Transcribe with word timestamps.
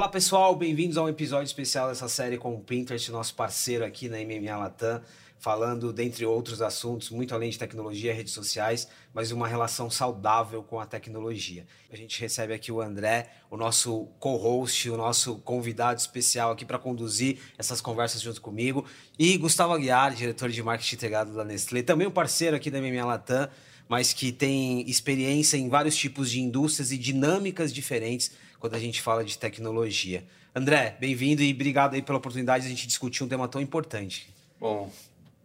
Olá 0.00 0.08
pessoal, 0.08 0.56
bem-vindos 0.56 0.96
a 0.96 1.02
um 1.02 1.10
episódio 1.10 1.44
especial 1.44 1.90
dessa 1.90 2.08
série 2.08 2.38
com 2.38 2.54
o 2.54 2.60
Pinterest, 2.60 3.12
nosso 3.12 3.34
parceiro 3.34 3.84
aqui 3.84 4.08
na 4.08 4.16
MMA 4.16 4.56
Latam, 4.56 5.02
falando, 5.38 5.92
dentre 5.92 6.24
outros 6.24 6.62
assuntos, 6.62 7.10
muito 7.10 7.34
além 7.34 7.50
de 7.50 7.58
tecnologia, 7.58 8.14
redes 8.14 8.32
sociais, 8.32 8.88
mas 9.12 9.30
uma 9.30 9.46
relação 9.46 9.90
saudável 9.90 10.62
com 10.62 10.80
a 10.80 10.86
tecnologia. 10.86 11.66
A 11.92 11.96
gente 11.96 12.18
recebe 12.18 12.54
aqui 12.54 12.72
o 12.72 12.80
André, 12.80 13.28
o 13.50 13.58
nosso 13.58 14.06
co-host, 14.18 14.88
o 14.88 14.96
nosso 14.96 15.36
convidado 15.40 16.00
especial 16.00 16.52
aqui 16.52 16.64
para 16.64 16.78
conduzir 16.78 17.38
essas 17.58 17.82
conversas 17.82 18.22
junto 18.22 18.40
comigo, 18.40 18.86
e 19.18 19.36
Gustavo 19.36 19.74
Aguiar, 19.74 20.14
diretor 20.14 20.48
de 20.48 20.62
marketing 20.62 20.94
integrado 20.94 21.34
da 21.34 21.44
Nestlé, 21.44 21.82
também 21.82 22.06
um 22.06 22.10
parceiro 22.10 22.56
aqui 22.56 22.70
da 22.70 22.80
MMA 22.80 23.04
Latam, 23.04 23.50
mas 23.86 24.14
que 24.14 24.32
tem 24.32 24.88
experiência 24.88 25.58
em 25.58 25.68
vários 25.68 25.94
tipos 25.94 26.30
de 26.30 26.40
indústrias 26.40 26.90
e 26.90 26.96
dinâmicas 26.96 27.70
diferentes 27.70 28.30
quando 28.60 28.74
a 28.74 28.78
gente 28.78 29.00
fala 29.00 29.24
de 29.24 29.38
tecnologia. 29.38 30.22
André, 30.54 30.94
bem-vindo 31.00 31.42
e 31.42 31.50
obrigado 31.50 31.94
aí 31.94 32.02
pela 32.02 32.18
oportunidade 32.18 32.64
de 32.64 32.66
a 32.66 32.76
gente 32.76 32.86
discutir 32.86 33.24
um 33.24 33.28
tema 33.28 33.48
tão 33.48 33.60
importante. 33.60 34.28
Bom, 34.60 34.92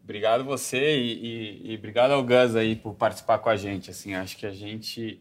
obrigado 0.03 0.43
você 0.43 0.97
e, 0.97 1.61
e, 1.63 1.71
e 1.71 1.75
obrigado 1.77 2.11
ao 2.11 2.21
Gus 2.21 2.57
aí 2.57 2.75
por 2.75 2.93
participar 2.93 3.37
com 3.39 3.49
a 3.49 3.55
gente. 3.55 3.89
Assim, 3.89 4.13
acho 4.13 4.35
que 4.35 4.45
a 4.45 4.51
gente 4.51 5.17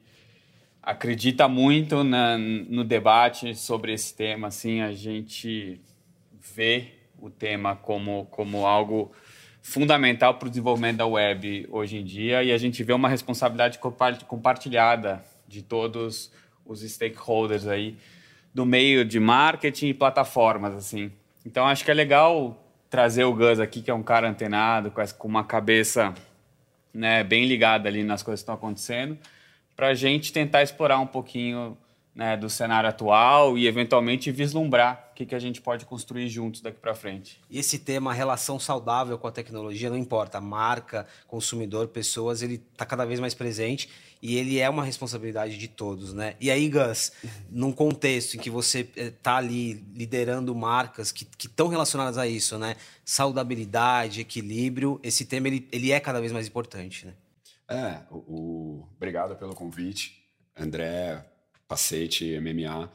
acredita 0.83 1.47
muito 1.47 2.03
na, 2.03 2.37
no 2.37 2.83
debate 2.83 3.55
sobre 3.55 3.93
esse 3.93 4.13
tema. 4.13 4.49
Assim, 4.49 4.81
a 4.81 4.91
gente 4.91 5.81
vê 6.55 6.95
o 7.17 7.31
tema 7.31 7.77
como, 7.77 8.27
como 8.27 8.67
algo 8.67 9.13
fundamental 9.63 10.35
para 10.35 10.49
o 10.49 10.51
desenvolvimento 10.51 10.97
da 10.97 11.07
web 11.07 11.69
hoje 11.71 11.97
em 11.97 12.05
dia 12.05 12.43
e 12.43 12.51
a 12.51 12.59
gente 12.59 12.83
vê 12.83 12.93
uma 12.93 13.09
responsabilidade 13.09 13.79
compartilhada 14.27 15.25
de 15.47 15.63
todos 15.63 16.33
os 16.67 16.81
stakeholders 16.81 17.67
aí 17.67 17.97
do 18.53 18.65
meio 18.65 19.05
de 19.05 19.19
marketing 19.19 19.89
e 19.89 19.95
plataformas, 19.95 20.75
assim. 20.75 21.11
Então, 21.45 21.67
acho 21.67 21.85
que 21.85 21.91
é 21.91 21.95
legal 21.95 22.61
trazer 22.89 23.25
o 23.25 23.35
Gus 23.35 23.59
aqui, 23.59 23.83
que 23.83 23.91
é 23.91 23.95
um 23.95 24.03
cara 24.03 24.29
antenado, 24.29 24.93
com 25.19 25.29
uma 25.29 25.43
cabeça 25.43 26.15
né, 26.93 27.25
bem 27.25 27.45
ligada 27.45 27.89
ali 27.89 28.05
nas 28.05 28.23
coisas 28.23 28.41
que 28.41 28.45
estão 28.45 28.55
acontecendo, 28.55 29.19
para 29.75 29.89
a 29.89 29.95
gente 29.95 30.33
tentar 30.33 30.63
explorar 30.63 31.01
um 31.01 31.07
pouquinho 31.07 31.77
né, 32.15 32.37
do 32.37 32.49
cenário 32.49 32.89
atual 32.89 33.59
e 33.59 33.67
eventualmente 33.67 34.31
vislumbrar 34.31 35.09
o 35.11 35.15
que, 35.15 35.27
que 35.27 35.35
a 35.35 35.39
gente 35.39 35.61
pode 35.61 35.85
construir 35.85 36.29
juntos 36.29 36.61
daqui 36.61 36.79
para 36.79 36.95
frente. 36.95 37.41
E 37.51 37.59
esse 37.59 37.79
tema, 37.79 38.13
relação 38.13 38.59
saudável 38.61 39.19
com 39.19 39.27
a 39.27 39.33
tecnologia, 39.33 39.91
não 39.91 39.97
importa, 39.97 40.41
marca, 40.41 41.07
consumidor, 41.27 41.89
pessoas, 41.89 42.41
ele 42.41 42.63
está 42.73 42.87
cada 42.87 43.05
vez 43.05 43.19
mais 43.19 43.35
presente 43.35 43.89
e 44.23 44.37
ele 44.37 44.59
é 44.59 44.71
uma 44.71 44.85
responsabilidade 44.85 45.59
de 45.59 45.69
todos, 45.69 46.15
né? 46.15 46.35
E 46.41 46.51
aí, 46.51 46.69
Gus, 46.69 47.13
num 47.51 47.73
contexto 47.73 48.37
em 48.37 48.39
que 48.39 48.49
você 48.49 48.89
está 48.97 49.37
ali 49.37 49.85
liderando 49.95 50.55
marcas 50.55 51.13
que 51.13 51.27
estão 51.47 51.69
relacionadas 51.69 52.17
a 52.17 52.27
isso, 52.27 52.59
né? 52.59 52.77
Saudabilidade, 53.05 54.21
equilíbrio, 54.21 54.99
esse 55.03 55.27
tema 55.27 55.49
ele, 55.49 55.69
ele 55.71 55.93
é 55.93 56.01
cada 56.01 56.21
vez 56.21 56.33
mais 56.33 56.47
importante, 56.47 57.07
né? 57.07 57.13
É, 57.69 58.01
o, 58.11 58.17
o... 58.17 58.89
obrigado 58.97 59.37
pelo 59.37 59.55
convite, 59.55 60.23
André, 60.57 61.25
Pacete, 61.75 62.39
MMA. 62.41 62.91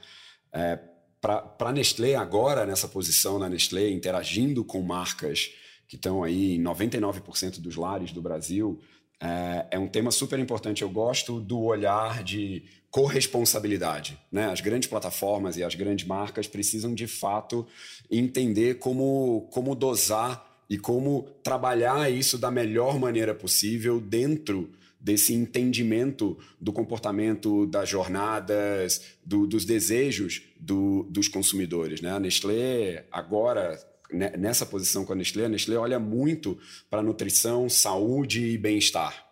É, 0.54 0.80
Para 1.20 1.54
a 1.60 1.72
Nestlé, 1.74 2.16
agora 2.16 2.66
nessa 2.66 2.88
posição 2.88 3.38
na 3.38 3.50
Nestlé, 3.50 3.90
interagindo 3.90 4.64
com 4.64 4.82
marcas 4.82 5.52
que 5.86 5.98
estão 5.98 6.24
aí 6.24 6.56
em 6.56 6.64
99% 6.64 7.60
dos 7.60 7.76
lares 7.76 8.14
do 8.14 8.22
Brasil, 8.22 8.80
é, 9.20 9.66
é, 9.72 9.80
um 9.80 9.88
tema 9.88 10.12
super 10.12 10.40
importante. 10.40 10.82
Eu 10.82 10.90
gosto 10.90 11.42
do 11.42 11.62
olhar 11.62 12.24
de 12.24 12.64
corresponsabilidade. 12.90 14.18
Né? 14.32 14.46
As 14.46 14.62
grandes 14.62 14.88
plataformas 14.88 15.58
e 15.58 15.64
as 15.64 15.76
grandes 15.76 16.08
marcas 16.08 16.48
precisam, 16.48 16.96
de 16.96 17.06
fato, 17.06 17.68
entender 18.10 18.76
como, 18.76 19.50
como 19.52 19.76
dosar 19.76 20.64
e 20.70 20.78
como 20.78 21.24
trabalhar 21.44 22.10
isso 22.10 22.38
da 22.38 22.50
melhor 22.50 22.98
maneira 22.98 23.36
possível 23.36 24.00
dentro 24.00 24.72
desse 25.00 25.34
entendimento 25.34 26.38
do 26.60 26.74
comportamento 26.74 27.66
das 27.66 27.88
jornadas, 27.88 29.02
do, 29.26 29.48
dos 29.48 29.64
desejos 29.64 30.42
do, 30.60 31.04
dos 31.04 31.28
consumidores. 31.28 32.02
Né? 32.02 32.12
A 32.12 32.20
Nestlé, 32.20 33.06
agora, 33.12 33.80
né, 34.12 34.34
nessa 34.38 34.66
posição 34.66 35.06
com 35.06 35.14
a 35.14 35.16
Nestlé, 35.16 35.46
a 35.46 35.50
Nestlé 35.50 35.78
olha 35.78 36.00
muito 36.00 36.58
para 36.90 37.02
nutrição, 37.02 37.70
saúde 37.70 38.46
e 38.46 38.58
bem-estar. 38.58 39.26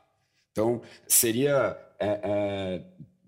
Então, 0.52 0.82
seria. 1.08 1.78
É, 2.00 2.08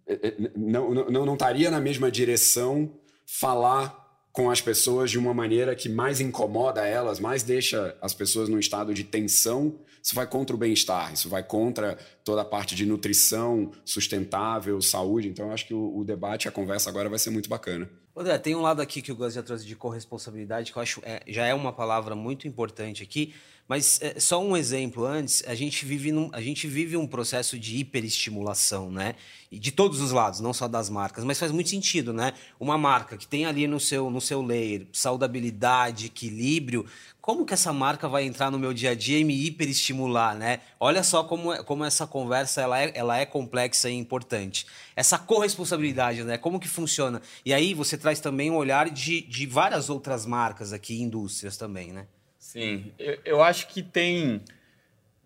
é, 0.07 0.13
é, 0.13 0.27
é 0.27 0.51
não, 0.56 0.94
não, 0.94 1.25
não 1.25 1.33
estaria 1.33 1.69
na 1.69 1.79
mesma 1.79 2.09
direção 2.09 2.91
falar 3.25 4.09
com 4.31 4.50
as 4.50 4.62
pessoas 4.62 5.12
de 5.12 5.17
uma 5.17 5.34
maneira 5.34 5.75
que 5.75 5.90
mais 5.90 6.19
incomoda 6.22 6.85
elas, 6.85 7.19
mais 7.19 7.44
deixa 7.44 7.95
as 8.01 8.13
pessoas 8.13 8.47
num 8.47 8.59
estado 8.59 8.94
de 8.94 9.03
tensão, 9.03 9.79
isso 10.01 10.16
vai 10.16 10.25
contra 10.25 10.56
o 10.56 10.59
bem-estar, 10.59 11.13
isso 11.13 11.28
vai 11.28 11.44
contra 11.44 11.97
toda 12.23 12.41
a 12.41 12.45
parte 12.45 12.75
de 12.75 12.85
nutrição 12.85 13.72
sustentável, 13.84 14.81
saúde. 14.81 15.28
Então, 15.28 15.47
eu 15.47 15.51
acho 15.51 15.68
que 15.68 15.73
o, 15.73 15.97
o 15.97 16.03
debate, 16.03 16.47
a 16.47 16.51
conversa 16.51 16.89
agora 16.89 17.09
vai 17.09 17.19
ser 17.19 17.31
muito 17.31 17.50
bacana. 17.50 17.89
André, 18.19 18.38
tem 18.38 18.53
um 18.53 18.62
lado 18.62 18.81
aqui 18.81 19.02
que 19.02 19.13
o 19.13 19.16
Gus 19.16 19.34
já 19.34 19.41
trouxe 19.41 19.66
de 19.66 19.78
corresponsabilidade, 19.78 20.74
que 20.74 20.78
eu 20.78 20.81
acho 20.81 21.02
é, 21.06 21.22
já 21.25 21.46
é 21.46 21.53
uma 21.53 21.72
palavra 21.72 22.16
muito 22.16 22.50
importante 22.50 23.02
aqui, 23.02 23.34
mas 23.66 23.97
é, 24.02 24.19
só 24.19 24.44
um 24.44 24.57
exemplo 24.57 25.06
antes, 25.06 25.41
a 25.47 25.56
gente 25.56 25.85
vive 25.85 26.12
num, 26.12 26.30
a 26.34 26.41
gente 26.41 26.68
vive 26.68 26.97
um 26.97 27.07
processo 27.07 27.57
de 27.57 27.78
hiperestimulação, 27.78 28.91
né? 28.91 29.16
E 29.50 29.57
de 29.57 29.72
todos 29.72 30.02
os 30.02 30.12
lados, 30.12 30.41
não 30.41 30.52
só 30.52 30.68
das 30.68 30.90
marcas, 30.90 31.24
mas 31.24 31.40
faz 31.40 31.53
muito 31.53 31.69
sentido, 31.69 32.12
né? 32.12 32.34
Uma 32.59 32.78
marca 32.78 33.16
que 33.16 33.25
tem 33.25 33.46
ali 33.46 33.68
no 33.68 33.80
seu 33.80 34.09
no 34.09 34.19
seu 34.19 34.41
layer 34.41 34.86
saudabilidade, 34.91 36.07
equilíbrio, 36.07 36.86
como 37.22 37.46
que 37.46 37.53
essa 37.53 37.72
marca 37.74 38.07
vai 38.07 38.24
entrar 38.24 38.50
no 38.50 38.57
meu 38.57 38.74
dia 38.74 38.91
a 38.91 38.96
dia 38.96 39.19
e 39.19 39.24
me 39.24 39.46
hiperestimular, 39.46 40.35
né? 40.35 40.62
Olha 40.80 41.03
só 41.03 41.24
como, 41.24 41.53
é, 41.53 41.63
como 41.63 41.84
essa 41.84 42.07
conversa 42.07 42.62
ela 42.62 42.81
é, 42.81 42.91
ela 42.96 43.18
é 43.18 43.25
complexa 43.25 43.90
e 43.90 43.94
importante. 43.94 44.66
Essa 44.96 45.19
corresponsabilidade, 45.19 46.24
né? 46.24 46.38
Como 46.38 46.59
que 46.59 46.68
funciona? 46.68 47.22
E 47.46 47.53
aí 47.53 47.74
você 47.74 47.97
traz 47.97 48.19
também 48.19 48.50
um 48.50 48.56
olhar 48.56 48.90
de, 48.90 49.22
de 49.22 49.46
várias 49.46 49.90
outras 49.90 50.25
marcas 50.25 50.74
aqui, 50.74 51.02
indústrias 51.02 51.57
também, 51.57 51.91
né? 51.91 52.07
Sim, 52.40 52.91
eu, 52.97 53.19
eu 53.25 53.44
acho 53.44 53.68
que 53.68 53.84
tem 53.84 54.41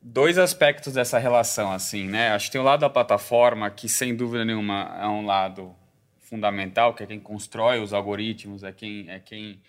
dois 0.01 0.37
aspectos 0.37 0.93
dessa 0.93 1.17
relação, 1.17 1.71
assim, 1.71 2.05
né? 2.05 2.31
Acho 2.31 2.47
que 2.47 2.53
tem 2.53 2.61
o 2.61 2.65
lado 2.65 2.81
da 2.81 2.89
plataforma, 2.89 3.69
que 3.69 3.87
sem 3.87 4.15
dúvida 4.15 4.43
nenhuma 4.43 4.97
é 4.99 5.07
um 5.07 5.25
lado 5.25 5.73
fundamental, 6.19 6.93
que 6.93 7.03
é 7.03 7.05
quem 7.05 7.19
constrói 7.19 7.79
os 7.79 7.93
algoritmos, 7.93 8.63
é 8.63 8.71
quem, 8.71 9.09
é 9.09 9.19
quem 9.19 9.61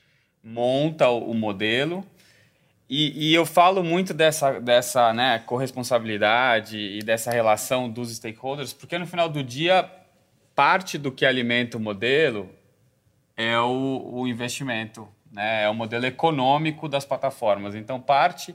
monta 0.42 1.08
o, 1.08 1.30
o 1.30 1.34
modelo. 1.34 2.04
E, 2.88 3.30
e, 3.30 3.34
eu 3.34 3.46
falo 3.46 3.82
muito 3.82 4.12
dessa, 4.12 4.60
dessa 4.60 5.12
né, 5.12 5.38
corresponsabilidade 5.46 6.76
e 6.76 7.00
dessa 7.00 7.30
relação 7.30 7.88
dos 7.88 8.14
stakeholders, 8.14 8.72
porque 8.72 8.98
no 8.98 9.06
final 9.06 9.28
do 9.28 9.42
dia, 9.42 9.90
parte 10.54 10.98
do 10.98 11.10
que 11.10 11.24
alimenta 11.24 11.78
o 11.78 11.80
modelo 11.80 12.50
é 13.36 13.58
o, 13.58 14.10
o 14.12 14.28
investimento 14.28 15.08
né? 15.34 15.64
É 15.64 15.68
o 15.68 15.74
modelo 15.74 16.06
econômico 16.06 16.88
das 16.88 17.04
plataformas. 17.04 17.74
Então, 17.74 18.00
parte 18.00 18.54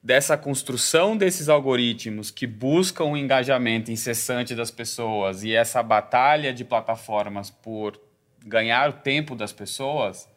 dessa 0.00 0.38
construção 0.38 1.16
desses 1.16 1.48
algoritmos 1.48 2.30
que 2.30 2.46
buscam 2.46 3.06
o 3.06 3.16
engajamento 3.16 3.90
incessante 3.90 4.54
das 4.54 4.70
pessoas 4.70 5.42
e 5.42 5.52
essa 5.52 5.82
batalha 5.82 6.54
de 6.54 6.64
plataformas 6.64 7.50
por 7.50 8.00
ganhar 8.44 8.88
o 8.88 8.92
tempo 8.92 9.34
das 9.34 9.52
pessoas, 9.52 10.28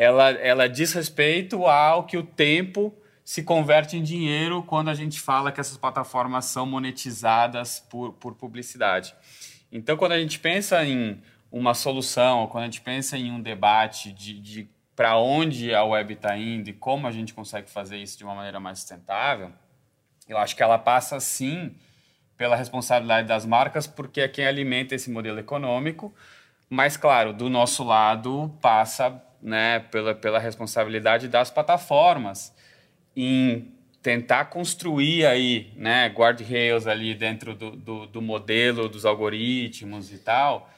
ela, 0.00 0.30
ela 0.30 0.68
diz 0.68 0.92
respeito 0.92 1.66
ao 1.66 2.04
que 2.04 2.16
o 2.16 2.22
tempo 2.22 2.96
se 3.24 3.42
converte 3.42 3.96
em 3.96 4.02
dinheiro 4.04 4.62
quando 4.62 4.90
a 4.90 4.94
gente 4.94 5.20
fala 5.20 5.50
que 5.50 5.58
essas 5.58 5.76
plataformas 5.76 6.44
são 6.44 6.64
monetizadas 6.64 7.80
por, 7.80 8.12
por 8.12 8.36
publicidade. 8.36 9.12
Então, 9.72 9.96
quando 9.96 10.12
a 10.12 10.20
gente 10.20 10.38
pensa 10.38 10.84
em 10.84 11.20
uma 11.50 11.74
solução, 11.74 12.46
quando 12.46 12.62
a 12.62 12.66
gente 12.66 12.80
pensa 12.80 13.18
em 13.18 13.32
um 13.32 13.42
debate 13.42 14.12
de, 14.12 14.38
de 14.38 14.68
para 14.94 15.18
onde 15.18 15.74
a 15.74 15.82
web 15.82 16.14
está 16.14 16.38
indo 16.38 16.70
e 16.70 16.72
como 16.72 17.08
a 17.08 17.10
gente 17.10 17.34
consegue 17.34 17.68
fazer 17.68 17.96
isso 17.96 18.16
de 18.16 18.22
uma 18.22 18.36
maneira 18.36 18.60
mais 18.60 18.78
sustentável, 18.78 19.50
eu 20.28 20.38
acho 20.38 20.54
que 20.54 20.62
ela 20.62 20.78
passa 20.78 21.18
sim 21.18 21.74
pela 22.36 22.54
responsabilidade 22.54 23.26
das 23.26 23.44
marcas, 23.44 23.88
porque 23.88 24.20
é 24.20 24.28
quem 24.28 24.46
alimenta 24.46 24.94
esse 24.94 25.10
modelo 25.10 25.40
econômico, 25.40 26.14
mas 26.70 26.96
claro, 26.96 27.32
do 27.32 27.50
nosso 27.50 27.82
lado 27.82 28.56
passa 28.60 29.24
né, 29.42 29.80
pela, 29.80 30.14
pela 30.14 30.38
responsabilidade 30.38 31.28
das 31.28 31.50
plataformas 31.50 32.54
em 33.16 33.72
tentar 34.02 34.46
construir 34.46 35.26
aí 35.26 35.72
né, 35.76 36.06
guardrails 36.08 36.86
ali 36.86 37.14
dentro 37.14 37.54
do, 37.54 37.72
do, 37.72 38.06
do 38.06 38.22
modelo, 38.22 38.88
dos 38.88 39.04
algoritmos 39.04 40.12
e 40.12 40.18
tal, 40.18 40.70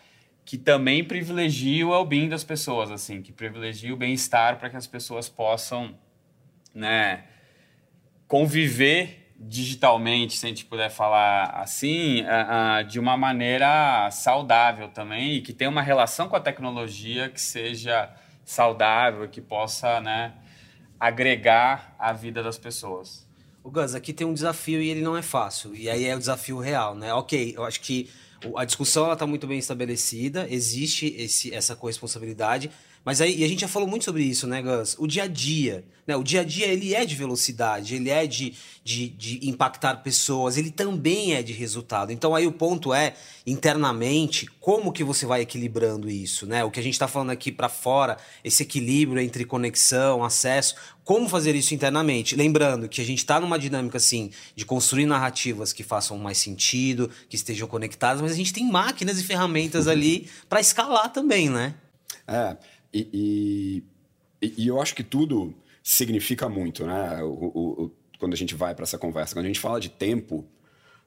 que 0.44 0.56
também 0.56 1.04
privilegia 1.04 1.86
o 1.86 1.90
well-being 1.90 2.28
das 2.28 2.42
pessoas, 2.42 2.90
assim, 2.90 3.22
que 3.22 3.30
privilegia 3.30 3.92
o 3.92 3.96
bem-estar 3.96 4.58
para 4.58 4.70
que 4.70 4.76
as 4.76 4.86
pessoas 4.86 5.28
possam, 5.28 5.94
né, 6.74 7.24
conviver 8.26 9.20
digitalmente, 9.42 10.36
se 10.36 10.44
a 10.44 10.48
gente 10.50 10.66
puder 10.66 10.90
falar 10.90 11.44
assim, 11.54 12.22
uh, 12.22 12.80
uh, 12.80 12.84
de 12.84 13.00
uma 13.00 13.16
maneira 13.16 14.10
saudável 14.10 14.88
também 14.88 15.36
e 15.36 15.40
que 15.40 15.54
tenha 15.54 15.70
uma 15.70 15.80
relação 15.80 16.28
com 16.28 16.36
a 16.36 16.40
tecnologia 16.40 17.30
que 17.30 17.40
seja 17.40 18.10
saudável, 18.44 19.28
que 19.28 19.40
possa 19.40 20.00
né, 20.00 20.34
agregar 20.98 21.94
a 21.98 22.12
vida 22.12 22.42
das 22.42 22.58
pessoas. 22.58 23.28
O 23.62 23.70
Gus, 23.70 23.94
aqui 23.94 24.12
tem 24.12 24.26
um 24.26 24.34
desafio 24.34 24.80
e 24.80 24.88
ele 24.88 25.02
não 25.02 25.16
é 25.16 25.22
fácil. 25.22 25.74
E 25.74 25.88
aí 25.88 26.04
é 26.06 26.16
o 26.16 26.18
desafio 26.18 26.58
real, 26.58 26.94
né? 26.94 27.12
Ok, 27.12 27.54
eu 27.56 27.64
acho 27.64 27.80
que 27.80 28.10
a 28.56 28.64
discussão 28.64 29.12
está 29.12 29.26
muito 29.26 29.46
bem 29.46 29.58
estabelecida, 29.58 30.46
existe 30.48 31.14
esse, 31.18 31.54
essa 31.54 31.76
corresponsabilidade, 31.76 32.70
mas 33.04 33.20
aí, 33.20 33.38
e 33.38 33.44
a 33.44 33.48
gente 33.48 33.60
já 33.60 33.68
falou 33.68 33.88
muito 33.88 34.04
sobre 34.04 34.22
isso, 34.22 34.46
né, 34.46 34.60
Gus? 34.60 34.94
O 34.98 35.06
dia 35.06 35.22
a 35.22 35.26
dia, 35.26 35.84
né? 36.06 36.16
O 36.16 36.22
dia 36.22 36.42
a 36.42 36.44
dia, 36.44 36.66
ele 36.66 36.94
é 36.94 37.04
de 37.06 37.14
velocidade, 37.14 37.94
ele 37.94 38.10
é 38.10 38.26
de, 38.26 38.54
de, 38.84 39.08
de 39.08 39.48
impactar 39.48 39.96
pessoas, 40.02 40.58
ele 40.58 40.70
também 40.70 41.34
é 41.34 41.42
de 41.42 41.52
resultado. 41.52 42.12
Então 42.12 42.34
aí 42.34 42.46
o 42.46 42.52
ponto 42.52 42.92
é, 42.92 43.14
internamente, 43.46 44.46
como 44.60 44.92
que 44.92 45.02
você 45.02 45.24
vai 45.24 45.40
equilibrando 45.40 46.10
isso, 46.10 46.46
né? 46.46 46.62
O 46.62 46.70
que 46.70 46.78
a 46.78 46.82
gente 46.82 46.92
está 46.92 47.08
falando 47.08 47.30
aqui 47.30 47.50
para 47.50 47.68
fora, 47.68 48.18
esse 48.44 48.64
equilíbrio 48.64 49.22
entre 49.22 49.44
conexão, 49.44 50.22
acesso, 50.22 50.74
como 51.02 51.28
fazer 51.28 51.54
isso 51.54 51.74
internamente? 51.74 52.36
Lembrando 52.36 52.88
que 52.88 53.00
a 53.00 53.04
gente 53.04 53.18
está 53.18 53.40
numa 53.40 53.58
dinâmica, 53.58 53.96
assim, 53.96 54.30
de 54.54 54.66
construir 54.66 55.06
narrativas 55.06 55.72
que 55.72 55.82
façam 55.82 56.18
mais 56.18 56.38
sentido, 56.38 57.10
que 57.28 57.36
estejam 57.36 57.66
conectadas, 57.66 58.20
mas 58.20 58.32
a 58.32 58.36
gente 58.36 58.52
tem 58.52 58.70
máquinas 58.70 59.18
e 59.18 59.24
ferramentas 59.24 59.86
ali 59.88 60.28
para 60.48 60.60
escalar 60.60 61.10
também, 61.12 61.48
né? 61.48 61.74
É, 62.26 62.56
e, 62.92 63.84
e, 64.42 64.54
e, 64.58 64.66
eu 64.66 64.80
acho 64.80 64.94
que 64.94 65.04
tudo 65.04 65.54
significa 65.82 66.48
muito, 66.48 66.86
né? 66.86 67.22
O, 67.22 67.28
o, 67.28 67.84
o, 67.84 67.90
quando 68.18 68.34
a 68.34 68.36
gente 68.36 68.54
vai 68.54 68.74
para 68.74 68.82
essa 68.82 68.98
conversa. 68.98 69.34
Quando 69.34 69.44
a 69.44 69.48
gente 69.48 69.60
fala 69.60 69.80
de 69.80 69.88
tempo, 69.88 70.46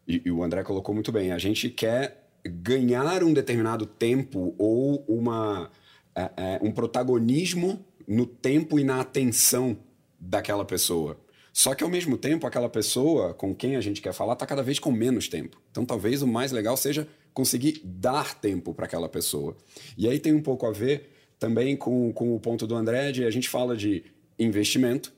e, 0.07 0.21
e, 0.25 0.31
o 0.31 0.44
André 0.44 0.63
colocou 0.63 0.94
muito 0.94 1.12
bem, 1.12 1.31
a 1.31 1.38
gente 1.38 1.69
quer 1.69 2.30
ganhar 2.45 3.24
um 3.24 3.33
determinado 3.33 3.85
tempo 3.85 4.53
ou 4.57 5.03
uma, 5.07 5.69
é, 6.15 6.31
é, 6.38 6.59
um 6.62 6.71
protagonismo 6.71 7.85
no 8.07 8.25
tempo 8.25 8.80
e 8.80 8.83
na 8.83 9.00
atenção 9.00 9.77
daquela 10.19 10.65
pessoa. 10.65 11.19
Só 11.53 11.75
que 11.75 11.83
ao 11.83 11.89
mesmo 11.89 12.18
tempo, 12.18 12.47
aquela 12.47 12.68
pessoa 12.68 13.33
com 13.33 13.53
quem 13.53 13.75
a 13.75 13.81
gente 13.81 14.01
quer 14.01 14.12
falar 14.12 14.33
está 14.33 14.45
cada 14.45 14.63
vez 14.63 14.80
com 14.80 14.91
menos 14.91 15.27
tempo. 15.27 15.62
Então 15.69 15.85
talvez 15.85 16.21
o 16.21 16.27
mais 16.27 16.51
legal 16.51 16.75
seja 16.75 17.07
conseguir 17.33 17.80
dar 17.83 18.39
tempo 18.39 18.74
para 18.74 18.85
aquela 18.85 19.07
pessoa. 19.07 19.56
E 19.95 20.09
aí 20.09 20.19
tem 20.19 20.33
um 20.33 20.41
pouco 20.41 20.65
a 20.65 20.71
ver 20.71 21.12
também 21.44 21.75
com, 21.75 22.13
com 22.13 22.34
o 22.34 22.40
ponto 22.40 22.66
do 22.66 22.74
André, 22.74 23.12
de 23.12 23.25
a 23.25 23.30
gente 23.30 23.50
fala 23.50 23.75
de 23.75 24.01
investimento, 24.40 25.12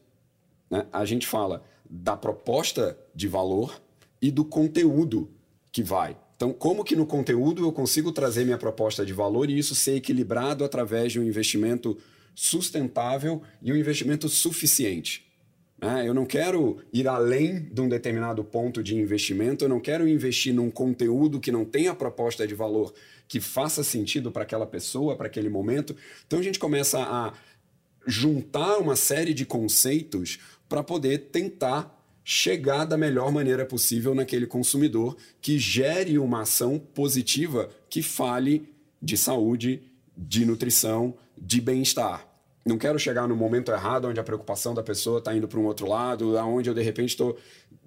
né? 0.71 0.87
a 0.91 1.05
gente 1.05 1.27
fala 1.27 1.63
da 1.87 2.17
proposta 2.17 2.97
de 3.13 3.27
valor 3.27 3.79
e 4.19 4.31
do 4.31 4.43
conteúdo 4.43 5.29
que 5.71 5.83
vai. 5.83 6.17
Então, 6.35 6.51
como 6.51 6.83
que 6.83 6.95
no 6.95 7.05
conteúdo 7.05 7.63
eu 7.63 7.71
consigo 7.71 8.11
trazer 8.11 8.43
minha 8.43 8.57
proposta 8.57 9.05
de 9.05 9.13
valor 9.13 9.51
e 9.51 9.59
isso 9.59 9.75
ser 9.75 9.97
equilibrado 9.97 10.63
através 10.63 11.11
de 11.11 11.19
um 11.19 11.23
investimento 11.23 11.95
sustentável 12.33 13.43
e 13.61 13.71
um 13.71 13.75
investimento 13.75 14.27
suficiente? 14.27 15.31
Né? 15.79 16.07
Eu 16.07 16.13
não 16.15 16.25
quero 16.25 16.79
ir 16.91 17.07
além 17.07 17.69
de 17.71 17.81
um 17.81 17.87
determinado 17.87 18.43
ponto 18.43 18.81
de 18.81 18.95
investimento, 18.95 19.63
eu 19.63 19.69
não 19.69 19.79
quero 19.79 20.07
investir 20.07 20.55
num 20.55 20.71
conteúdo 20.71 21.39
que 21.39 21.51
não 21.51 21.63
tenha 21.63 21.93
proposta 21.93 22.47
de 22.47 22.55
valor 22.55 22.91
que 23.27 23.39
faça 23.39 23.83
sentido 23.83 24.31
para 24.31 24.43
aquela 24.43 24.65
pessoa, 24.65 25.15
para 25.15 25.27
aquele 25.27 25.49
momento. 25.49 25.95
Então 26.25 26.39
a 26.39 26.43
gente 26.43 26.59
começa 26.59 26.99
a 26.99 27.33
juntar 28.05 28.77
uma 28.77 28.95
série 28.95 29.33
de 29.33 29.45
conceitos 29.45 30.39
para 30.69 30.83
poder 30.83 31.29
tentar 31.29 31.91
chegar 32.23 32.85
da 32.85 32.97
melhor 32.97 33.31
maneira 33.31 33.65
possível 33.65 34.15
naquele 34.15 34.47
consumidor 34.47 35.15
que 35.39 35.59
gere 35.59 36.17
uma 36.17 36.41
ação 36.41 36.79
positiva 36.79 37.69
que 37.89 38.01
fale 38.01 38.73
de 39.01 39.15
saúde, 39.15 39.83
de 40.17 40.45
nutrição, 40.45 41.13
de 41.37 41.61
bem-estar. 41.61 42.27
Não 42.65 42.79
quero 42.79 42.97
chegar 42.97 43.27
no 43.27 43.35
momento 43.35 43.71
errado 43.71 44.07
onde 44.07 44.19
a 44.19 44.23
preocupação 44.23 44.73
da 44.73 44.81
pessoa 44.81 45.19
está 45.19 45.35
indo 45.35 45.47
para 45.47 45.59
um 45.59 45.65
outro 45.65 45.87
lado, 45.87 46.35
onde 46.35 46.67
eu 46.67 46.73
de 46.73 46.81
repente 46.81 47.09
estou 47.09 47.37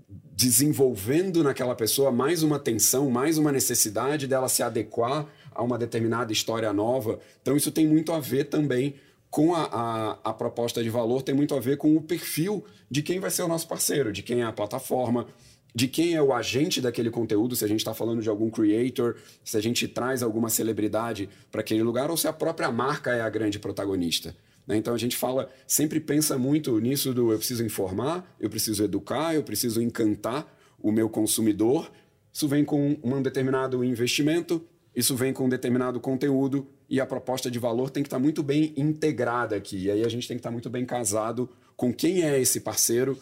desenvolvendo 0.09 1.43
naquela 1.43 1.75
pessoa 1.75 2.11
mais 2.11 2.43
uma 2.43 2.59
tensão, 2.59 3.11
mais 3.11 3.39
uma 3.39 3.53
necessidade 3.53 4.27
dela 4.27 4.49
se 4.49 4.63
adequar 4.63 5.27
a 5.53 5.63
uma 5.63 5.77
determinada 5.77 6.33
história 6.33 6.73
nova. 6.73 7.19
Então, 7.43 7.57
isso 7.57 7.71
tem 7.71 7.87
muito 7.87 8.13
a 8.13 8.21
ver 8.21 8.45
também 8.45 8.95
com 9.31 9.55
a, 9.55 9.65
a, 9.65 10.19
a, 10.31 10.33
proposta 10.33 10.83
de 10.83 10.89
valor, 10.89 11.23
tem 11.23 11.35
muito 11.35 11.55
a 11.55 11.61
ver 11.61 11.77
com 11.77 11.95
o 11.97 12.01
perfil 12.01 12.65
de 12.91 13.03
quem 13.03 13.21
vai 13.21 13.31
ser 13.31 13.43
o 13.43 13.49
nosso 13.49 13.69
parceiro, 13.69 14.13
de 14.13 14.23
quem 14.23 14.41
é 14.41 14.45
a 14.45 14.53
plataforma, 14.53 15.27
de 15.75 15.87
quem 15.87 16.15
é 16.15 16.23
o 16.23 16.33
agente 16.33 16.81
daquele 16.81 17.11
conteúdo, 17.11 17.55
se 17.55 17.65
a 17.65 17.69
gente 17.69 17.81
está 17.81 17.93
falando 17.93 18.23
de 18.23 18.29
algum 18.29 18.49
creator, 18.49 19.17
se 19.45 19.57
a 19.57 19.61
gente 19.61 19.87
traz 19.87 20.23
alguma 20.23 20.49
celebridade 20.49 21.29
para 21.51 21.61
aquele 21.61 21.83
lugar 21.83 22.11
ou 22.11 22.17
se 22.17 22.27
a 22.27 22.33
própria 22.33 22.71
marca 22.71 23.13
é 23.13 23.21
a 23.21 23.29
grande 23.29 23.59
protagonista. 23.59 24.35
Né? 24.69 24.77
Então 24.77 24.95
a 24.95 24.99
gente 24.99 25.17
fala, 25.17 25.51
sempre 25.67 25.99
pensa 25.99 26.39
muito 26.39 26.79
nisso 26.79 27.15
do 27.15 27.33
eu 27.33 27.39
preciso 27.39 27.65
informar, 27.65 28.37
eu 28.39 28.51
preciso 28.51 28.85
educar, 28.85 29.35
eu 29.35 29.43
preciso 29.43 29.81
encantar 29.81 30.47
o 30.79 30.93
meu 30.93 31.09
consumidor. 31.09 31.91
Isso 32.31 32.47
vem 32.47 32.65
com 32.65 32.99
um 33.03 33.23
determinado 33.23 33.83
investimento, 33.83 34.63
isso 34.95 35.17
vem 35.17 35.33
com 35.33 35.47
um 35.47 35.49
determinado 35.49 35.99
conteúdo 35.99 36.69
e 36.89 37.01
a 37.01 37.07
proposta 37.07 37.51
de 37.51 37.59
valor 37.59 37.89
tem 37.89 38.03
que 38.03 38.09
estar 38.09 38.19
muito 38.19 38.43
bem 38.43 38.75
integrada 38.77 39.57
aqui. 39.57 39.85
E 39.85 39.91
aí 39.91 40.05
a 40.05 40.09
gente 40.09 40.29
tem 40.29 40.37
que 40.37 40.41
estar 40.41 40.51
muito 40.51 40.69
bem 40.69 40.85
casado 40.85 41.49
com 41.75 41.93
quem 41.93 42.23
é 42.23 42.39
esse 42.39 42.61
parceiro, 42.61 43.19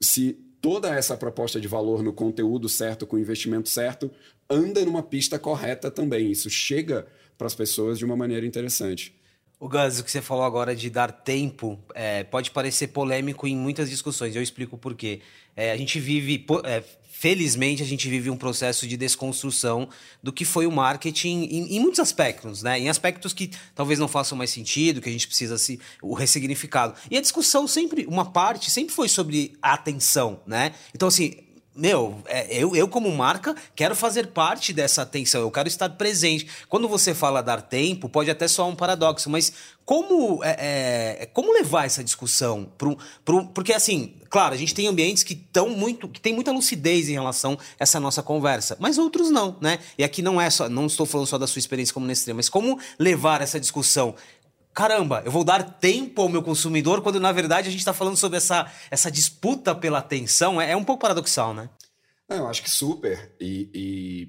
se 0.00 0.38
toda 0.60 0.94
essa 0.94 1.16
proposta 1.16 1.60
de 1.60 1.68
valor 1.68 2.02
no 2.02 2.12
conteúdo 2.12 2.68
certo, 2.68 3.06
com 3.06 3.16
o 3.16 3.18
investimento 3.18 3.68
certo, 3.68 4.10
anda 4.48 4.84
numa 4.84 5.02
pista 5.02 5.38
correta 5.38 5.90
também. 5.90 6.30
Isso 6.30 6.50
chega 6.50 7.06
para 7.38 7.46
as 7.46 7.54
pessoas 7.54 7.98
de 7.98 8.04
uma 8.04 8.16
maneira 8.16 8.44
interessante. 8.44 9.14
O 9.60 9.68
Gus, 9.68 10.00
o 10.00 10.04
que 10.04 10.10
você 10.10 10.22
falou 10.22 10.42
agora 10.42 10.74
de 10.74 10.88
dar 10.88 11.12
tempo 11.12 11.78
é, 11.94 12.24
pode 12.24 12.50
parecer 12.50 12.88
polêmico 12.88 13.46
em 13.46 13.54
muitas 13.54 13.90
discussões. 13.90 14.34
Eu 14.34 14.42
explico 14.42 14.78
por 14.78 14.94
quê. 14.94 15.20
É, 15.54 15.70
a 15.70 15.76
gente 15.76 16.00
vive, 16.00 16.46
é, 16.64 16.82
felizmente, 17.10 17.82
a 17.82 17.86
gente 17.86 18.08
vive 18.08 18.30
um 18.30 18.38
processo 18.38 18.88
de 18.88 18.96
desconstrução 18.96 19.86
do 20.22 20.32
que 20.32 20.46
foi 20.46 20.66
o 20.66 20.72
marketing 20.72 21.42
em, 21.42 21.76
em, 21.76 21.78
muitos 21.78 22.00
aspectos, 22.00 22.62
né? 22.62 22.80
Em 22.80 22.88
aspectos 22.88 23.34
que 23.34 23.50
talvez 23.74 23.98
não 23.98 24.08
façam 24.08 24.38
mais 24.38 24.48
sentido, 24.48 25.02
que 25.02 25.10
a 25.10 25.12
gente 25.12 25.26
precisa 25.26 25.58
se 25.58 25.78
o 26.00 26.14
ressignificado. 26.14 26.94
E 27.10 27.18
a 27.18 27.20
discussão 27.20 27.68
sempre, 27.68 28.06
uma 28.06 28.24
parte 28.24 28.70
sempre 28.70 28.94
foi 28.94 29.10
sobre 29.10 29.58
a 29.60 29.74
atenção, 29.74 30.40
né? 30.46 30.72
Então 30.94 31.06
assim, 31.06 31.36
meu, 31.74 32.20
é, 32.26 32.52
eu, 32.52 32.74
eu 32.74 32.88
como 32.88 33.10
marca 33.12 33.54
quero 33.76 33.94
fazer 33.94 34.28
parte 34.28 34.72
dessa 34.72 35.02
atenção, 35.02 35.40
eu 35.40 35.50
quero 35.50 35.68
estar 35.68 35.88
presente. 35.90 36.46
Quando 36.68 36.88
você 36.88 37.14
fala 37.14 37.42
dar 37.42 37.62
tempo, 37.62 38.08
pode 38.08 38.30
até 38.30 38.48
soar 38.48 38.68
um 38.68 38.74
paradoxo, 38.74 39.30
mas 39.30 39.52
como, 39.84 40.42
é, 40.44 41.16
é, 41.20 41.26
como 41.26 41.52
levar 41.52 41.86
essa 41.86 42.02
discussão? 42.02 42.68
Pro, 42.76 42.98
pro, 43.24 43.46
porque 43.48 43.72
assim, 43.72 44.14
claro, 44.28 44.54
a 44.54 44.56
gente 44.56 44.74
tem 44.74 44.86
ambientes 44.86 45.22
que 45.22 45.32
estão 45.32 45.68
muito, 45.68 46.08
que 46.08 46.20
tem 46.20 46.34
muita 46.34 46.52
lucidez 46.52 47.08
em 47.08 47.12
relação 47.12 47.54
a 47.54 47.82
essa 47.82 47.98
nossa 47.98 48.22
conversa, 48.22 48.76
mas 48.80 48.98
outros 48.98 49.30
não, 49.30 49.56
né? 49.60 49.78
E 49.96 50.04
aqui 50.04 50.22
não 50.22 50.40
é 50.40 50.50
só, 50.50 50.68
não 50.68 50.86
estou 50.86 51.06
falando 51.06 51.26
só 51.26 51.38
da 51.38 51.46
sua 51.46 51.60
experiência 51.60 51.94
como 51.94 52.06
Nestlé, 52.06 52.34
mas 52.34 52.48
como 52.48 52.78
levar 52.98 53.42
essa 53.42 53.58
discussão 53.58 54.14
caramba, 54.74 55.22
eu 55.24 55.30
vou 55.30 55.44
dar 55.44 55.62
tempo 55.78 56.22
ao 56.22 56.28
meu 56.28 56.42
consumidor, 56.42 57.02
quando 57.02 57.20
na 57.20 57.32
verdade 57.32 57.68
a 57.68 57.70
gente 57.70 57.80
está 57.80 57.92
falando 57.92 58.16
sobre 58.16 58.38
essa, 58.38 58.70
essa 58.90 59.10
disputa 59.10 59.74
pela 59.74 59.98
atenção. 59.98 60.60
É, 60.60 60.72
é 60.72 60.76
um 60.76 60.84
pouco 60.84 61.02
paradoxal, 61.02 61.52
né? 61.54 61.68
Eu 62.28 62.46
acho 62.46 62.62
que 62.62 62.70
super. 62.70 63.34
E, 63.40 63.68
e, 63.74 64.28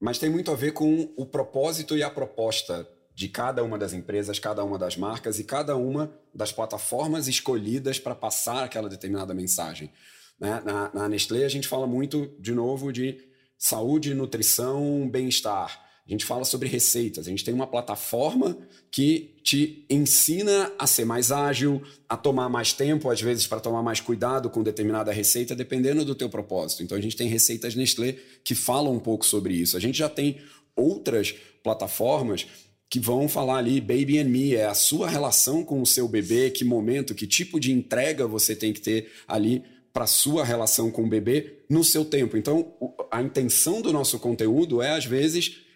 Mas 0.00 0.18
tem 0.18 0.28
muito 0.28 0.50
a 0.50 0.56
ver 0.56 0.72
com 0.72 1.12
o 1.16 1.24
propósito 1.24 1.96
e 1.96 2.02
a 2.02 2.10
proposta 2.10 2.88
de 3.14 3.28
cada 3.28 3.64
uma 3.64 3.78
das 3.78 3.92
empresas, 3.92 4.38
cada 4.38 4.62
uma 4.64 4.78
das 4.78 4.96
marcas 4.96 5.38
e 5.38 5.44
cada 5.44 5.76
uma 5.76 6.12
das 6.34 6.52
plataformas 6.52 7.26
escolhidas 7.26 7.98
para 7.98 8.14
passar 8.14 8.64
aquela 8.64 8.88
determinada 8.88 9.34
mensagem. 9.34 9.92
Né? 10.38 10.60
Na, 10.64 10.90
na 10.94 11.08
Nestlé, 11.08 11.44
a 11.44 11.48
gente 11.48 11.66
fala 11.66 11.86
muito, 11.86 12.32
de 12.38 12.52
novo, 12.52 12.92
de 12.92 13.18
saúde, 13.56 14.14
nutrição, 14.14 15.08
bem-estar. 15.10 15.87
A 16.08 16.10
gente 16.10 16.24
fala 16.24 16.42
sobre 16.44 16.68
receitas. 16.68 17.26
A 17.26 17.30
gente 17.30 17.44
tem 17.44 17.52
uma 17.52 17.66
plataforma 17.66 18.56
que 18.90 19.34
te 19.42 19.84
ensina 19.90 20.72
a 20.78 20.86
ser 20.86 21.04
mais 21.04 21.30
ágil, 21.30 21.82
a 22.08 22.16
tomar 22.16 22.48
mais 22.48 22.72
tempo, 22.72 23.10
às 23.10 23.20
vezes 23.20 23.46
para 23.46 23.60
tomar 23.60 23.82
mais 23.82 24.00
cuidado 24.00 24.48
com 24.48 24.62
determinada 24.62 25.12
receita, 25.12 25.54
dependendo 25.54 26.06
do 26.06 26.14
teu 26.14 26.30
propósito. 26.30 26.82
Então 26.82 26.96
a 26.96 27.00
gente 27.00 27.14
tem 27.14 27.28
receitas 27.28 27.74
Nestlé 27.74 28.16
que 28.42 28.54
falam 28.54 28.94
um 28.94 28.98
pouco 28.98 29.26
sobre 29.26 29.52
isso. 29.52 29.76
A 29.76 29.80
gente 29.80 29.98
já 29.98 30.08
tem 30.08 30.38
outras 30.74 31.34
plataformas 31.62 32.46
que 32.88 32.98
vão 32.98 33.28
falar 33.28 33.58
ali 33.58 33.78
baby 33.78 34.18
and 34.18 34.24
me, 34.24 34.54
é 34.54 34.64
a 34.64 34.72
sua 34.72 35.10
relação 35.10 35.62
com 35.62 35.82
o 35.82 35.86
seu 35.86 36.08
bebê, 36.08 36.50
que 36.50 36.64
momento, 36.64 37.14
que 37.14 37.26
tipo 37.26 37.60
de 37.60 37.70
entrega 37.70 38.26
você 38.26 38.56
tem 38.56 38.72
que 38.72 38.80
ter 38.80 39.10
ali 39.26 39.62
para 39.92 40.06
sua 40.06 40.42
relação 40.42 40.90
com 40.90 41.04
o 41.04 41.08
bebê 41.08 41.58
no 41.68 41.84
seu 41.84 42.02
tempo. 42.02 42.36
Então, 42.36 42.72
a 43.10 43.20
intenção 43.20 43.82
do 43.82 43.92
nosso 43.92 44.18
conteúdo 44.18 44.80
é 44.80 44.92
às 44.92 45.04
vezes 45.04 45.67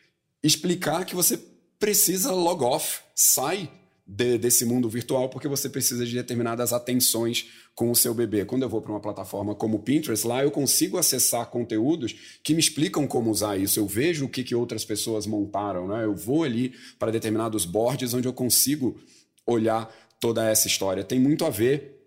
explicar 0.43 1.05
que 1.05 1.15
você 1.15 1.39
precisa 1.79 2.33
log 2.33 2.63
off, 2.65 3.01
sai 3.15 3.71
de, 4.07 4.37
desse 4.37 4.65
mundo 4.65 4.89
virtual 4.89 5.29
porque 5.29 5.49
você 5.49 5.69
precisa 5.69 6.05
de 6.05 6.15
determinadas 6.15 6.73
atenções 6.73 7.47
com 7.75 7.91
o 7.91 7.97
seu 7.97 8.13
bebê. 8.13 8.45
Quando 8.45 8.63
eu 8.63 8.69
vou 8.69 8.83
para 8.83 8.93
uma 8.93 9.01
plataforma 9.01 9.55
como 9.55 9.77
o 9.77 9.83
Pinterest, 9.83 10.27
lá 10.27 10.43
eu 10.43 10.51
consigo 10.51 10.99
acessar 10.99 11.47
conteúdos 11.47 12.15
que 12.43 12.53
me 12.53 12.61
explicam 12.61 13.07
como 13.07 13.31
usar 13.31 13.57
isso. 13.57 13.81
Eu 13.81 13.87
vejo 13.87 14.27
o 14.27 14.29
que, 14.29 14.45
que 14.45 14.55
outras 14.55 14.85
pessoas 14.85 15.27
montaram, 15.27 15.89
né? 15.89 16.05
Eu 16.05 16.15
vou 16.15 16.45
ali 16.45 16.75
para 16.99 17.11
determinados 17.11 17.65
boards 17.65 18.13
onde 18.13 18.29
eu 18.29 18.33
consigo 18.33 19.01
olhar 19.47 19.93
toda 20.21 20.49
essa 20.49 20.67
história. 20.67 21.03
Tem 21.03 21.19
muito 21.19 21.45
a 21.45 21.51
ver 21.51 21.99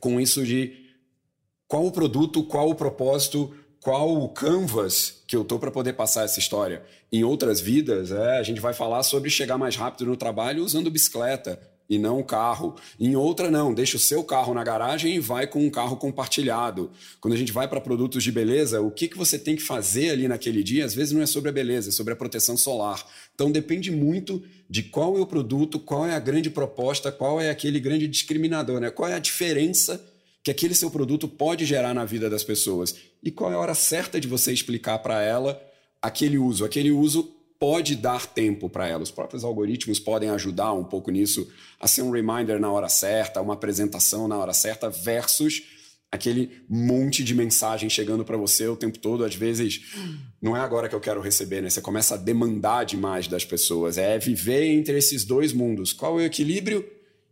com 0.00 0.20
isso 0.20 0.44
de 0.44 0.84
qual 1.68 1.86
o 1.86 1.92
produto, 1.92 2.44
qual 2.44 2.68
o 2.68 2.74
propósito, 2.74 3.54
qual 3.84 4.16
o 4.16 4.30
canvas 4.30 5.22
que 5.26 5.36
eu 5.36 5.44
tô 5.44 5.58
para 5.58 5.70
poder 5.70 5.92
passar 5.92 6.24
essa 6.24 6.38
história. 6.38 6.82
Em 7.12 7.22
outras 7.22 7.60
vidas, 7.60 8.10
é, 8.12 8.38
a 8.38 8.42
gente 8.42 8.58
vai 8.58 8.72
falar 8.72 9.02
sobre 9.02 9.28
chegar 9.28 9.58
mais 9.58 9.76
rápido 9.76 10.06
no 10.06 10.16
trabalho 10.16 10.64
usando 10.64 10.90
bicicleta 10.90 11.60
e 11.86 11.98
não 11.98 12.22
carro. 12.22 12.76
Em 12.98 13.14
outra, 13.14 13.50
não, 13.50 13.74
deixa 13.74 13.98
o 13.98 14.00
seu 14.00 14.24
carro 14.24 14.54
na 14.54 14.64
garagem 14.64 15.16
e 15.16 15.20
vai 15.20 15.46
com 15.46 15.62
um 15.62 15.68
carro 15.68 15.98
compartilhado. 15.98 16.90
Quando 17.20 17.34
a 17.34 17.36
gente 17.36 17.52
vai 17.52 17.68
para 17.68 17.78
produtos 17.78 18.24
de 18.24 18.32
beleza, 18.32 18.80
o 18.80 18.90
que, 18.90 19.06
que 19.06 19.18
você 19.18 19.38
tem 19.38 19.54
que 19.54 19.62
fazer 19.62 20.08
ali 20.08 20.26
naquele 20.26 20.62
dia, 20.62 20.86
às 20.86 20.94
vezes 20.94 21.12
não 21.12 21.20
é 21.20 21.26
sobre 21.26 21.50
a 21.50 21.52
beleza, 21.52 21.90
é 21.90 21.92
sobre 21.92 22.14
a 22.14 22.16
proteção 22.16 22.56
solar. 22.56 23.04
Então 23.34 23.52
depende 23.52 23.90
muito 23.90 24.42
de 24.66 24.82
qual 24.84 25.18
é 25.18 25.20
o 25.20 25.26
produto, 25.26 25.78
qual 25.78 26.06
é 26.06 26.14
a 26.14 26.20
grande 26.20 26.48
proposta, 26.48 27.12
qual 27.12 27.38
é 27.38 27.50
aquele 27.50 27.78
grande 27.78 28.08
discriminador, 28.08 28.80
né? 28.80 28.88
qual 28.88 29.10
é 29.10 29.12
a 29.12 29.18
diferença 29.18 30.02
que 30.44 30.50
aquele 30.50 30.74
seu 30.74 30.90
produto 30.90 31.26
pode 31.26 31.64
gerar 31.64 31.94
na 31.94 32.04
vida 32.04 32.28
das 32.28 32.44
pessoas 32.44 32.94
e 33.22 33.30
qual 33.30 33.50
é 33.50 33.54
a 33.54 33.58
hora 33.58 33.74
certa 33.74 34.20
de 34.20 34.28
você 34.28 34.52
explicar 34.52 34.98
para 34.98 35.22
ela 35.22 35.58
aquele 36.02 36.36
uso. 36.36 36.66
Aquele 36.66 36.90
uso 36.90 37.34
pode 37.58 37.96
dar 37.96 38.26
tempo 38.26 38.68
para 38.68 38.86
ela. 38.86 39.02
Os 39.02 39.10
próprios 39.10 39.42
algoritmos 39.42 39.98
podem 39.98 40.28
ajudar 40.28 40.74
um 40.74 40.84
pouco 40.84 41.10
nisso 41.10 41.50
a 41.80 41.88
ser 41.88 42.02
um 42.02 42.10
reminder 42.10 42.60
na 42.60 42.70
hora 42.70 42.90
certa, 42.90 43.40
uma 43.40 43.54
apresentação 43.54 44.28
na 44.28 44.36
hora 44.36 44.52
certa 44.52 44.90
versus 44.90 45.62
aquele 46.12 46.62
monte 46.68 47.24
de 47.24 47.34
mensagem 47.34 47.88
chegando 47.88 48.22
para 48.22 48.36
você 48.36 48.68
o 48.68 48.76
tempo 48.76 48.98
todo, 48.98 49.24
às 49.24 49.34
vezes 49.34 49.80
não 50.40 50.56
é 50.56 50.60
agora 50.60 50.88
que 50.88 50.94
eu 50.94 51.00
quero 51.00 51.22
receber, 51.22 51.62
né? 51.62 51.70
Você 51.70 51.80
começa 51.80 52.14
a 52.14 52.18
demandar 52.18 52.84
demais 52.84 53.26
das 53.26 53.46
pessoas. 53.46 53.96
É 53.96 54.18
viver 54.18 54.66
entre 54.66 54.96
esses 54.98 55.24
dois 55.24 55.54
mundos. 55.54 55.92
Qual 55.92 56.20
é 56.20 56.22
o 56.22 56.26
equilíbrio? 56.26 56.84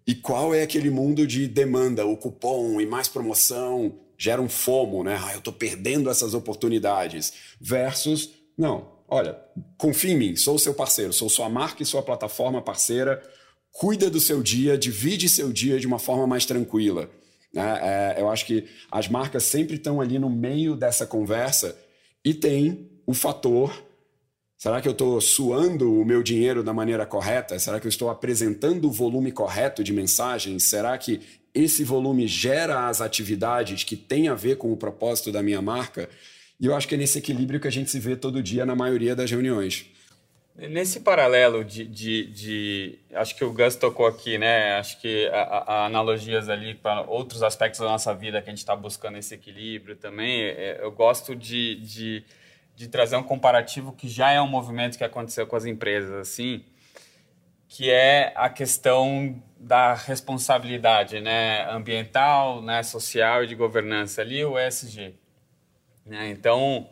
E 0.07 0.15
qual 0.15 0.55
é 0.55 0.63
aquele 0.63 0.91
mundo 0.91 1.27
de 1.27 1.47
demanda, 1.47 2.05
o 2.05 2.17
cupom 2.17 2.81
e 2.81 2.87
mais 2.87 3.09
promoção 3.09 3.99
gera 4.19 4.41
um 4.41 4.49
fomo, 4.49 5.03
né? 5.03 5.19
Ah, 5.23 5.33
eu 5.33 5.39
estou 5.39 5.53
perdendo 5.53 6.11
essas 6.11 6.35
oportunidades. 6.35 7.33
Versus, 7.61 8.31
não, 8.57 8.93
olha, 9.09 9.39
confie 9.77 10.13
em 10.13 10.17
mim, 10.17 10.37
sou 10.37 10.59
seu 10.59 10.75
parceiro, 10.75 11.13
sou 11.13 11.29
sua 11.29 11.49
marca 11.49 11.83
e 11.83 11.87
sua 11.87 12.03
plataforma 12.03 12.63
parceira. 12.63 13.23
Cuida 13.71 14.11
do 14.11 14.21
seu 14.21 14.43
dia, 14.43 14.77
divide 14.77 15.29
seu 15.29 15.53
dia 15.53 15.81
de 15.81 15.87
uma 15.87 15.99
forma 15.99 16.27
mais 16.27 16.45
tranquila. 16.45 17.09
Né? 17.53 17.81
É, 17.83 18.21
eu 18.21 18.29
acho 18.29 18.47
que 18.47 18.65
as 18.91 19.09
marcas 19.09 19.45
sempre 19.45 19.77
estão 19.77 20.01
ali 20.01 20.19
no 20.19 20.31
meio 20.31 20.77
dessa 20.77 21.07
conversa 21.07 21.77
e 22.25 22.35
tem 22.35 22.91
o 23.07 23.15
fator 23.15 23.73
Será 24.63 24.81
que 24.81 24.87
eu 24.87 24.93
estou 24.93 25.21
suando 25.21 25.93
o 25.93 26.05
meu 26.05 26.23
dinheiro 26.23 26.63
da 26.63 26.73
maneira 26.73 27.05
correta? 27.05 27.59
Será 27.59 27.81
que 27.81 27.87
eu 27.89 27.89
estou 27.89 28.09
apresentando 28.09 28.87
o 28.87 28.93
volume 28.93 29.33
correto 29.33 29.83
de 29.83 29.93
mensagens? 29.93 30.63
Será 30.63 30.97
que 30.97 31.21
esse 31.53 31.83
volume 31.83 32.29
gera 32.29 32.87
as 32.87 33.01
atividades 33.01 33.83
que 33.83 33.97
têm 33.97 34.29
a 34.29 34.37
ver 34.37 34.59
com 34.59 34.73
o 34.73 34.77
propósito 34.77 35.33
da 35.33 35.43
minha 35.43 35.61
marca? 35.61 36.09
E 36.61 36.67
eu 36.67 36.77
acho 36.77 36.87
que 36.87 36.95
é 36.95 36.97
nesse 36.97 37.19
equilíbrio 37.19 37.59
que 37.59 37.67
a 37.67 37.73
gente 37.73 37.91
se 37.91 37.99
vê 37.99 38.15
todo 38.15 38.41
dia 38.41 38.65
na 38.65 38.77
maioria 38.77 39.17
das 39.17 39.29
reuniões. 39.29 39.87
Nesse 40.55 41.01
paralelo 41.01 41.65
de, 41.65 41.85
de, 41.85 42.27
de, 42.27 42.99
Acho 43.15 43.35
que 43.35 43.45
o 43.45 43.53
Gus 43.53 43.75
tocou 43.75 44.07
aqui, 44.07 44.39
né? 44.39 44.79
Acho 44.79 45.01
que 45.01 45.29
há 45.33 45.87
analogias 45.87 46.49
ali 46.49 46.75
para 46.75 47.01
outros 47.01 47.43
aspectos 47.43 47.81
da 47.81 47.87
nossa 47.87 48.15
vida 48.15 48.41
que 48.41 48.49
a 48.49 48.53
gente 48.53 48.61
está 48.61 48.77
buscando 48.77 49.19
esse 49.19 49.35
equilíbrio 49.35 49.97
também. 49.97 50.41
É, 50.41 50.79
eu 50.81 50.93
gosto 50.93 51.35
de, 51.35 51.75
de 51.81 52.25
de 52.83 52.89
trazer 52.89 53.15
um 53.15 53.23
comparativo 53.23 53.93
que 53.93 54.09
já 54.09 54.33
é 54.33 54.41
um 54.41 54.49
movimento 54.49 54.99
que 54.99 55.05
aconteceu 55.05 55.47
com 55.47 55.55
as 55.55 55.65
empresas, 55.65 56.13
assim, 56.15 56.65
que 57.69 57.89
é 57.89 58.33
a 58.35 58.51
questão 58.51 59.41
da 59.57 59.95
responsabilidade, 59.95 61.21
né, 61.21 61.65
ambiental, 61.71 62.61
né, 62.61 62.83
social 62.83 63.45
e 63.45 63.47
de 63.47 63.55
governança 63.55 64.21
ali, 64.21 64.45
o 64.45 64.59
ESG. 64.59 65.15
Né? 66.05 66.31
Então, 66.31 66.89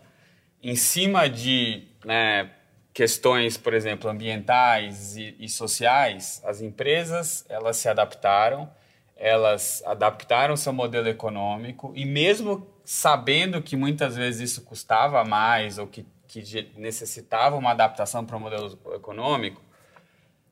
em 0.62 0.76
cima 0.76 1.28
de 1.28 1.88
né, 2.04 2.48
questões, 2.94 3.56
por 3.56 3.74
exemplo, 3.74 4.08
ambientais 4.08 5.16
e, 5.16 5.34
e 5.40 5.48
sociais, 5.48 6.40
as 6.44 6.60
empresas 6.60 7.44
elas 7.48 7.78
se 7.78 7.88
adaptaram, 7.88 8.70
elas 9.16 9.82
adaptaram 9.84 10.56
seu 10.56 10.72
modelo 10.72 11.08
econômico 11.08 11.92
e 11.96 12.04
mesmo 12.04 12.64
sabendo 12.92 13.62
que 13.62 13.76
muitas 13.76 14.16
vezes 14.16 14.50
isso 14.50 14.62
custava 14.62 15.24
mais 15.24 15.78
ou 15.78 15.86
que, 15.86 16.04
que 16.26 16.72
necessitava 16.76 17.54
uma 17.54 17.70
adaptação 17.70 18.26
para 18.26 18.36
o 18.36 18.40
modelo 18.40 18.76
econômico, 18.92 19.62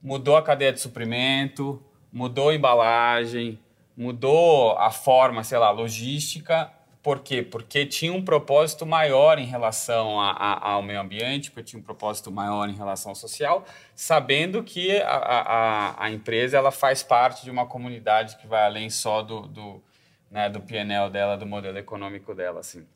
mudou 0.01 0.37
a 0.37 0.43
cadeia 0.43 0.73
de 0.73 0.79
suprimento, 0.79 1.83
mudou 2.13 2.51
a 2.51 2.55
embalagem, 2.55 3.59
mudou 3.97 4.79
a 4.79 4.89
forma, 4.93 5.43
sei 5.43 5.59
lá, 5.59 5.73
logística. 5.73 6.71
Por 7.03 7.19
quê? 7.25 7.43
Porque 7.43 7.85
tinha 7.85 8.13
um 8.13 8.25
propósito 8.25 8.87
maior 8.87 9.41
em 9.41 9.47
relação 9.47 10.21
a, 10.21 10.31
a, 10.31 10.71
ao 10.75 10.83
meio 10.83 11.01
ambiente, 11.01 11.51
porque 11.51 11.65
tinha 11.71 11.81
um 11.81 11.85
propósito 11.85 12.31
maior 12.31 12.69
em 12.69 12.77
relação 12.77 13.11
ao 13.11 13.17
social, 13.17 13.65
sabendo 13.97 14.63
que 14.63 14.97
a, 15.03 15.97
a, 15.99 16.11
empresa 16.13 16.57
ela 16.57 16.71
faz 16.71 17.03
parte 17.03 17.43
de 17.43 17.51
uma 17.51 17.67
comunidade 17.67 18.37
que 18.37 18.47
vai 18.47 18.65
além 18.65 18.91
só 18.91 19.23
do, 19.23 19.41
do 19.41 19.83
né, 20.31 20.49
do 20.49 20.61
PNL 20.61 21.11
dela, 21.11 21.37
do 21.37 21.47
modelo 21.47 21.79
econômico 21.79 22.35
dela, 22.35 22.61
assim. 22.61 22.87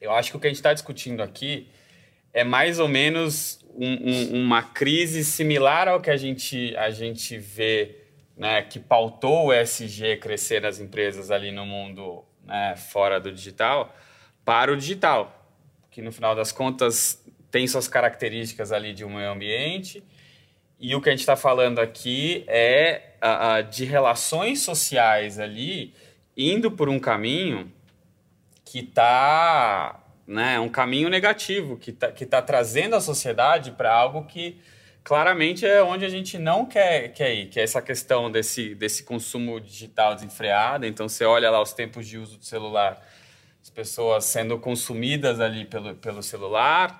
Eu 0.00 0.12
acho 0.12 0.30
que 0.30 0.36
o 0.36 0.40
que 0.40 0.46
a 0.46 0.50
gente 0.50 0.58
está 0.58 0.72
discutindo 0.72 1.22
aqui 1.22 1.68
é 2.32 2.42
mais 2.42 2.78
ou 2.78 2.88
menos 2.88 3.64
um, 3.74 4.10
um, 4.10 4.44
uma 4.44 4.62
crise 4.62 5.24
similar 5.24 5.88
ao 5.88 6.00
que 6.00 6.10
a 6.10 6.16
gente, 6.16 6.76
a 6.76 6.90
gente 6.90 7.38
vê, 7.38 8.02
né, 8.36 8.62
que 8.62 8.78
pautou 8.78 9.46
o 9.46 9.52
ESG 9.52 10.16
crescer 10.16 10.60
nas 10.60 10.80
empresas 10.80 11.30
ali 11.30 11.50
no 11.50 11.64
mundo 11.64 12.24
né, 12.44 12.74
fora 12.76 13.20
do 13.20 13.32
digital, 13.32 13.94
para 14.44 14.72
o 14.72 14.76
digital, 14.76 15.54
que 15.90 16.02
no 16.02 16.12
final 16.12 16.34
das 16.34 16.52
contas 16.52 17.24
tem 17.50 17.66
suas 17.66 17.86
características 17.86 18.72
ali 18.72 18.92
de 18.92 19.04
um 19.04 19.10
meio 19.10 19.30
ambiente, 19.30 20.02
e 20.78 20.94
o 20.94 21.00
que 21.00 21.08
a 21.08 21.12
gente 21.12 21.20
está 21.20 21.36
falando 21.36 21.78
aqui 21.78 22.44
é 22.48 23.14
a, 23.20 23.54
a, 23.54 23.62
de 23.62 23.84
relações 23.84 24.60
sociais 24.60 25.38
ali 25.38 25.94
indo 26.36 26.70
por 26.70 26.88
um 26.88 26.98
caminho 26.98 27.72
que 28.64 28.80
está 28.80 30.00
né, 30.26 30.58
um 30.58 30.68
caminho 30.68 31.08
negativo, 31.08 31.76
que 31.76 31.90
está 31.90 32.10
que 32.10 32.24
tá 32.24 32.40
trazendo 32.40 32.96
a 32.96 33.00
sociedade 33.00 33.72
para 33.72 33.92
algo 33.92 34.24
que 34.24 34.58
claramente 35.04 35.66
é 35.66 35.82
onde 35.82 36.04
a 36.04 36.08
gente 36.08 36.38
não 36.38 36.64
quer, 36.64 37.12
quer 37.12 37.34
ir, 37.34 37.48
que 37.48 37.60
é 37.60 37.62
essa 37.62 37.82
questão 37.82 38.30
desse, 38.30 38.74
desse 38.74 39.04
consumo 39.04 39.60
digital 39.60 40.14
desenfreado. 40.14 40.86
Então, 40.86 41.08
você 41.08 41.26
olha 41.26 41.50
lá 41.50 41.60
os 41.60 41.74
tempos 41.74 42.08
de 42.08 42.16
uso 42.16 42.38
do 42.38 42.44
celular, 42.44 43.06
as 43.62 43.68
pessoas 43.68 44.24
sendo 44.24 44.58
consumidas 44.58 45.40
ali 45.40 45.66
pelo, 45.66 45.94
pelo 45.94 46.22
celular, 46.22 46.98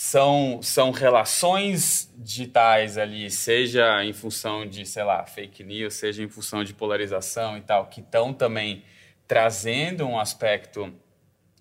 são, 0.00 0.60
são 0.62 0.92
relações 0.92 2.08
digitais 2.16 2.96
ali, 2.96 3.28
seja 3.32 4.04
em 4.04 4.12
função 4.12 4.64
de, 4.64 4.86
sei 4.86 5.02
lá, 5.02 5.26
fake 5.26 5.64
news, 5.64 5.94
seja 5.94 6.22
em 6.22 6.28
função 6.28 6.62
de 6.62 6.72
polarização 6.72 7.58
e 7.58 7.62
tal, 7.62 7.86
que 7.86 7.98
estão 7.98 8.32
também 8.32 8.84
trazendo 9.26 10.06
um 10.06 10.16
aspecto 10.16 10.94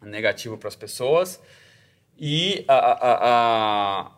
negativo 0.04 0.56
para 0.56 0.68
as 0.68 0.76
pessoas 0.76 1.42
e 2.16 2.64
a, 2.68 2.76
a, 2.76 3.18
a, 4.02 4.12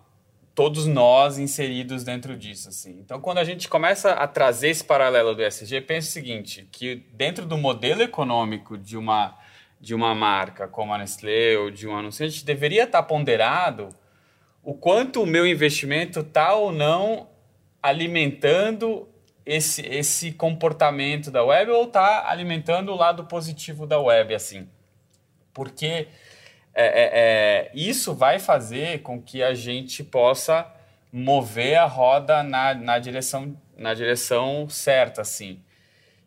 todos 0.54 0.86
nós 0.86 1.38
inseridos 1.38 2.04
dentro 2.04 2.36
disso. 2.36 2.68
Assim. 2.68 3.00
Então, 3.00 3.22
quando 3.22 3.38
a 3.38 3.46
gente 3.46 3.70
começa 3.70 4.12
a 4.12 4.28
trazer 4.28 4.68
esse 4.68 4.84
paralelo 4.84 5.34
do 5.34 5.42
ESG, 5.42 5.80
pense 5.80 6.10
o 6.10 6.12
seguinte, 6.12 6.68
que 6.74 7.06
dentro 7.14 7.46
do 7.46 7.58
modelo 7.58 8.02
econômico 8.02 8.78
de 8.78 8.98
uma, 8.98 9.38
de 9.80 9.96
uma 9.96 10.14
marca 10.14 10.68
como 10.68 10.94
a 10.94 10.98
Nestlé 10.98 11.58
ou 11.58 11.72
de 11.72 11.88
um 11.88 11.96
anunciante, 11.96 12.44
deveria 12.44 12.84
estar 12.84 13.04
ponderado 13.04 13.98
o 14.63 14.74
quanto 14.74 15.24
o 15.24 15.25
meu 15.25 15.48
investimento 15.48 16.20
está 16.20 16.54
ou 16.54 16.72
não 16.72 17.28
alimentando 17.82 19.08
esse, 19.46 19.82
esse 19.82 20.32
comportamento 20.32 21.32
da 21.32 21.44
web 21.44 21.72
ou 21.72 21.86
está 21.86 22.30
alimentando 22.30 22.92
o 22.92 22.96
lado 22.96 23.25
positivo 23.25 23.88
da 23.88 24.00
web, 24.00 24.36
assim. 24.36 24.68
Porque 25.54 26.08
é, 26.74 26.86
é, 26.86 27.10
é, 27.13 27.72
isso 27.74 28.13
vai 28.13 28.38
fazer 28.38 29.01
com 29.01 29.22
que 29.22 29.42
a 29.42 29.54
gente 29.54 30.04
possa 30.04 30.72
mover 31.12 31.78
a 31.78 31.86
roda 31.86 32.44
na, 32.44 32.74
na, 32.75 33.00
direção, 33.00 33.58
na 33.75 33.94
direção 33.94 34.70
certa, 34.70 35.22
assim. 35.22 35.60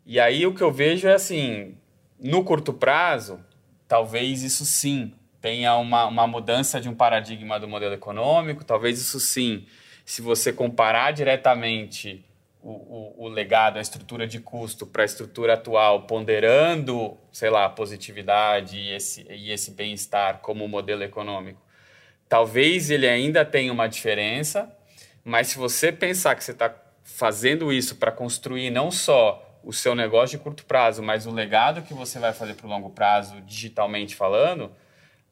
E 0.05 0.19
aí 0.19 0.45
o 0.45 0.53
que 0.53 0.61
eu 0.61 0.71
vejo 0.71 1.07
é 1.07 1.13
assim, 1.13 1.77
no 2.19 2.43
curto 2.43 2.73
prazo, 2.73 3.39
talvez 3.87 4.43
isso 4.43 4.65
sim 4.65 5.13
tenha 5.43 5.75
uma, 5.75 6.05
uma 6.05 6.25
mudança 6.25 6.79
de 6.79 6.87
um 6.87 6.95
paradigma 6.95 7.59
do 7.59 7.67
modelo 7.67 7.93
econômico, 7.93 8.63
talvez 8.63 8.97
isso 8.97 9.19
sim, 9.19 9.65
se 10.05 10.21
você 10.21 10.53
comparar 10.53 11.11
diretamente 11.11 12.25
o, 12.61 12.71
o, 12.71 13.25
o 13.25 13.27
legado, 13.27 13.77
a 13.77 13.81
estrutura 13.81 14.25
de 14.25 14.39
custo 14.39 14.87
para 14.87 15.01
a 15.01 15.05
estrutura 15.05 15.55
atual, 15.55 16.03
ponderando, 16.03 17.17
sei 17.29 17.49
lá, 17.49 17.65
a 17.65 17.69
positividade 17.69 18.77
e 18.77 18.95
esse, 18.95 19.27
e 19.29 19.51
esse 19.51 19.71
bem-estar 19.71 20.37
como 20.37 20.65
modelo 20.65 21.03
econômico, 21.03 21.61
talvez 22.29 22.89
ele 22.89 23.05
ainda 23.05 23.43
tenha 23.43 23.73
uma 23.73 23.87
diferença, 23.87 24.73
mas 25.25 25.47
se 25.47 25.57
você 25.57 25.91
pensar 25.91 26.35
que 26.35 26.43
você 26.45 26.51
está 26.51 26.73
fazendo 27.03 27.73
isso 27.73 27.97
para 27.97 28.13
construir 28.13 28.69
não 28.69 28.89
só 28.89 29.59
o 29.61 29.73
seu 29.73 29.93
negócio 29.93 30.37
de 30.37 30.43
curto 30.43 30.63
prazo, 30.63 31.03
mas 31.03 31.25
o 31.25 31.31
legado 31.31 31.81
que 31.81 31.93
você 31.93 32.17
vai 32.17 32.31
fazer 32.31 32.53
para 32.53 32.65
o 32.65 32.69
longo 32.69 32.91
prazo, 32.91 33.41
digitalmente 33.41 34.15
falando, 34.15 34.71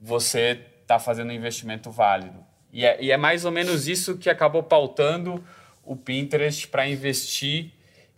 você 0.02 0.60
está 0.82 0.98
fazendo 0.98 1.30
um 1.30 1.34
investimento 1.34 1.92
válido. 1.92 2.44
E 2.74 2.86
é, 2.86 3.02
e 3.02 3.12
é 3.12 3.18
mais 3.18 3.46
ou 3.46 3.52
menos 3.52 3.88
isso 3.88 4.18
que 4.18 4.30
acabou 4.30 4.64
pautando 4.64 5.44
o 5.84 5.96
Pinterest 5.96 6.68
para 6.68 6.88
investir 6.88 7.72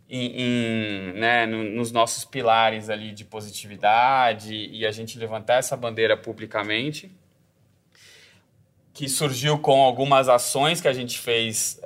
em, 0.10 0.42
em 0.42 1.14
né, 1.14 1.46
no, 1.46 1.64
nos 1.64 1.92
nossos 1.92 2.24
pilares 2.24 2.90
ali 2.90 3.12
de 3.12 3.26
positividade 3.26 4.54
e 4.54 4.86
a 4.86 4.92
gente 4.92 5.18
levantar 5.18 5.56
essa 5.56 5.76
bandeira 5.76 6.16
publicamente, 6.16 7.12
que 8.94 9.10
surgiu 9.10 9.58
com 9.58 9.82
algumas 9.82 10.30
ações 10.30 10.80
que 10.80 10.88
a 10.88 10.94
gente 10.94 11.18
fez 11.18 11.82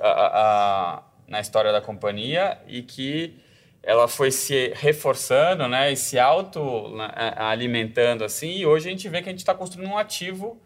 na 1.26 1.40
história 1.40 1.72
da 1.72 1.80
companhia 1.80 2.58
e 2.66 2.82
que 2.82 3.34
ela 3.82 4.08
foi 4.08 4.30
se 4.30 4.72
reforçando 4.74 5.68
né, 5.68 5.92
e 5.92 5.96
se 5.96 6.18
auto 6.18 6.88
né, 6.96 7.08
alimentando 7.36 8.24
assim, 8.24 8.58
e 8.58 8.66
hoje 8.66 8.88
a 8.88 8.90
gente 8.90 9.08
vê 9.08 9.22
que 9.22 9.28
a 9.28 9.32
gente 9.32 9.40
está 9.40 9.54
construindo 9.54 9.90
um 9.90 9.98
ativo 9.98 10.60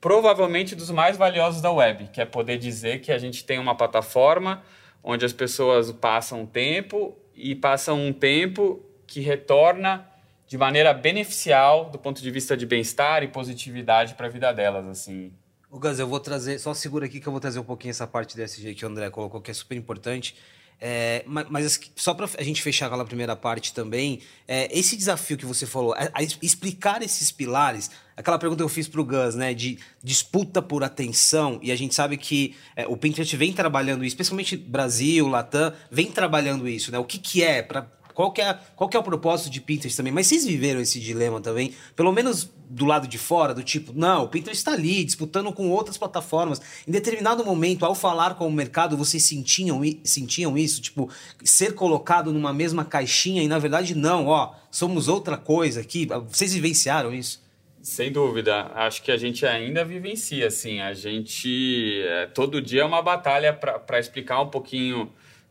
provavelmente 0.00 0.74
dos 0.74 0.90
mais 0.90 1.16
valiosos 1.16 1.60
da 1.60 1.70
web, 1.70 2.08
que 2.12 2.20
é 2.20 2.24
poder 2.24 2.56
dizer 2.58 3.00
que 3.00 3.12
a 3.12 3.18
gente 3.18 3.44
tem 3.44 3.58
uma 3.58 3.74
plataforma 3.74 4.62
onde 5.02 5.24
as 5.24 5.32
pessoas 5.32 5.92
passam 5.92 6.46
tempo 6.46 7.16
e 7.34 7.54
passam 7.54 7.98
um 8.00 8.12
tempo 8.12 8.82
que 9.06 9.20
retorna 9.20 10.06
de 10.46 10.58
maneira 10.58 10.92
beneficial 10.92 11.90
do 11.90 11.98
ponto 11.98 12.20
de 12.20 12.30
vista 12.30 12.56
de 12.56 12.66
bem-estar 12.66 13.22
e 13.22 13.28
positividade 13.28 14.14
para 14.14 14.26
a 14.26 14.30
vida 14.30 14.52
delas, 14.52 14.86
assim. 14.86 15.32
O 15.70 15.78
Gus, 15.78 15.98
eu 15.98 16.08
vou 16.08 16.18
trazer, 16.18 16.58
só 16.58 16.74
segura 16.74 17.06
aqui 17.06 17.20
que 17.20 17.28
eu 17.28 17.30
vou 17.30 17.40
trazer 17.40 17.60
um 17.60 17.64
pouquinho 17.64 17.90
essa 17.90 18.06
parte 18.06 18.36
desse 18.36 18.60
SG 18.60 18.74
que 18.74 18.84
o 18.84 18.88
André 18.88 19.08
colocou, 19.10 19.40
que 19.40 19.50
é 19.50 19.54
super 19.54 19.76
importante. 19.76 20.36
É, 20.80 21.22
mas, 21.26 21.78
só 21.94 22.14
para 22.14 22.26
a 22.38 22.42
gente 22.42 22.62
fechar 22.62 22.86
aquela 22.86 23.04
primeira 23.04 23.36
parte 23.36 23.74
também, 23.74 24.20
é, 24.48 24.66
esse 24.76 24.96
desafio 24.96 25.36
que 25.36 25.44
você 25.44 25.66
falou, 25.66 25.92
a, 25.92 26.08
a 26.14 26.22
explicar 26.22 27.02
esses 27.02 27.30
pilares, 27.30 27.90
aquela 28.16 28.38
pergunta 28.38 28.62
que 28.62 28.64
eu 28.64 28.68
fiz 28.68 28.88
para 28.88 29.00
o 29.00 29.04
Gus, 29.04 29.34
né, 29.34 29.52
de 29.52 29.78
disputa 30.02 30.62
por 30.62 30.82
atenção, 30.82 31.60
e 31.62 31.70
a 31.70 31.76
gente 31.76 31.94
sabe 31.94 32.16
que 32.16 32.56
é, 32.74 32.86
o 32.86 32.96
Pinterest 32.96 33.36
vem 33.36 33.52
trabalhando 33.52 34.04
isso, 34.04 34.14
especialmente 34.14 34.56
Brasil, 34.56 35.28
Latam, 35.28 35.72
vem 35.90 36.10
trabalhando 36.10 36.66
isso, 36.66 36.90
né? 36.90 36.98
O 36.98 37.04
que, 37.04 37.18
que 37.18 37.42
é 37.42 37.62
para 37.62 37.86
qual 38.20 38.32
que, 38.32 38.42
é, 38.42 38.58
qual 38.76 38.90
que 38.90 38.96
é 38.98 39.00
o 39.00 39.02
propósito 39.02 39.48
de 39.48 39.62
Pinterest 39.62 39.96
também? 39.96 40.12
Mas 40.12 40.26
vocês 40.26 40.44
viveram 40.44 40.78
esse 40.78 41.00
dilema 41.00 41.40
também? 41.40 41.74
Pelo 41.96 42.12
menos 42.12 42.50
do 42.68 42.84
lado 42.84 43.08
de 43.08 43.16
fora, 43.16 43.54
do 43.54 43.62
tipo, 43.62 43.94
não, 43.94 44.24
o 44.24 44.28
Pinterest 44.28 44.60
está 44.60 44.72
ali, 44.72 45.02
disputando 45.02 45.50
com 45.54 45.70
outras 45.70 45.96
plataformas. 45.96 46.60
Em 46.86 46.92
determinado 46.92 47.42
momento, 47.42 47.82
ao 47.86 47.94
falar 47.94 48.34
com 48.34 48.46
o 48.46 48.52
mercado, 48.52 48.94
vocês 48.94 49.22
sentiam, 49.22 49.80
sentiam 50.04 50.58
isso? 50.58 50.82
Tipo, 50.82 51.08
ser 51.42 51.74
colocado 51.74 52.30
numa 52.30 52.52
mesma 52.52 52.84
caixinha 52.84 53.42
e, 53.42 53.48
na 53.48 53.58
verdade, 53.58 53.94
não, 53.94 54.26
ó, 54.26 54.52
somos 54.70 55.08
outra 55.08 55.38
coisa 55.38 55.80
aqui. 55.80 56.06
Vocês 56.28 56.52
vivenciaram 56.52 57.14
isso? 57.14 57.42
Sem 57.80 58.12
dúvida. 58.12 58.70
Acho 58.74 59.02
que 59.02 59.10
a 59.10 59.16
gente 59.16 59.46
ainda 59.46 59.82
vivencia, 59.82 60.46
assim. 60.46 60.82
A 60.82 60.92
gente, 60.92 62.02
é, 62.04 62.26
todo 62.26 62.60
dia 62.60 62.82
é 62.82 62.84
uma 62.84 63.00
batalha 63.00 63.54
para 63.54 63.98
explicar 63.98 64.42
um 64.42 64.48
pouquinho 64.48 65.10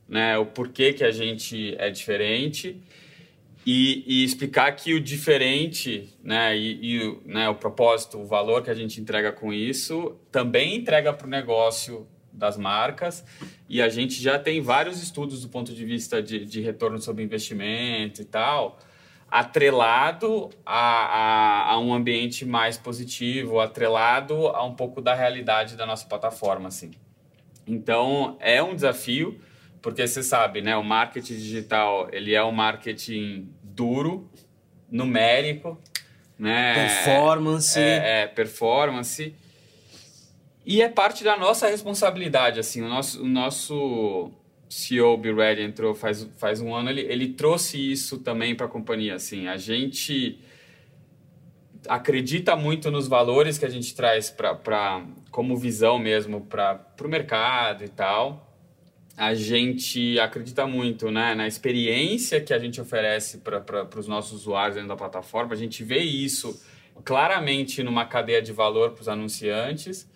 né, 0.09 0.37
o 0.37 0.45
porquê 0.45 0.91
que 0.91 1.03
a 1.03 1.11
gente 1.11 1.75
é 1.77 1.89
diferente 1.89 2.81
e, 3.65 4.03
e 4.07 4.23
explicar 4.23 4.71
que 4.71 4.93
o 4.93 4.99
diferente, 4.99 6.09
né, 6.23 6.57
e, 6.57 6.97
e 6.97 7.19
né, 7.25 7.47
o 7.47 7.55
propósito, 7.55 8.17
o 8.17 8.25
valor 8.25 8.63
que 8.63 8.69
a 8.69 8.73
gente 8.73 8.99
entrega 8.99 9.31
com 9.31 9.53
isso, 9.53 10.17
também 10.31 10.75
entrega 10.75 11.13
para 11.13 11.27
o 11.27 11.29
negócio 11.29 12.07
das 12.33 12.57
marcas 12.57 13.23
e 13.67 13.81
a 13.81 13.89
gente 13.89 14.21
já 14.21 14.39
tem 14.39 14.61
vários 14.61 15.01
estudos 15.01 15.41
do 15.41 15.49
ponto 15.49 15.73
de 15.73 15.85
vista 15.85 16.21
de, 16.21 16.45
de 16.45 16.61
retorno 16.61 16.99
sobre 16.99 17.23
investimento 17.23 18.21
e 18.21 18.25
tal, 18.25 18.79
atrelado 19.29 20.49
a, 20.65 20.79
a, 20.79 21.71
a, 21.73 21.79
um 21.79 21.93
ambiente 21.93 22.45
mais 22.45 22.77
positivo, 22.77 23.59
atrelado 23.59 24.47
a 24.47 24.63
um 24.65 24.73
pouco 24.73 25.01
da 25.01 25.13
realidade 25.13 25.75
da 25.75 25.85
nossa 25.85 26.07
plataforma, 26.07 26.69
assim. 26.69 26.91
Então, 27.67 28.35
é 28.39 28.63
um 28.63 28.73
desafio, 28.73 29.39
porque 29.81 30.05
você 30.05 30.21
sabe, 30.21 30.61
né, 30.61 30.75
o 30.75 30.83
marketing 30.83 31.35
digital, 31.35 32.09
ele 32.11 32.33
é 32.33 32.43
um 32.43 32.51
marketing 32.51 33.49
duro, 33.63 34.29
numérico, 34.91 35.77
né? 36.37 36.73
Performance. 36.73 37.79
É, 37.79 38.21
é, 38.23 38.27
performance. 38.27 39.35
E 40.65 40.81
é 40.81 40.89
parte 40.89 41.23
da 41.23 41.37
nossa 41.37 41.67
responsabilidade, 41.67 42.59
assim, 42.59 42.81
o 42.81 42.89
nosso, 42.89 43.23
o 43.23 43.27
nosso 43.27 44.31
CEO, 44.69 45.17
Be 45.17 45.33
Ready, 45.33 45.63
entrou 45.63 45.95
faz, 45.95 46.27
faz 46.37 46.61
um 46.61 46.73
ano, 46.75 46.89
ele, 46.89 47.01
ele 47.01 47.29
trouxe 47.29 47.91
isso 47.91 48.19
também 48.19 48.55
para 48.55 48.67
a 48.67 48.69
companhia, 48.69 49.15
assim, 49.15 49.47
a 49.47 49.57
gente 49.57 50.39
acredita 51.87 52.55
muito 52.55 52.91
nos 52.91 53.07
valores 53.07 53.57
que 53.57 53.65
a 53.65 53.69
gente 53.69 53.95
traz 53.95 54.29
para 54.29 55.01
como 55.31 55.55
visão 55.57 55.97
mesmo 55.97 56.41
para 56.41 56.85
o 57.03 57.07
mercado 57.07 57.83
e 57.83 57.89
tal, 57.89 58.48
a 59.19 59.33
gente 59.33 60.17
acredita 60.17 60.65
muito 60.65 61.11
né, 61.11 61.35
na 61.35 61.45
experiência 61.45 62.39
que 62.39 62.53
a 62.53 62.57
gente 62.57 62.79
oferece 62.79 63.39
para 63.39 63.99
os 63.99 64.07
nossos 64.07 64.31
usuários 64.31 64.75
dentro 64.75 64.87
da 64.87 64.95
plataforma. 64.95 65.53
A 65.53 65.57
gente 65.57 65.83
vê 65.83 65.99
isso 65.99 66.57
claramente 67.03 67.83
numa 67.83 68.05
cadeia 68.05 68.41
de 68.41 68.53
valor 68.53 68.91
para 68.91 69.01
os 69.01 69.09
anunciantes, 69.09 70.09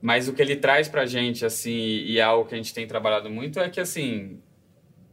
mas 0.00 0.26
o 0.26 0.32
que 0.32 0.42
ele 0.42 0.56
traz 0.56 0.88
para 0.88 1.02
a 1.02 1.06
gente, 1.06 1.46
assim, 1.46 1.70
e 1.70 2.18
é 2.18 2.22
algo 2.22 2.48
que 2.48 2.52
a 2.52 2.56
gente 2.56 2.74
tem 2.74 2.84
trabalhado 2.84 3.30
muito, 3.30 3.60
é 3.60 3.70
que, 3.70 3.78
assim, 3.78 4.40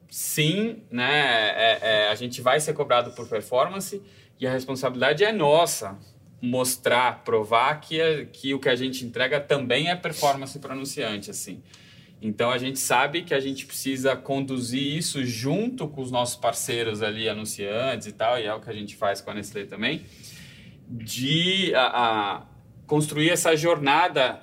sim, 0.09 0.81
né, 0.89 1.51
é, 1.55 1.79
é, 1.81 2.09
a 2.09 2.15
gente 2.15 2.41
vai 2.41 2.59
ser 2.59 2.73
cobrado 2.73 3.11
por 3.11 3.29
performance 3.29 4.01
e 4.39 4.47
a 4.47 4.51
responsabilidade 4.51 5.23
é 5.23 5.31
nossa 5.31 5.99
mostrar, 6.41 7.23
provar 7.23 7.79
que, 7.79 8.01
é, 8.01 8.25
que 8.25 8.55
o 8.55 8.59
que 8.59 8.69
a 8.69 8.75
gente 8.75 9.05
entrega 9.05 9.39
também 9.39 9.91
é 9.91 9.95
performance 9.95 10.57
para 10.57 10.71
o 10.71 10.73
anunciante, 10.73 11.29
assim. 11.29 11.61
Então 12.21 12.51
a 12.51 12.57
gente 12.57 12.79
sabe 12.79 13.23
que 13.23 13.33
a 13.33 13.39
gente 13.39 13.65
precisa 13.65 14.15
conduzir 14.15 14.97
isso 14.97 15.23
junto 15.23 15.87
com 15.87 16.01
os 16.01 16.11
nossos 16.11 16.35
parceiros 16.35 17.01
ali, 17.01 17.29
anunciantes 17.29 18.07
e 18.07 18.11
tal, 18.11 18.37
e 18.37 18.43
é 18.43 18.53
o 18.53 18.59
que 18.59 18.69
a 18.69 18.73
gente 18.73 18.95
faz 18.95 19.21
com 19.21 19.31
a 19.31 19.33
Nestlé 19.33 19.63
também, 19.65 20.05
de 20.87 21.73
a, 21.75 21.85
a 21.85 22.45
construir 22.85 23.29
essa 23.29 23.55
jornada 23.55 24.41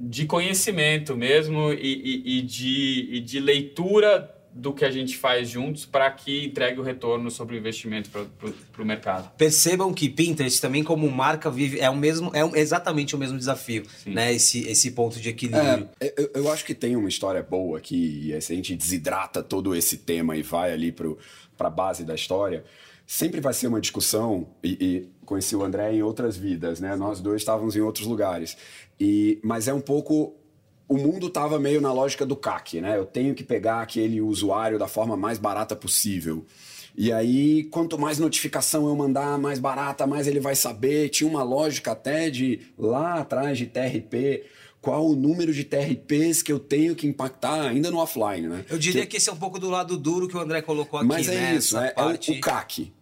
de 0.00 0.24
conhecimento 0.24 1.16
mesmo 1.16 1.72
e, 1.72 1.76
e, 1.76 2.38
e, 2.38 2.42
de, 2.42 3.08
e 3.12 3.20
de 3.20 3.40
leitura 3.40 4.34
do 4.54 4.72
que 4.72 4.84
a 4.84 4.90
gente 4.90 5.16
faz 5.16 5.48
juntos 5.48 5.86
para 5.86 6.10
que 6.10 6.46
entregue 6.46 6.78
o 6.80 6.82
retorno 6.82 7.30
sobre 7.30 7.56
o 7.56 7.58
investimento 7.58 8.10
para 8.10 8.82
o 8.82 8.86
mercado. 8.86 9.30
Percebam 9.36 9.92
que 9.92 10.08
Pinterest 10.08 10.60
também 10.60 10.84
como 10.84 11.10
marca 11.10 11.50
vive 11.50 11.80
é 11.80 11.88
o 11.88 11.96
mesmo 11.96 12.30
é 12.34 12.60
exatamente 12.60 13.14
o 13.14 13.18
mesmo 13.18 13.38
desafio, 13.38 13.84
Sim. 14.02 14.10
né? 14.10 14.32
Esse, 14.32 14.68
esse 14.68 14.90
ponto 14.90 15.20
de 15.20 15.28
equilíbrio. 15.28 15.88
É, 16.00 16.14
eu, 16.16 16.30
eu, 16.34 16.52
acho 16.52 16.64
que 16.64 16.74
tem 16.74 16.96
uma 16.96 17.08
história 17.08 17.42
boa 17.42 17.78
aqui 17.78 18.30
e 18.30 18.40
se 18.40 18.52
a 18.52 18.56
gente 18.56 18.74
desidrata 18.74 19.42
todo 19.42 19.74
esse 19.74 19.98
tema 19.98 20.36
e 20.36 20.42
vai 20.42 20.72
ali 20.72 20.92
para 20.92 21.08
a 21.58 21.70
base 21.70 22.04
da 22.04 22.14
história, 22.14 22.64
sempre 23.06 23.40
vai 23.40 23.54
ser 23.54 23.68
uma 23.68 23.80
discussão 23.80 24.48
e, 24.62 24.70
e 24.70 25.08
conheci 25.24 25.56
o 25.56 25.62
André 25.62 25.94
em 25.94 26.02
outras 26.02 26.36
vidas, 26.36 26.80
né? 26.80 26.94
Nós 26.96 27.20
dois 27.20 27.40
estávamos 27.40 27.74
em 27.74 27.80
outros 27.80 28.06
lugares 28.06 28.56
e 29.00 29.40
mas 29.42 29.66
é 29.68 29.74
um 29.74 29.80
pouco 29.80 30.36
o 30.92 30.98
mundo 30.98 31.28
estava 31.28 31.58
meio 31.58 31.80
na 31.80 31.90
lógica 31.90 32.26
do 32.26 32.36
CAC, 32.36 32.82
né? 32.82 32.98
Eu 32.98 33.06
tenho 33.06 33.34
que 33.34 33.42
pegar 33.42 33.80
aquele 33.80 34.20
usuário 34.20 34.78
da 34.78 34.86
forma 34.86 35.16
mais 35.16 35.38
barata 35.38 35.74
possível. 35.74 36.44
E 36.94 37.10
aí, 37.10 37.64
quanto 37.64 37.98
mais 37.98 38.18
notificação 38.18 38.86
eu 38.86 38.94
mandar, 38.94 39.38
mais 39.38 39.58
barata, 39.58 40.06
mais 40.06 40.26
ele 40.26 40.38
vai 40.38 40.54
saber. 40.54 41.08
Tinha 41.08 41.28
uma 41.28 41.42
lógica 41.42 41.92
até 41.92 42.28
de 42.28 42.60
lá 42.76 43.20
atrás 43.20 43.56
de 43.56 43.64
TRP, 43.64 44.44
qual 44.82 45.08
o 45.08 45.16
número 45.16 45.54
de 45.54 45.64
TRPs 45.64 46.42
que 46.42 46.52
eu 46.52 46.58
tenho 46.58 46.94
que 46.94 47.06
impactar 47.06 47.68
ainda 47.68 47.90
no 47.90 47.96
offline, 47.96 48.46
né? 48.46 48.66
Eu 48.68 48.78
diria 48.78 49.02
que, 49.02 49.12
que 49.12 49.16
esse 49.16 49.30
é 49.30 49.32
um 49.32 49.36
pouco 49.36 49.58
do 49.58 49.70
lado 49.70 49.96
duro 49.96 50.28
que 50.28 50.36
o 50.36 50.40
André 50.40 50.60
colocou 50.60 50.98
aqui, 50.98 51.08
Mas 51.08 51.26
é 51.26 51.34
né? 51.34 51.54
isso, 51.56 51.78
é, 51.78 51.90
parte... 51.92 52.32
é 52.32 52.34
o, 52.34 52.36
o 52.36 52.40
CAC. 52.42 52.92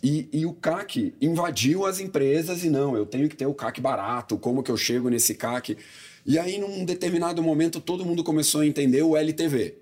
E, 0.00 0.28
e, 0.32 0.46
o 0.46 0.52
CAC 0.52 1.14
invadiu 1.20 1.84
as 1.84 1.98
empresas 1.98 2.62
e 2.62 2.70
não, 2.70 2.96
eu 2.96 3.04
tenho 3.04 3.28
que 3.28 3.36
ter 3.36 3.46
o 3.46 3.54
CAC 3.54 3.80
barato, 3.80 4.38
como 4.38 4.62
que 4.62 4.70
eu 4.70 4.76
chego 4.76 5.08
nesse 5.08 5.34
CAC? 5.34 5.76
E 6.24 6.38
aí, 6.38 6.58
num 6.58 6.84
determinado 6.84 7.42
momento, 7.42 7.80
todo 7.80 8.04
mundo 8.04 8.22
começou 8.22 8.60
a 8.60 8.66
entender 8.66 9.02
o 9.02 9.16
LTV. 9.16 9.76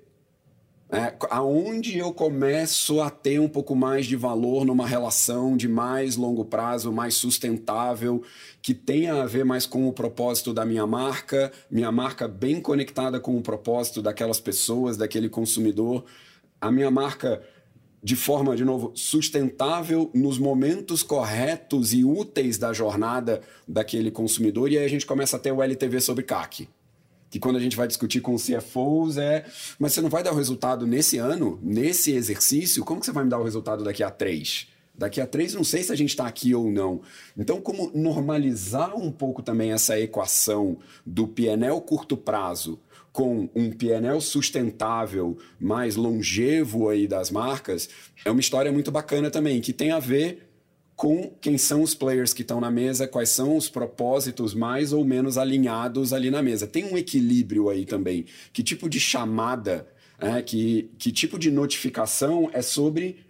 É, 0.90 1.14
aonde 1.28 1.98
eu 1.98 2.14
começo 2.14 3.02
a 3.02 3.10
ter 3.10 3.38
um 3.38 3.48
pouco 3.48 3.76
mais 3.76 4.06
de 4.06 4.16
valor 4.16 4.64
numa 4.64 4.86
relação 4.86 5.54
de 5.54 5.68
mais 5.68 6.16
longo 6.16 6.46
prazo, 6.46 6.90
mais 6.90 7.12
sustentável, 7.12 8.22
que 8.62 8.72
tenha 8.72 9.22
a 9.22 9.26
ver 9.26 9.44
mais 9.44 9.66
com 9.66 9.86
o 9.86 9.92
propósito 9.92 10.54
da 10.54 10.64
minha 10.64 10.86
marca, 10.86 11.52
minha 11.70 11.92
marca 11.92 12.26
bem 12.26 12.58
conectada 12.58 13.20
com 13.20 13.36
o 13.36 13.42
propósito 13.42 14.00
daquelas 14.00 14.40
pessoas, 14.40 14.96
daquele 14.96 15.28
consumidor, 15.28 16.06
a 16.58 16.72
minha 16.72 16.90
marca 16.90 17.42
de 18.02 18.16
forma, 18.16 18.56
de 18.56 18.64
novo, 18.64 18.92
sustentável 18.94 20.10
nos 20.14 20.38
momentos 20.38 21.02
corretos 21.02 21.92
e 21.92 22.04
úteis 22.04 22.58
da 22.58 22.72
jornada 22.72 23.40
daquele 23.66 24.10
consumidor, 24.10 24.70
e 24.70 24.78
aí 24.78 24.84
a 24.84 24.88
gente 24.88 25.06
começa 25.06 25.36
a 25.36 25.40
ter 25.40 25.52
o 25.52 25.62
LTV 25.62 26.00
sobre 26.00 26.24
CAC 26.24 26.68
que 27.30 27.38
quando 27.38 27.56
a 27.56 27.60
gente 27.60 27.76
vai 27.76 27.86
discutir 27.86 28.20
com 28.20 28.34
os 28.34 28.46
CFOs 28.46 29.16
é, 29.18 29.44
mas 29.78 29.92
você 29.92 30.00
não 30.00 30.08
vai 30.08 30.22
dar 30.22 30.32
o 30.32 30.36
resultado 30.36 30.86
nesse 30.86 31.18
ano, 31.18 31.58
nesse 31.62 32.12
exercício, 32.12 32.84
como 32.84 33.00
que 33.00 33.06
você 33.06 33.12
vai 33.12 33.24
me 33.24 33.30
dar 33.30 33.38
o 33.38 33.44
resultado 33.44 33.84
daqui 33.84 34.02
a 34.02 34.10
três? 34.10 34.68
Daqui 34.96 35.20
a 35.20 35.26
três, 35.26 35.54
não 35.54 35.62
sei 35.62 35.84
se 35.84 35.92
a 35.92 35.94
gente 35.94 36.10
está 36.10 36.26
aqui 36.26 36.52
ou 36.54 36.72
não. 36.72 37.00
Então, 37.36 37.60
como 37.60 37.92
normalizar 37.94 38.96
um 38.96 39.12
pouco 39.12 39.42
também 39.42 39.70
essa 39.70 39.98
equação 39.98 40.78
do 41.06 41.28
PNL 41.28 41.80
curto 41.82 42.16
prazo 42.16 42.80
com 43.12 43.48
um 43.54 43.70
PNL 43.70 44.20
sustentável, 44.20 45.36
mais 45.58 45.96
longevo 45.96 46.88
aí 46.88 47.06
das 47.06 47.30
marcas, 47.30 47.88
é 48.24 48.30
uma 48.30 48.40
história 48.40 48.70
muito 48.70 48.90
bacana 48.90 49.30
também, 49.30 49.60
que 49.60 49.72
tem 49.72 49.90
a 49.90 49.98
ver 49.98 50.48
com 50.98 51.32
quem 51.40 51.56
são 51.56 51.82
os 51.82 51.94
players 51.94 52.32
que 52.32 52.42
estão 52.42 52.60
na 52.60 52.72
mesa, 52.72 53.06
quais 53.06 53.28
são 53.28 53.56
os 53.56 53.68
propósitos 53.68 54.52
mais 54.52 54.92
ou 54.92 55.04
menos 55.04 55.38
alinhados 55.38 56.12
ali 56.12 56.28
na 56.28 56.42
mesa. 56.42 56.66
Tem 56.66 56.84
um 56.84 56.98
equilíbrio 56.98 57.68
aí 57.68 57.84
também. 57.84 58.26
Que 58.52 58.64
tipo 58.64 58.88
de 58.88 58.98
chamada, 58.98 59.86
é, 60.18 60.42
que, 60.42 60.90
que 60.98 61.12
tipo 61.12 61.38
de 61.38 61.52
notificação 61.52 62.50
é 62.52 62.60
sobre 62.60 63.24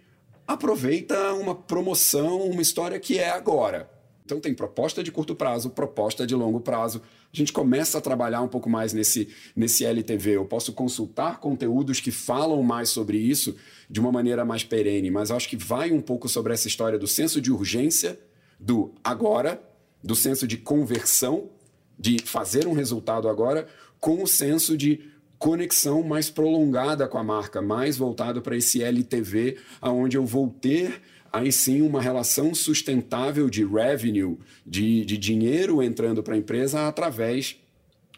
aproveita 0.47 1.33
uma 1.33 1.53
promoção, 1.53 2.41
uma 2.41 2.61
história 2.61 2.99
que 2.99 3.19
é 3.19 3.29
agora. 3.29 3.87
Então 4.29 4.39
tem 4.39 4.53
proposta 4.53 5.01
de 5.01 5.11
curto 5.11 5.33
prazo, 5.33 5.71
proposta 5.71 6.27
de 6.27 6.35
longo 6.35 6.59
prazo. 6.59 7.01
A 7.33 7.35
gente 7.35 7.51
começa 7.51 7.97
a 7.97 8.01
trabalhar 8.01 8.43
um 8.43 8.47
pouco 8.47 8.69
mais 8.69 8.93
nesse, 8.93 9.29
nesse 9.55 9.83
LTV. 9.83 10.35
Eu 10.35 10.45
posso 10.45 10.71
consultar 10.71 11.39
conteúdos 11.39 11.99
que 11.99 12.11
falam 12.11 12.61
mais 12.61 12.89
sobre 12.89 13.17
isso 13.17 13.55
de 13.89 13.99
uma 13.99 14.11
maneira 14.11 14.45
mais 14.45 14.63
perene, 14.63 15.09
mas 15.09 15.31
acho 15.31 15.49
que 15.49 15.57
vai 15.57 15.91
um 15.91 15.99
pouco 15.99 16.29
sobre 16.29 16.53
essa 16.53 16.67
história 16.67 16.99
do 16.99 17.07
senso 17.07 17.41
de 17.41 17.51
urgência, 17.51 18.19
do 18.59 18.93
agora, 19.03 19.59
do 20.03 20.15
senso 20.15 20.47
de 20.47 20.57
conversão, 20.57 21.49
de 21.97 22.19
fazer 22.23 22.67
um 22.67 22.73
resultado 22.73 23.27
agora, 23.27 23.65
com 23.99 24.21
o 24.21 24.27
senso 24.27 24.77
de 24.77 25.09
conexão 25.39 26.03
mais 26.03 26.29
prolongada 26.29 27.07
com 27.07 27.17
a 27.17 27.23
marca, 27.23 27.63
mais 27.63 27.97
voltado 27.97 28.43
para 28.43 28.55
esse 28.55 28.83
LTV, 28.83 29.57
aonde 29.81 30.17
eu 30.17 30.25
vou 30.25 30.49
ter 30.49 31.01
aí 31.31 31.51
sim 31.51 31.81
uma 31.81 32.01
relação 32.01 32.53
sustentável 32.53 33.49
de 33.49 33.65
revenue, 33.65 34.37
de, 34.65 35.05
de 35.05 35.17
dinheiro 35.17 35.81
entrando 35.81 36.21
para 36.23 36.33
a 36.33 36.37
empresa 36.37 36.87
através 36.87 37.57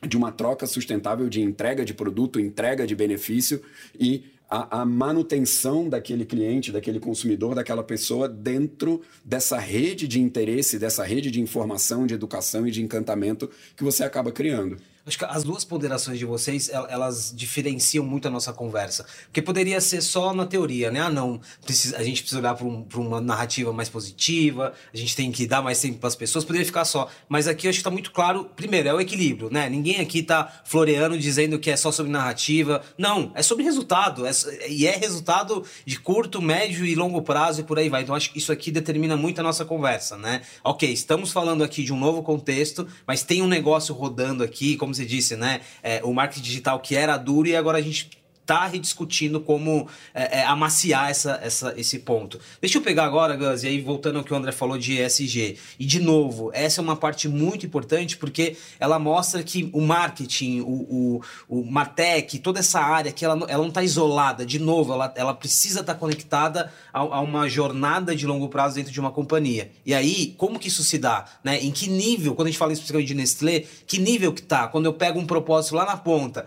de 0.08 0.18
uma 0.18 0.32
troca 0.32 0.66
sustentável 0.66 1.30
de 1.30 1.42
entrega 1.42 1.86
de 1.86 1.94
produto, 1.94 2.40
entrega 2.40 2.88
de 2.88 2.96
benefício 2.96 3.62
e 4.00 4.24
a, 4.50 4.82
a, 4.82 4.86
manutenção 4.86 5.88
daquele 5.88 6.26
cliente, 6.26 6.72
daquele 6.72 7.00
consumidor, 7.00 7.56
daquela 7.56 7.84
pessoa 7.84 8.28
dentro 8.28 9.02
dessa 9.24 9.58
rede 9.58 10.08
de 10.08 10.20
interesse, 10.20 10.78
dessa 10.78 11.06
rede 11.06 11.32
de 11.32 11.40
informação, 11.40 12.06
de 12.06 12.14
educação 12.14 12.68
e 12.68 12.72
de 12.72 12.82
encantamento 12.82 13.50
que 13.78 13.84
você 13.84 14.04
acaba 14.04 14.32
criando. 14.32 14.78
Acho 15.06 15.18
que 15.18 15.26
as 15.26 15.44
duas 15.44 15.66
ponderações 15.66 16.20
de 16.20 16.26
vocês, 16.26 16.70
elas 16.70 17.34
diferenciam 17.36 18.06
muito 18.06 18.28
a 18.28 18.32
nossa 18.32 18.54
conversa. 18.54 19.06
Porque 19.26 19.42
poderia 19.42 19.82
ser 19.82 20.02
só 20.02 20.34
na 20.34 20.46
teoria, 20.46 20.92
né? 20.92 21.00
Ah, 21.02 21.10
não, 21.10 21.42
precisa, 21.66 21.98
a 21.98 22.04
gente 22.04 22.22
precisa 22.22 22.40
olhar 22.40 22.54
para 22.54 22.66
um, 22.66 22.86
uma 22.96 23.20
narrativa 23.20 23.74
mais 23.74 23.90
positiva, 23.90 24.74
a 24.94 24.98
gente 24.98 25.16
tem 25.16 25.32
que 25.32 25.48
dar 25.48 25.62
mais 25.62 25.82
tempo 25.82 25.98
para 25.98 26.08
as 26.08 26.16
pessoas, 26.16 26.46
poderia 26.46 26.66
ficar 26.66 26.86
só. 26.86 27.10
Mas 27.28 27.48
aqui 27.48 27.68
acho 27.68 27.78
que 27.78 27.82
está 27.82 27.90
muito 27.90 28.12
claro, 28.12 28.46
primeiro, 28.56 28.90
é 28.90 28.94
o 28.94 29.02
equilíbrio, 29.02 29.50
né? 29.52 29.68
Ninguém 29.70 30.00
aqui 30.00 30.20
está 30.20 30.62
floreando 30.66 31.18
dizendo 31.18 31.58
que 31.58 31.72
é 31.72 31.76
só 31.76 31.92
sobre 31.92 32.12
narrativa. 32.12 32.84
Não, 32.96 33.32
é 33.34 33.42
sobre 33.42 33.64
resultado. 33.64 34.26
É, 34.28 34.32
e 34.70 34.86
é 34.86 34.96
resultado 34.96 35.66
de 35.84 36.00
curto, 36.00 36.42
médio 36.42 36.86
e 36.86 36.94
longo 36.94 37.22
prazo 37.24 37.62
e 37.62 37.64
por 37.64 37.80
aí 37.80 37.90
vai. 37.90 38.04
Então 38.04 38.14
acho 38.14 38.32
que 38.32 38.38
isso 38.38 38.52
aqui 38.52 38.70
determina 38.70 39.18
muito 39.18 39.40
a 39.40 39.44
nossa 39.44 39.66
conversa, 39.66 40.16
né? 40.16 40.42
Ok, 40.64 40.92
estamos 40.92 41.32
falando 41.32 41.64
aqui 41.64 41.84
de 41.84 41.92
um 41.92 41.98
novo 41.98 42.22
contexto, 42.22 42.88
mas 43.08 43.24
tem 43.24 43.42
um 43.42 43.48
negócio 43.48 43.96
rodando 43.96 44.44
aqui, 44.44 44.76
como 44.76 44.91
como 44.92 44.96
você 44.96 45.06
disse, 45.06 45.36
né? 45.36 45.62
É, 45.82 46.02
o 46.04 46.14
marketing 46.14 46.42
digital 46.42 46.80
que 46.80 46.96
era 46.96 47.18
duro 47.18 47.48
e 47.48 47.56
agora 47.56 47.78
a 47.78 47.82
gente 47.82 48.21
está 48.52 48.68
rediscutindo 48.68 49.40
como 49.40 49.88
é, 50.14 50.40
é, 50.40 50.46
amaciar 50.46 51.10
essa, 51.10 51.40
essa, 51.42 51.74
esse 51.78 52.00
ponto. 52.00 52.38
Deixa 52.60 52.78
eu 52.78 52.82
pegar 52.82 53.06
agora, 53.06 53.36
Gus, 53.38 53.64
e 53.64 53.68
aí 53.68 53.82
voltando 53.82 54.18
ao 54.18 54.24
que 54.26 54.34
o 54.34 54.36
André 54.36 54.52
falou 54.52 54.78
de 54.78 55.02
ESG. 55.02 55.58
E 55.80 55.86
de 55.86 56.02
novo, 56.02 56.52
essa 56.54 56.82
é 56.82 56.84
uma 56.84 56.98
parte 56.98 57.30
muito 57.30 57.66
importante 57.66 58.18
porque 58.18 58.58
ela 58.78 59.00
mostra 59.00 59.42
que 59.42 59.70
o 59.72 59.80
marketing, 59.80 60.60
o, 60.60 60.66
o, 60.68 61.22
o 61.62 61.72
Martech, 61.72 62.40
toda 62.40 62.60
essa 62.60 62.82
área 62.82 63.12
que 63.12 63.24
ela, 63.24 63.46
ela 63.48 63.62
não 63.62 63.70
está 63.70 63.82
isolada. 63.82 64.46
De 64.46 64.60
novo, 64.60 64.94
ela, 64.94 65.14
ela 65.16 65.34
precisa 65.34 65.80
estar 65.80 65.94
tá 65.94 66.00
conectada 66.00 66.72
a, 66.92 67.00
a, 67.00 67.22
uma 67.22 67.48
jornada 67.48 68.14
de 68.14 68.28
longo 68.28 68.50
prazo 68.50 68.76
dentro 68.76 68.92
de 68.92 69.00
uma 69.00 69.12
companhia. 69.12 69.72
E 69.86 69.94
aí, 69.94 70.36
como 70.38 70.60
que 70.60 70.68
isso 70.68 70.84
se 70.84 70.98
dá? 70.98 71.26
Né? 71.44 71.64
Em 71.64 71.72
que 71.72 71.90
nível, 71.90 72.36
quando 72.36 72.48
a 72.48 72.52
gente 72.52 72.60
fala 72.60 72.74
especificamente 72.74 73.08
de 73.08 73.16
Nestlé, 73.16 73.64
que 73.88 73.98
nível 73.98 74.34
que 74.34 74.42
tá? 74.42 74.68
Quando 74.68 74.86
eu 74.86 74.94
pego 74.94 75.20
um 75.20 75.26
propósito 75.26 75.76
lá 75.76 75.86
na 75.86 75.96
ponta, 75.96 76.46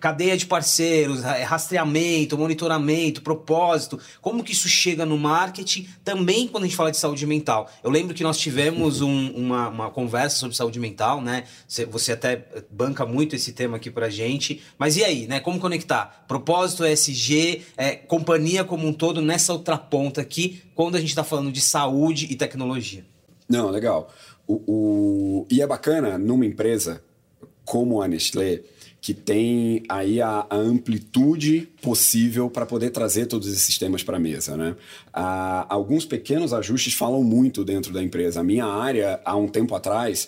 cadeia 0.00 0.36
de 0.36 0.46
parceiros, 0.46 1.22
rastreamento, 1.42 2.38
monitoramento, 2.38 3.22
propósito, 3.22 3.98
como 4.20 4.42
que 4.42 4.52
isso 4.52 4.68
chega 4.68 5.04
no 5.04 5.18
marketing, 5.18 5.88
também 6.04 6.48
quando 6.48 6.64
a 6.64 6.66
gente 6.66 6.76
fala 6.76 6.90
de 6.90 6.96
saúde 6.96 7.26
mental. 7.26 7.70
Eu 7.82 7.90
lembro 7.90 8.14
que 8.14 8.22
nós 8.22 8.38
tivemos 8.38 9.00
um, 9.00 9.30
uma, 9.30 9.68
uma, 9.68 9.90
conversa 9.90 10.36
sobre 10.36 10.56
saúde 10.56 10.78
mental, 10.78 11.20
né? 11.20 11.44
Você 11.90 12.12
até 12.12 12.44
banca 12.70 13.06
muito 13.06 13.36
esse 13.36 13.52
tema 13.52 13.76
aqui 13.76 13.90
pra 13.90 14.08
gente, 14.08 14.62
mas 14.78 14.96
e 14.96 15.04
aí, 15.04 15.26
né? 15.26 15.40
Como 15.40 15.58
conectar 15.58 16.24
propósito, 16.28 16.84
ESG, 16.84 17.62
é, 17.76 17.94
companhia 17.94 18.64
como 18.64 18.86
um 18.86 18.92
todo 18.92 19.20
nessa 19.20 19.52
outra 19.52 19.78
ponta 19.78 20.20
aqui, 20.20 20.62
quando 20.74 20.96
a 20.96 21.00
gente 21.00 21.10
está 21.10 21.24
falando 21.24 21.52
de 21.52 21.60
saúde 21.60 22.26
e 22.30 22.36
tecnologia? 22.36 23.04
Não, 23.48 23.70
legal. 23.70 24.12
O, 24.46 24.54
o... 24.66 25.46
E 25.50 25.60
é 25.62 25.66
bacana 25.66 26.18
numa 26.18 26.44
empresa 26.44 27.02
como 27.64 28.00
a 28.00 28.08
Nestlé, 28.08 28.62
que 29.06 29.14
tem 29.14 29.84
aí 29.88 30.20
a, 30.20 30.44
a 30.50 30.56
amplitude 30.56 31.68
possível 31.80 32.50
para 32.50 32.66
poder 32.66 32.90
trazer 32.90 33.26
todos 33.26 33.46
esses 33.46 33.78
temas 33.78 34.02
para 34.02 34.16
a 34.16 34.18
mesa. 34.18 34.56
Né? 34.56 34.74
Ah, 35.14 35.64
alguns 35.68 36.04
pequenos 36.04 36.52
ajustes 36.52 36.92
falam 36.92 37.22
muito 37.22 37.64
dentro 37.64 37.92
da 37.92 38.02
empresa. 38.02 38.40
A 38.40 38.42
minha 38.42 38.66
área, 38.66 39.20
há 39.24 39.36
um 39.36 39.46
tempo 39.46 39.76
atrás, 39.76 40.26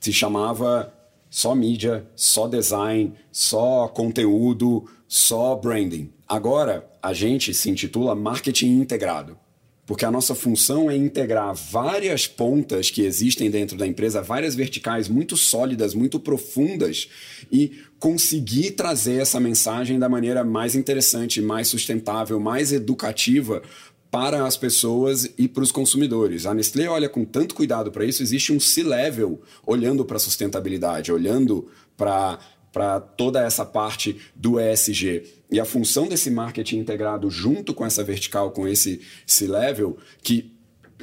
se 0.00 0.12
chamava 0.12 0.92
só 1.30 1.54
mídia, 1.54 2.04
só 2.16 2.48
design, 2.48 3.14
só 3.30 3.86
conteúdo, 3.86 4.86
só 5.06 5.54
branding. 5.54 6.10
Agora, 6.26 6.84
a 7.00 7.12
gente 7.12 7.54
se 7.54 7.70
intitula 7.70 8.16
marketing 8.16 8.80
integrado 8.80 9.38
porque 9.86 10.04
a 10.04 10.10
nossa 10.10 10.34
função 10.34 10.90
é 10.90 10.96
integrar 10.96 11.54
várias 11.54 12.26
pontas 12.26 12.90
que 12.90 13.02
existem 13.02 13.48
dentro 13.48 13.78
da 13.78 13.86
empresa, 13.86 14.20
várias 14.20 14.54
verticais 14.54 15.08
muito 15.08 15.36
sólidas, 15.36 15.94
muito 15.94 16.18
profundas 16.18 17.08
e 17.50 17.80
conseguir 18.00 18.72
trazer 18.72 19.22
essa 19.22 19.38
mensagem 19.38 19.98
da 19.98 20.08
maneira 20.08 20.44
mais 20.44 20.74
interessante, 20.74 21.40
mais 21.40 21.68
sustentável, 21.68 22.40
mais 22.40 22.72
educativa 22.72 23.62
para 24.10 24.44
as 24.44 24.56
pessoas 24.56 25.30
e 25.38 25.46
para 25.46 25.62
os 25.62 25.70
consumidores. 25.70 26.46
A 26.46 26.54
Nestlé 26.54 26.88
olha 26.88 27.08
com 27.08 27.24
tanto 27.24 27.54
cuidado 27.54 27.92
para 27.92 28.04
isso, 28.04 28.22
existe 28.22 28.52
um 28.52 28.58
C-level 28.58 29.40
olhando 29.64 30.04
para 30.04 30.16
a 30.16 30.20
sustentabilidade, 30.20 31.12
olhando 31.12 31.68
para 31.96 32.38
para 32.76 33.00
toda 33.00 33.42
essa 33.42 33.64
parte 33.64 34.20
do 34.34 34.60
ESG. 34.60 35.22
E 35.50 35.60
a 35.60 35.64
função 35.64 36.08
desse 36.08 36.30
marketing 36.30 36.78
integrado 36.78 37.30
junto 37.30 37.72
com 37.72 37.86
essa 37.86 38.02
vertical, 38.02 38.50
com 38.50 38.66
esse 38.66 39.00
C-level, 39.26 39.96
que 40.22 40.52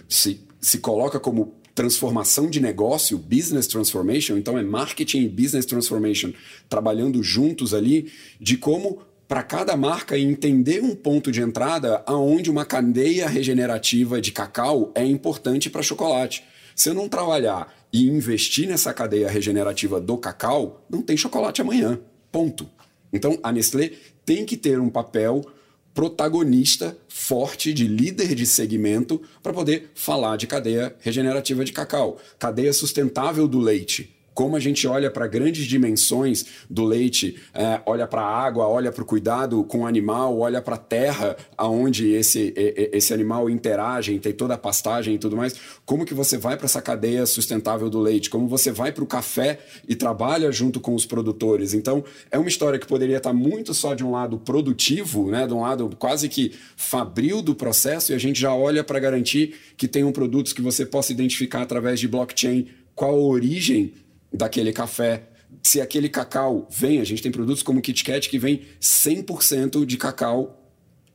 se, 0.08 0.42
se 0.60 0.80
coloca 0.80 1.20
como 1.20 1.56
transformação 1.74 2.50
de 2.50 2.60
negócio, 2.60 3.18
business 3.18 3.68
transformation, 3.68 4.38
então 4.38 4.58
é 4.58 4.64
marketing 4.64 5.24
e 5.24 5.30
business 5.30 5.66
transformation 5.66 6.32
trabalhando 6.70 7.24
juntos 7.24 7.74
ali, 7.74 8.12
de 8.40 8.58
como 8.58 9.02
para 9.28 9.42
cada 9.42 9.76
marca 9.76 10.18
entender 10.18 10.84
um 10.84 10.96
ponto 10.96 11.32
de 11.32 11.42
entrada 11.42 12.04
aonde 12.06 12.52
uma 12.52 12.66
cadeia 12.66 13.28
regenerativa 13.28 14.22
de 14.22 14.32
cacau 14.32 14.92
é 14.94 15.04
importante 15.04 15.70
para 15.70 15.82
chocolate. 15.82 16.44
Se 16.76 16.90
eu 16.90 16.94
não 16.94 17.10
trabalhar 17.10 17.74
e 17.92 18.08
investir 18.08 18.68
nessa 18.68 18.94
cadeia 18.94 19.30
regenerativa 19.30 20.00
do 20.00 20.18
cacau, 20.18 20.86
não 20.90 21.02
tem 21.02 21.16
chocolate 21.16 21.62
amanhã. 21.62 22.00
Ponto. 22.32 22.70
Então, 23.12 23.40
a 23.44 23.52
Nestlé 23.52 23.92
tem 24.26 24.46
que 24.46 24.58
ter 24.58 24.80
um 24.80 24.90
papel 24.90 25.46
protagonista 25.94 26.98
forte 27.08 27.74
de 27.74 27.88
líder 27.88 28.34
de 28.34 28.46
segmento 28.46 29.22
para 29.42 29.54
poder 29.54 29.92
falar 29.94 30.38
de 30.38 30.48
cadeia 30.48 30.96
regenerativa 31.00 31.64
de 31.64 31.72
cacau, 31.72 32.20
cadeia 32.40 32.74
sustentável 32.74 33.48
do 33.48 33.60
leite. 33.60 34.13
Como 34.34 34.56
a 34.56 34.60
gente 34.60 34.88
olha 34.88 35.12
para 35.12 35.28
grandes 35.28 35.66
dimensões 35.66 36.46
do 36.70 36.84
leite, 36.84 37.40
é, 37.54 37.82
olha 37.86 38.08
para 38.08 38.22
a 38.22 38.44
água, 38.44 38.68
olha 38.68 38.92
para 38.92 39.04
o 39.04 39.06
cuidado 39.06 39.64
com 39.64 39.82
o 39.82 39.86
animal, 39.86 40.40
olha 40.40 40.62
para 40.62 40.76
a 40.76 40.80
terra 40.80 41.38
aonde 41.58 42.12
esse, 42.12 42.54
esse 42.56 43.14
animal 43.14 43.50
interage, 43.50 44.18
tem 44.20 44.34
toda 44.34 44.56
a 44.56 44.58
pastagem 44.58 45.16
e 45.16 45.18
tudo 45.18 45.36
mais, 45.36 45.56
como 45.86 46.06
que 46.06 46.14
você 46.14 46.38
vai 46.38 46.58
para 46.58 46.66
essa 46.66 46.82
cadeia 46.82 47.26
sustentável 47.26 47.90
do 47.90 48.00
leite, 48.00 48.30
como 48.30 48.48
você 48.48 48.72
vai 48.72 48.92
para 48.92 49.04
o 49.04 49.08
café 49.08 49.60
e 49.88 49.96
trabalha 49.96 50.52
junto 50.52 50.80
com 50.80 50.96
os 50.96 51.06
produtores. 51.06 51.74
Então, 51.74 52.04
é 52.32 52.38
uma 52.38 52.48
história 52.48 52.80
que 52.80 52.88
poderia 52.88 53.18
estar 53.18 53.34
muito 53.34 53.74
só 53.74 53.94
de 53.94 54.04
um 54.04 54.12
lado 54.12 54.38
produtivo, 54.38 55.30
né, 55.30 55.46
de 55.48 55.54
um 55.54 55.62
lado 55.62 55.90
quase 55.98 56.28
que 56.30 56.54
fabril 56.76 57.42
do 57.42 57.56
processo, 57.56 58.12
e 58.12 58.16
a 58.16 58.18
gente 58.18 58.40
já 58.40 58.54
olha 58.54 58.84
para 58.84 59.00
garantir 59.00 59.56
que 59.78 59.88
tenham 59.88 60.12
produtos 60.12 60.54
que 60.54 60.62
você 60.62 60.86
possa 60.86 61.12
identificar 61.12 61.62
através 61.62 62.00
de 62.00 62.08
blockchain 62.08 62.68
qual 62.96 63.16
a 63.16 63.24
origem 63.24 63.94
daquele 64.34 64.74
café. 64.74 65.30
Se 65.62 65.80
aquele 65.80 66.10
cacau 66.10 66.68
vem, 66.70 67.00
a 67.00 67.04
gente 67.04 67.22
tem 67.22 67.32
produtos 67.32 67.62
como 67.62 67.80
o 67.80 67.82
Kit 67.82 68.04
Kat 68.04 68.28
que 68.28 68.40
vem 68.40 68.62
100% 68.82 69.86
de 69.86 69.98
cacau, 69.98 70.72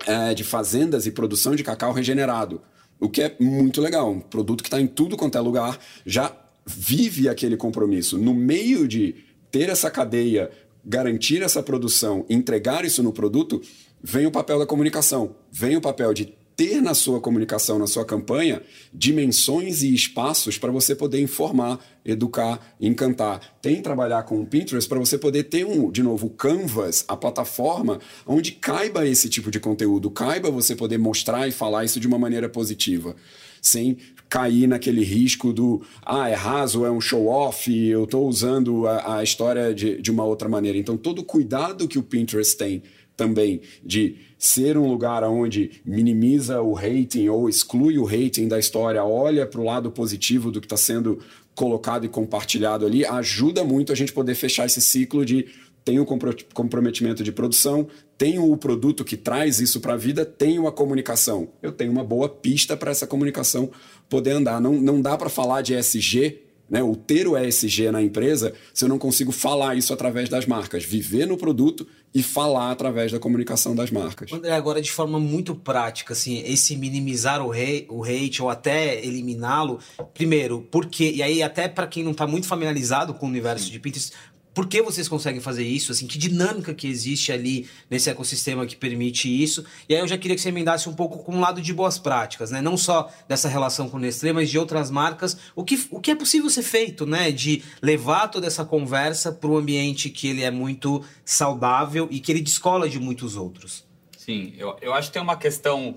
é, 0.06 0.32
de 0.32 0.44
fazendas 0.44 1.06
e 1.06 1.10
produção 1.10 1.56
de 1.56 1.64
cacau 1.64 1.92
regenerado. 1.92 2.62
O 3.00 3.08
que 3.08 3.22
é 3.22 3.36
muito 3.40 3.80
legal. 3.80 4.10
Um 4.10 4.20
produto 4.20 4.62
que 4.62 4.68
está 4.68 4.80
em 4.80 4.86
tudo 4.86 5.16
quanto 5.16 5.36
é 5.36 5.40
lugar, 5.40 5.78
já 6.06 6.34
vive 6.64 7.28
aquele 7.28 7.56
compromisso. 7.56 8.18
No 8.18 8.34
meio 8.34 8.86
de 8.86 9.16
ter 9.50 9.68
essa 9.68 9.90
cadeia, 9.90 10.50
garantir 10.84 11.42
essa 11.42 11.62
produção, 11.62 12.24
entregar 12.28 12.84
isso 12.84 13.02
no 13.02 13.12
produto, 13.12 13.60
vem 14.02 14.26
o 14.26 14.30
papel 14.30 14.58
da 14.58 14.66
comunicação, 14.66 15.36
vem 15.50 15.76
o 15.76 15.80
papel 15.80 16.12
de 16.14 16.34
ter 16.58 16.82
na 16.82 16.92
sua 16.92 17.20
comunicação, 17.20 17.78
na 17.78 17.86
sua 17.86 18.04
campanha, 18.04 18.60
dimensões 18.92 19.84
e 19.84 19.94
espaços 19.94 20.58
para 20.58 20.72
você 20.72 20.92
poder 20.92 21.20
informar, 21.20 21.78
educar, 22.04 22.74
encantar. 22.80 23.56
Tem 23.62 23.80
trabalhar 23.80 24.24
com 24.24 24.40
o 24.40 24.44
Pinterest 24.44 24.88
para 24.88 24.98
você 24.98 25.16
poder 25.16 25.44
ter 25.44 25.64
um, 25.64 25.88
de 25.88 26.02
novo, 26.02 26.26
o 26.26 26.30
Canvas, 26.30 27.04
a 27.06 27.16
plataforma 27.16 28.00
onde 28.26 28.50
caiba 28.50 29.06
esse 29.06 29.28
tipo 29.28 29.52
de 29.52 29.60
conteúdo, 29.60 30.10
caiba 30.10 30.50
você 30.50 30.74
poder 30.74 30.98
mostrar 30.98 31.46
e 31.46 31.52
falar 31.52 31.84
isso 31.84 32.00
de 32.00 32.08
uma 32.08 32.18
maneira 32.18 32.48
positiva, 32.48 33.14
sem 33.62 33.96
cair 34.28 34.66
naquele 34.66 35.04
risco 35.04 35.52
do 35.52 35.80
ah, 36.04 36.28
é 36.28 36.34
raso, 36.34 36.84
é 36.84 36.90
um 36.90 37.00
show-off, 37.00 37.72
eu 37.72 38.02
estou 38.02 38.26
usando 38.28 38.88
a, 38.88 39.18
a 39.18 39.22
história 39.22 39.72
de, 39.72 40.02
de 40.02 40.10
uma 40.10 40.24
outra 40.24 40.48
maneira. 40.48 40.76
Então, 40.76 40.96
todo 40.96 41.20
o 41.20 41.24
cuidado 41.24 41.86
que 41.86 42.00
o 42.00 42.02
Pinterest 42.02 42.56
tem 42.56 42.82
também 43.18 43.60
de 43.84 44.16
ser 44.38 44.78
um 44.78 44.86
lugar 44.86 45.24
onde 45.24 45.82
minimiza 45.84 46.62
o 46.62 46.72
rating 46.72 47.26
ou 47.28 47.48
exclui 47.48 47.98
o 47.98 48.04
rating 48.04 48.46
da 48.46 48.58
história, 48.58 49.04
olha 49.04 49.44
para 49.44 49.60
o 49.60 49.64
lado 49.64 49.90
positivo 49.90 50.52
do 50.52 50.60
que 50.60 50.66
está 50.66 50.76
sendo 50.76 51.18
colocado 51.52 52.06
e 52.06 52.08
compartilhado 52.08 52.86
ali, 52.86 53.04
ajuda 53.04 53.64
muito 53.64 53.90
a 53.92 53.96
gente 53.96 54.12
poder 54.12 54.36
fechar 54.36 54.64
esse 54.66 54.80
ciclo 54.80 55.26
de 55.26 55.46
tenho 55.84 56.06
comprometimento 56.54 57.24
de 57.24 57.32
produção, 57.32 57.88
tenho 58.16 58.52
o 58.52 58.56
produto 58.56 59.04
que 59.04 59.16
traz 59.16 59.58
isso 59.58 59.80
para 59.80 59.94
a 59.94 59.96
vida, 59.96 60.24
tenho 60.24 60.66
a 60.66 60.72
comunicação. 60.72 61.48
Eu 61.62 61.72
tenho 61.72 61.90
uma 61.90 62.04
boa 62.04 62.28
pista 62.28 62.76
para 62.76 62.90
essa 62.90 63.06
comunicação 63.06 63.70
poder 64.08 64.32
andar. 64.32 64.60
Não, 64.60 64.74
não 64.74 65.00
dá 65.00 65.16
para 65.16 65.30
falar 65.30 65.62
de 65.62 65.74
SG 65.74 66.47
né, 66.68 66.82
o 66.82 66.94
ter 66.94 67.26
o 67.26 67.36
ESG 67.36 67.90
na 67.90 68.02
empresa, 68.02 68.52
se 68.74 68.84
eu 68.84 68.88
não 68.88 68.98
consigo 68.98 69.32
falar 69.32 69.76
isso 69.76 69.92
através 69.92 70.28
das 70.28 70.46
marcas, 70.46 70.84
viver 70.84 71.26
no 71.26 71.36
produto 71.36 71.86
e 72.14 72.22
falar 72.22 72.70
através 72.70 73.12
da 73.12 73.18
comunicação 73.18 73.74
das 73.74 73.90
marcas. 73.90 74.32
André, 74.32 74.52
agora 74.52 74.80
de 74.80 74.90
forma 74.90 75.20
muito 75.20 75.54
prática, 75.54 76.12
assim, 76.12 76.42
esse 76.46 76.76
minimizar 76.76 77.44
o, 77.44 77.50
rei, 77.50 77.86
o 77.90 78.02
hate 78.02 78.42
ou 78.42 78.48
até 78.48 79.04
eliminá-lo, 79.04 79.78
primeiro, 80.14 80.66
porque, 80.70 81.10
e 81.10 81.22
aí 81.22 81.42
até 81.42 81.68
para 81.68 81.86
quem 81.86 82.02
não 82.02 82.12
está 82.12 82.26
muito 82.26 82.46
familiarizado 82.46 83.14
com 83.14 83.26
o 83.26 83.28
universo 83.28 83.66
Sim. 83.66 83.72
de 83.72 83.80
Pinterest, 83.80 84.12
por 84.58 84.66
que 84.66 84.82
vocês 84.82 85.06
conseguem 85.06 85.40
fazer 85.40 85.62
isso? 85.62 85.92
Assim, 85.92 86.04
que 86.04 86.18
dinâmica 86.18 86.74
que 86.74 86.88
existe 86.88 87.30
ali 87.30 87.68
nesse 87.88 88.10
ecossistema 88.10 88.66
que 88.66 88.74
permite 88.74 89.28
isso? 89.28 89.64
E 89.88 89.94
aí 89.94 90.00
eu 90.00 90.08
já 90.08 90.18
queria 90.18 90.34
que 90.34 90.42
você 90.42 90.48
emendasse 90.48 90.88
um 90.88 90.94
pouco 90.94 91.22
com 91.22 91.36
o 91.36 91.38
lado 91.38 91.62
de 91.62 91.72
boas 91.72 91.96
práticas, 91.96 92.50
né? 92.50 92.60
Não 92.60 92.76
só 92.76 93.08
dessa 93.28 93.48
relação 93.48 93.88
com 93.88 93.98
o 93.98 94.00
Nestlé, 94.00 94.32
mas 94.32 94.50
de 94.50 94.58
outras 94.58 94.90
marcas. 94.90 95.38
O 95.54 95.62
que, 95.62 95.86
o 95.92 96.00
que 96.00 96.10
é 96.10 96.14
possível 96.16 96.50
ser 96.50 96.64
feito, 96.64 97.06
né? 97.06 97.30
De 97.30 97.62
levar 97.80 98.26
toda 98.26 98.48
essa 98.48 98.64
conversa 98.64 99.30
para 99.30 99.48
um 99.48 99.56
ambiente 99.56 100.10
que 100.10 100.26
ele 100.26 100.42
é 100.42 100.50
muito 100.50 101.04
saudável 101.24 102.08
e 102.10 102.18
que 102.18 102.32
ele 102.32 102.40
descola 102.40 102.88
de 102.88 102.98
muitos 102.98 103.36
outros. 103.36 103.86
Sim, 104.16 104.54
eu, 104.58 104.76
eu 104.82 104.92
acho 104.92 105.06
que 105.06 105.12
tem 105.12 105.22
uma 105.22 105.36
questão 105.36 105.94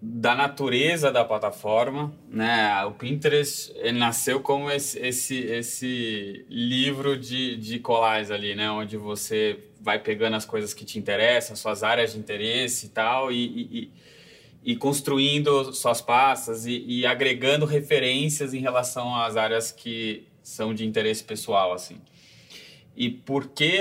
da 0.00 0.34
natureza 0.34 1.10
da 1.10 1.24
plataforma, 1.24 2.12
né? 2.28 2.84
O 2.84 2.92
Pinterest 2.92 3.72
nasceu 3.92 4.40
como 4.40 4.70
esse, 4.70 4.98
esse, 4.98 5.38
esse 5.38 6.46
livro 6.48 7.18
de, 7.18 7.56
de 7.56 7.78
colagens 7.78 8.30
ali, 8.30 8.54
né? 8.54 8.70
Onde 8.70 8.96
você 8.96 9.58
vai 9.80 9.98
pegando 9.98 10.36
as 10.36 10.44
coisas 10.44 10.74
que 10.74 10.84
te 10.84 10.98
interessam, 10.98 11.56
suas 11.56 11.82
áreas 11.82 12.12
de 12.12 12.18
interesse 12.18 12.86
e 12.86 12.88
tal, 12.90 13.32
e, 13.32 13.44
e, 13.44 14.72
e 14.72 14.76
construindo 14.76 15.72
suas 15.72 16.00
pastas 16.00 16.66
e, 16.66 16.84
e, 16.86 17.06
agregando 17.06 17.64
referências 17.64 18.52
em 18.52 18.60
relação 18.60 19.14
às 19.14 19.36
áreas 19.36 19.70
que 19.70 20.26
são 20.42 20.74
de 20.74 20.84
interesse 20.84 21.24
pessoal, 21.24 21.72
assim. 21.72 22.00
E 22.96 23.10
porque 23.10 23.80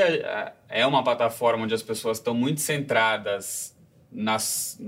é 0.69 0.85
uma 0.85 1.03
plataforma 1.03 1.63
onde 1.63 1.73
as 1.73 1.83
pessoas 1.83 2.17
estão 2.17 2.33
muito 2.33 2.61
centradas 2.61 3.75
nas 4.11 4.79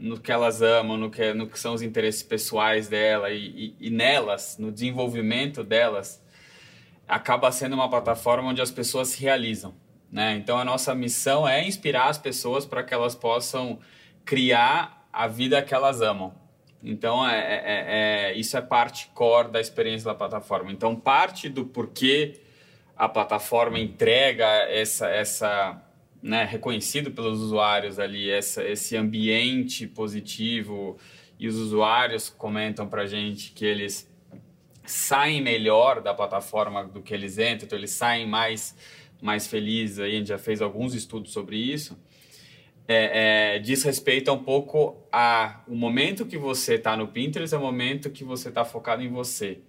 no 0.00 0.18
que 0.18 0.32
elas 0.32 0.62
amam, 0.62 0.96
no 0.96 1.10
que, 1.10 1.34
no 1.34 1.46
que 1.46 1.58
são 1.58 1.74
os 1.74 1.82
interesses 1.82 2.22
pessoais 2.22 2.88
dela 2.88 3.30
e, 3.30 3.74
e, 3.78 3.88
e 3.88 3.90
nelas, 3.90 4.56
no 4.58 4.72
desenvolvimento 4.72 5.62
delas, 5.62 6.24
acaba 7.06 7.52
sendo 7.52 7.74
uma 7.74 7.88
plataforma 7.88 8.48
onde 8.48 8.62
as 8.62 8.70
pessoas 8.70 9.08
se 9.08 9.20
realizam. 9.20 9.74
Né? 10.10 10.36
Então 10.36 10.58
a 10.58 10.64
nossa 10.64 10.94
missão 10.94 11.46
é 11.46 11.66
inspirar 11.66 12.08
as 12.08 12.16
pessoas 12.16 12.64
para 12.64 12.82
que 12.82 12.94
elas 12.94 13.14
possam 13.14 13.78
criar 14.24 15.06
a 15.12 15.28
vida 15.28 15.62
que 15.62 15.74
elas 15.74 16.00
amam. 16.00 16.34
Então 16.82 17.28
é, 17.28 17.38
é, 17.38 17.62
é, 17.64 18.30
é 18.30 18.34
isso 18.34 18.56
é 18.56 18.62
parte 18.62 19.08
core 19.12 19.50
da 19.50 19.60
experiência 19.60 20.06
da 20.06 20.14
plataforma. 20.14 20.72
Então 20.72 20.96
parte 20.96 21.46
do 21.50 21.66
porquê 21.66 22.40
a 22.96 23.06
plataforma 23.06 23.78
entrega 23.78 24.46
essa 24.46 25.08
essa 25.08 25.82
né, 26.22 26.44
reconhecido 26.44 27.10
pelos 27.10 27.40
usuários 27.40 27.98
ali, 27.98 28.30
essa, 28.30 28.62
esse 28.64 28.96
ambiente 28.96 29.86
positivo, 29.86 30.98
e 31.38 31.48
os 31.48 31.56
usuários 31.56 32.28
comentam 32.28 32.86
para 32.86 33.06
gente 33.06 33.52
que 33.52 33.64
eles 33.64 34.10
saem 34.84 35.40
melhor 35.40 36.02
da 36.02 36.12
plataforma 36.12 36.84
do 36.84 37.00
que 37.00 37.14
eles 37.14 37.38
entram, 37.38 37.64
então 37.64 37.78
eles 37.78 37.92
saem 37.92 38.26
mais, 38.26 38.76
mais 39.22 39.46
felizes, 39.46 39.98
aí 39.98 40.14
a 40.14 40.18
gente 40.18 40.28
já 40.28 40.38
fez 40.38 40.60
alguns 40.60 40.94
estudos 40.94 41.32
sobre 41.32 41.56
isso, 41.56 41.96
é, 42.86 43.54
é, 43.54 43.58
diz 43.60 43.84
respeito 43.84 44.32
um 44.32 44.42
pouco 44.42 44.96
a 45.12 45.62
o 45.68 45.76
momento 45.76 46.26
que 46.26 46.36
você 46.36 46.74
está 46.74 46.96
no 46.96 47.06
Pinterest 47.06 47.54
é 47.54 47.58
o 47.58 47.60
momento 47.60 48.10
que 48.10 48.24
você 48.24 48.48
está 48.48 48.64
focado 48.64 49.00
em 49.00 49.08
você. 49.08 49.60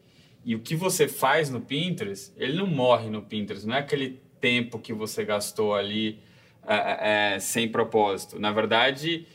E 0.44 0.56
o 0.56 0.60
que 0.60 0.76
você 0.76 1.08
faz 1.08 1.48
no 1.48 1.62
Pinterest, 1.62 2.34
ele 2.36 2.58
não 2.58 2.66
morre 2.66 3.12
no 3.12 3.22
Pinterest, 3.22 3.68
não 3.68 3.76
é 3.76 3.80
aquele 3.80 4.20
tempo 4.40 4.80
que 4.80 4.92
você 4.92 5.24
gastou 5.24 5.76
ali 5.76 6.20
é, 6.68 6.76
é, 6.76 7.36
é, 7.36 7.40
sem 7.40 7.68
propósito. 7.68 8.40
Na 8.40 8.52
verdade, 8.52 9.28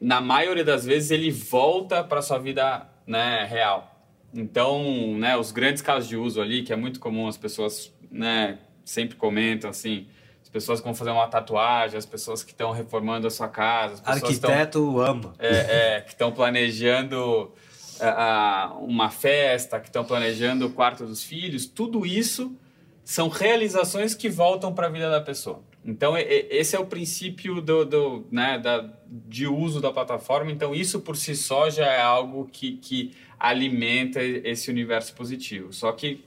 na 0.00 0.20
maioria 0.20 0.64
das 0.64 0.84
vezes 0.84 1.10
ele 1.10 1.30
volta 1.30 2.02
para 2.04 2.22
sua 2.22 2.38
vida 2.38 2.86
né, 3.06 3.44
real. 3.44 3.88
Então, 4.34 4.82
né, 5.18 5.36
os 5.36 5.52
grandes 5.52 5.82
casos 5.82 6.08
de 6.08 6.16
uso 6.16 6.40
ali, 6.40 6.62
que 6.62 6.72
é 6.72 6.76
muito 6.76 6.98
comum, 6.98 7.28
as 7.28 7.36
pessoas 7.36 7.92
né, 8.10 8.58
sempre 8.84 9.16
comentam 9.16 9.68
assim, 9.68 10.06
as 10.42 10.48
pessoas 10.48 10.80
que 10.80 10.84
vão 10.84 10.94
fazer 10.94 11.10
uma 11.10 11.28
tatuagem, 11.28 11.98
as 11.98 12.06
pessoas 12.06 12.42
que 12.42 12.52
estão 12.52 12.70
reformando 12.70 13.26
a 13.26 13.30
sua 13.30 13.48
casa, 13.48 14.02
as 14.04 14.22
arquiteto 14.22 14.78
estão, 14.78 14.98
ama, 14.98 15.34
é, 15.38 15.96
é, 15.96 16.00
que 16.00 16.10
estão 16.10 16.32
planejando 16.32 17.52
uh, 18.00 18.84
uma 18.84 19.10
festa, 19.10 19.78
que 19.78 19.88
estão 19.88 20.04
planejando 20.04 20.66
o 20.66 20.70
quarto 20.70 21.04
dos 21.04 21.22
filhos, 21.22 21.66
tudo 21.66 22.06
isso 22.06 22.56
são 23.04 23.28
realizações 23.28 24.14
que 24.14 24.28
voltam 24.28 24.72
para 24.72 24.86
a 24.86 24.90
vida 24.90 25.10
da 25.10 25.20
pessoa. 25.20 25.62
Então, 25.84 26.16
esse 26.16 26.76
é 26.76 26.78
o 26.78 26.86
princípio 26.86 27.60
do, 27.60 27.84
do, 27.84 28.26
né, 28.30 28.56
da, 28.58 28.88
de 29.06 29.48
uso 29.48 29.80
da 29.80 29.92
plataforma. 29.92 30.52
Então, 30.52 30.72
isso 30.72 31.00
por 31.00 31.16
si 31.16 31.34
só 31.34 31.68
já 31.68 31.86
é 31.86 32.00
algo 32.00 32.48
que, 32.52 32.76
que 32.76 33.12
alimenta 33.38 34.22
esse 34.22 34.70
universo 34.70 35.12
positivo. 35.14 35.72
Só 35.72 35.90
que 35.90 36.24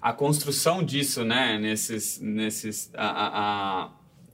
a 0.00 0.12
construção 0.12 0.84
disso, 0.84 1.24
né, 1.24 1.58
nesses, 1.58 2.20
nesses 2.20 2.90
a, 2.94 3.08
a, 3.08 3.84
a 3.84 3.90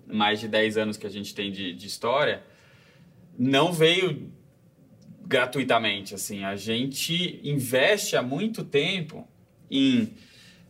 mais 0.07 0.38
de 0.38 0.49
10 0.49 0.77
anos 0.77 0.97
que 0.99 1.07
a 1.07 1.11
gente 1.11 1.35
tem 1.35 1.51
de, 1.51 1.73
de 1.73 1.87
história, 1.87 2.43
não 3.38 3.73
veio 3.73 4.31
gratuitamente. 5.27 6.14
Assim, 6.14 6.45
a 6.45 6.57
gente 6.57 7.40
investe 7.43 8.17
há 8.17 8.23
muito 8.23 8.62
tempo 8.62 9.27
em 9.71 10.12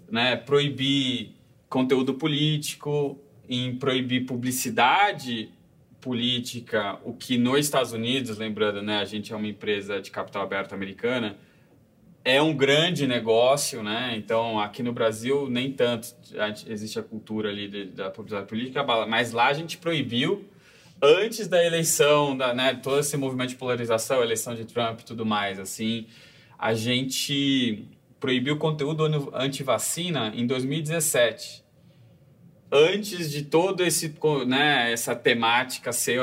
né, 0.09 0.37
proibir 0.37 1.35
conteúdo 1.69 2.15
político, 2.15 3.19
em 3.55 3.77
proibir 3.77 4.27
publicidade 4.27 5.51
política, 6.01 6.99
o 7.03 7.15
que 7.15 7.39
nos 7.39 7.61
Estados 7.61 7.93
Unidos, 7.93 8.37
lembrando, 8.37 8.83
né, 8.83 8.99
a 8.99 9.05
gente 9.05 9.33
é 9.33 9.37
uma 9.37 9.49
empresa 9.49 10.01
de 10.01 10.11
capital 10.11 10.43
aberto 10.43 10.75
americana, 10.75 11.37
é 12.25 12.41
um 12.41 12.55
grande 12.55 13.07
negócio, 13.07 13.83
né? 13.83 14.15
Então, 14.17 14.59
aqui 14.59 14.83
no 14.83 14.93
Brasil, 14.93 15.49
nem 15.49 15.73
tanto 15.73 16.15
existe 16.67 16.99
a 16.99 17.03
cultura 17.03 17.51
ali 17.51 17.69
de, 17.69 17.85
da 17.87 18.11
publicidade 18.11 18.47
política, 18.47 18.83
mas 19.07 19.33
lá 19.33 19.49
a 19.49 19.53
gente 19.53 19.77
proibiu 19.77 20.45
antes 21.03 21.49
da 21.49 21.63
eleição, 21.65 22.37
da, 22.37 22.55
né, 22.55 22.75
todo 22.83 23.01
esse 23.01 23.17
movimento 23.17 23.51
de 23.51 23.57
polarização, 23.57 24.23
eleição 24.23 24.55
de 24.55 24.65
Trump 24.65 25.01
e 25.01 25.05
tudo 25.05 25.27
mais, 25.27 25.59
assim, 25.59 26.07
a 26.59 26.73
gente 26.73 27.87
proibiu 28.21 28.57
conteúdo 28.57 29.05
anti-vacina 29.35 30.33
em 30.35 30.47
2017. 30.47 31.64
Antes 32.77 33.31
de 33.31 33.43
todo 33.43 33.85
esse, 33.85 34.13
né, 34.49 34.91
essa 34.91 35.15
temática 35.15 35.93
ser 35.93 36.21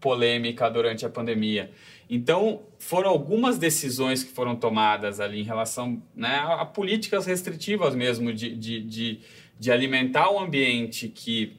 polêmica 0.00 0.70
durante 0.70 1.04
a 1.04 1.10
pandemia. 1.10 1.70
Então, 2.08 2.62
foram 2.78 3.10
algumas 3.10 3.58
decisões 3.58 4.24
que 4.24 4.32
foram 4.32 4.56
tomadas 4.56 5.20
ali 5.20 5.40
em 5.40 5.44
relação 5.44 6.02
né, 6.16 6.36
a, 6.38 6.64
políticas 6.64 7.26
restritivas 7.26 7.94
mesmo, 7.94 8.32
de, 8.32 8.56
de, 8.56 8.80
de, 8.80 9.20
de 9.60 9.70
alimentar 9.70 10.30
um 10.30 10.40
ambiente 10.40 11.06
que 11.06 11.58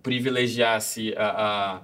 privilegiasse 0.00 1.12
a, 1.16 1.26
a 1.28 1.82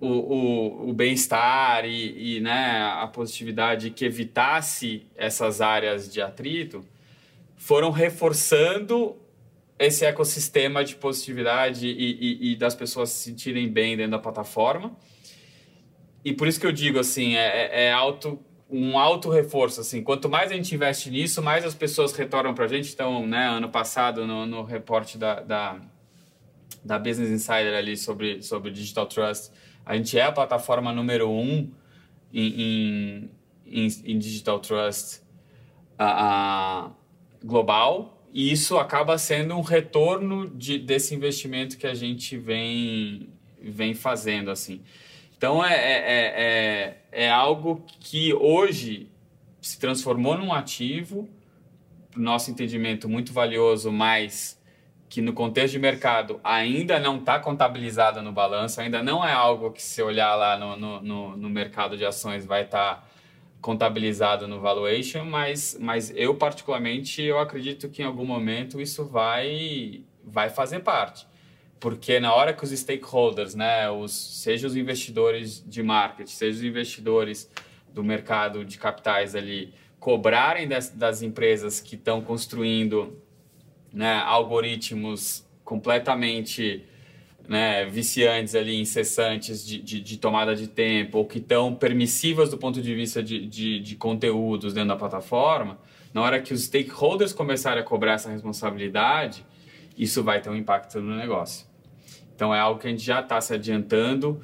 o, 0.00 0.08
o, 0.08 0.90
o 0.90 0.92
bem-estar 0.94 1.84
e, 1.84 2.38
e 2.38 2.40
né, 2.40 2.82
a 3.00 3.06
positividade 3.06 3.90
que 3.90 4.04
evitasse 4.04 5.06
essas 5.14 5.60
áreas 5.60 6.10
de 6.12 6.20
atrito, 6.20 6.84
foram 7.56 7.90
reforçando 7.92 9.21
esse 9.84 10.04
ecossistema 10.04 10.84
de 10.84 10.96
positividade 10.96 11.86
e, 11.86 11.92
e, 11.92 12.52
e 12.52 12.56
das 12.56 12.74
pessoas 12.74 13.10
se 13.10 13.30
sentirem 13.30 13.68
bem 13.68 13.96
dentro 13.96 14.12
da 14.12 14.18
plataforma 14.18 14.96
e 16.24 16.32
por 16.32 16.46
isso 16.46 16.60
que 16.60 16.66
eu 16.66 16.72
digo 16.72 16.98
assim, 16.98 17.34
é, 17.34 17.86
é, 17.86 17.88
é 17.88 17.96
um 18.70 18.98
alto 18.98 19.28
reforço. 19.28 19.80
Assim, 19.80 20.02
quanto 20.02 20.28
mais 20.28 20.50
a 20.50 20.54
gente 20.54 20.74
investe 20.74 21.10
nisso, 21.10 21.42
mais 21.42 21.64
as 21.64 21.74
pessoas 21.74 22.12
retornam 22.12 22.54
para 22.54 22.64
a 22.64 22.68
gente. 22.68 22.92
Então, 22.92 23.26
né, 23.26 23.48
ano 23.48 23.68
passado, 23.68 24.26
no, 24.26 24.46
no 24.46 24.62
reporte 24.62 25.18
da, 25.18 25.40
da, 25.40 25.80
da, 26.84 26.98
Business 26.98 27.30
Insider 27.30 27.74
ali 27.74 27.96
sobre, 27.96 28.40
sobre 28.42 28.70
Digital 28.70 29.06
Trust, 29.06 29.50
a 29.84 29.96
gente 29.96 30.16
é 30.16 30.22
a 30.22 30.32
plataforma 30.32 30.92
número 30.92 31.28
um 31.28 31.70
em, 32.32 33.28
em, 33.66 33.88
em 34.04 34.18
Digital 34.18 34.60
Trust 34.60 35.22
a, 35.98 36.90
global. 37.42 38.21
E 38.32 38.50
isso 38.50 38.78
acaba 38.78 39.18
sendo 39.18 39.54
um 39.54 39.60
retorno 39.60 40.48
de, 40.48 40.78
desse 40.78 41.14
investimento 41.14 41.76
que 41.76 41.86
a 41.86 41.92
gente 41.92 42.38
vem, 42.38 43.28
vem 43.60 43.92
fazendo, 43.92 44.50
assim. 44.50 44.82
Então 45.36 45.62
é, 45.64 45.74
é, 45.74 45.92
é, 45.92 46.96
é, 47.12 47.24
é 47.26 47.30
algo 47.30 47.84
que 48.00 48.32
hoje 48.32 49.10
se 49.60 49.78
transformou 49.78 50.38
num 50.38 50.52
ativo, 50.52 51.28
no 52.16 52.22
nosso 52.22 52.50
entendimento, 52.50 53.08
muito 53.08 53.32
valioso, 53.32 53.92
mas 53.92 54.60
que 55.08 55.20
no 55.20 55.34
contexto 55.34 55.72
de 55.72 55.78
mercado 55.78 56.40
ainda 56.42 56.98
não 56.98 57.18
está 57.18 57.38
contabilizado 57.38 58.22
no 58.22 58.32
balanço, 58.32 58.80
ainda 58.80 59.02
não 59.02 59.22
é 59.22 59.32
algo 59.32 59.70
que 59.70 59.82
se 59.82 60.02
olhar 60.02 60.34
lá 60.36 60.56
no, 60.56 60.74
no, 60.74 61.02
no, 61.02 61.36
no 61.36 61.50
mercado 61.50 61.98
de 61.98 62.04
ações 62.06 62.46
vai 62.46 62.62
estar 62.62 62.94
tá 62.94 63.11
contabilizado 63.62 64.48
no 64.48 64.60
valuation, 64.60 65.24
mas, 65.24 65.78
mas 65.80 66.12
eu 66.16 66.34
particularmente 66.34 67.22
eu 67.22 67.38
acredito 67.38 67.88
que 67.88 68.02
em 68.02 68.04
algum 68.04 68.26
momento 68.26 68.80
isso 68.80 69.04
vai, 69.04 70.02
vai 70.24 70.50
fazer 70.50 70.80
parte. 70.80 71.26
Porque 71.78 72.20
na 72.20 72.34
hora 72.34 72.52
que 72.52 72.64
os 72.64 72.70
stakeholders, 72.70 73.54
né, 73.54 73.88
os, 73.88 74.12
seja 74.12 74.66
os 74.66 74.76
investidores 74.76 75.64
de 75.66 75.82
marketing, 75.82 76.30
seja 76.30 76.58
os 76.58 76.64
investidores 76.64 77.50
do 77.94 78.02
mercado 78.02 78.64
de 78.64 78.78
capitais 78.78 79.34
ali, 79.34 79.72
cobrarem 79.98 80.66
das, 80.66 80.90
das 80.90 81.22
empresas 81.22 81.80
que 81.80 81.94
estão 81.94 82.20
construindo 82.20 83.16
né, 83.92 84.14
algoritmos 84.24 85.46
completamente 85.64 86.84
né, 87.52 87.84
viciantes 87.84 88.54
ali, 88.54 88.80
incessantes 88.80 89.62
de, 89.62 89.78
de, 89.78 90.00
de, 90.00 90.16
tomada 90.16 90.56
de 90.56 90.66
tempo, 90.66 91.18
ou 91.18 91.26
que 91.26 91.36
estão 91.36 91.74
permissivas 91.74 92.48
do 92.48 92.56
ponto 92.56 92.80
de 92.80 92.94
vista 92.94 93.22
de, 93.22 93.46
de, 93.46 93.78
de 93.78 93.94
conteúdos 93.94 94.72
dentro 94.72 94.88
da 94.88 94.96
plataforma, 94.96 95.78
na 96.14 96.22
hora 96.22 96.40
que 96.40 96.54
os 96.54 96.62
stakeholders 96.62 97.34
começarem 97.34 97.82
a 97.82 97.84
cobrar 97.84 98.14
essa 98.14 98.30
responsabilidade, 98.30 99.44
isso 99.98 100.22
vai 100.22 100.40
ter 100.40 100.48
um 100.48 100.56
impacto 100.56 100.98
no 100.98 101.14
negócio. 101.14 101.66
Então 102.34 102.54
é 102.54 102.58
algo 102.58 102.80
que 102.80 102.86
a 102.86 102.90
gente 102.90 103.04
já 103.04 103.20
está 103.20 103.38
se 103.38 103.52
adiantando 103.52 104.40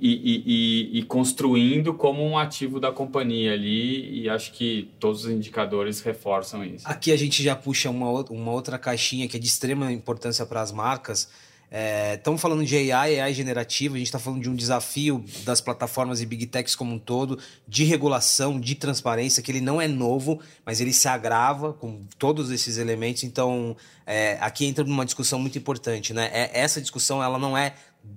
e, 0.00 0.94
e, 0.94 0.98
e, 1.00 1.02
construindo 1.02 1.92
como 1.92 2.24
um 2.24 2.38
ativo 2.38 2.80
da 2.80 2.90
companhia 2.90 3.52
ali, 3.52 4.22
e 4.22 4.30
acho 4.30 4.52
que 4.52 4.90
todos 4.98 5.26
os 5.26 5.30
indicadores 5.30 6.00
reforçam 6.00 6.64
isso. 6.64 6.88
Aqui 6.88 7.12
a 7.12 7.16
gente 7.18 7.42
já 7.42 7.54
puxa 7.54 7.90
uma, 7.90 8.08
uma 8.30 8.52
outra 8.52 8.78
caixinha 8.78 9.28
que 9.28 9.36
é 9.36 9.40
de 9.40 9.46
extrema 9.46 9.92
importância 9.92 10.46
para 10.46 10.62
as 10.62 10.72
marcas, 10.72 11.28
Estamos 11.68 12.40
é, 12.40 12.42
falando 12.42 12.64
de 12.64 12.92
AI, 12.92 13.18
AI 13.18 13.34
generativa, 13.34 13.96
a 13.96 13.98
gente 13.98 14.06
está 14.06 14.20
falando 14.20 14.40
de 14.40 14.48
um 14.48 14.54
desafio 14.54 15.24
das 15.44 15.60
plataformas 15.60 16.20
e 16.20 16.26
big 16.26 16.46
techs 16.46 16.76
como 16.76 16.94
um 16.94 16.98
todo, 16.98 17.38
de 17.66 17.82
regulação, 17.82 18.60
de 18.60 18.76
transparência, 18.76 19.42
que 19.42 19.50
ele 19.50 19.60
não 19.60 19.80
é 19.80 19.88
novo, 19.88 20.40
mas 20.64 20.80
ele 20.80 20.92
se 20.92 21.08
agrava 21.08 21.72
com 21.72 22.04
todos 22.18 22.52
esses 22.52 22.78
elementos. 22.78 23.24
Então, 23.24 23.76
é, 24.06 24.38
aqui 24.40 24.64
entra 24.64 24.84
numa 24.84 25.04
discussão 25.04 25.40
muito 25.40 25.58
importante. 25.58 26.14
Né? 26.14 26.30
É, 26.32 26.60
essa 26.60 26.80
discussão 26.80 27.22
ela 27.22 27.38
não 27.38 27.58
é 27.58 27.74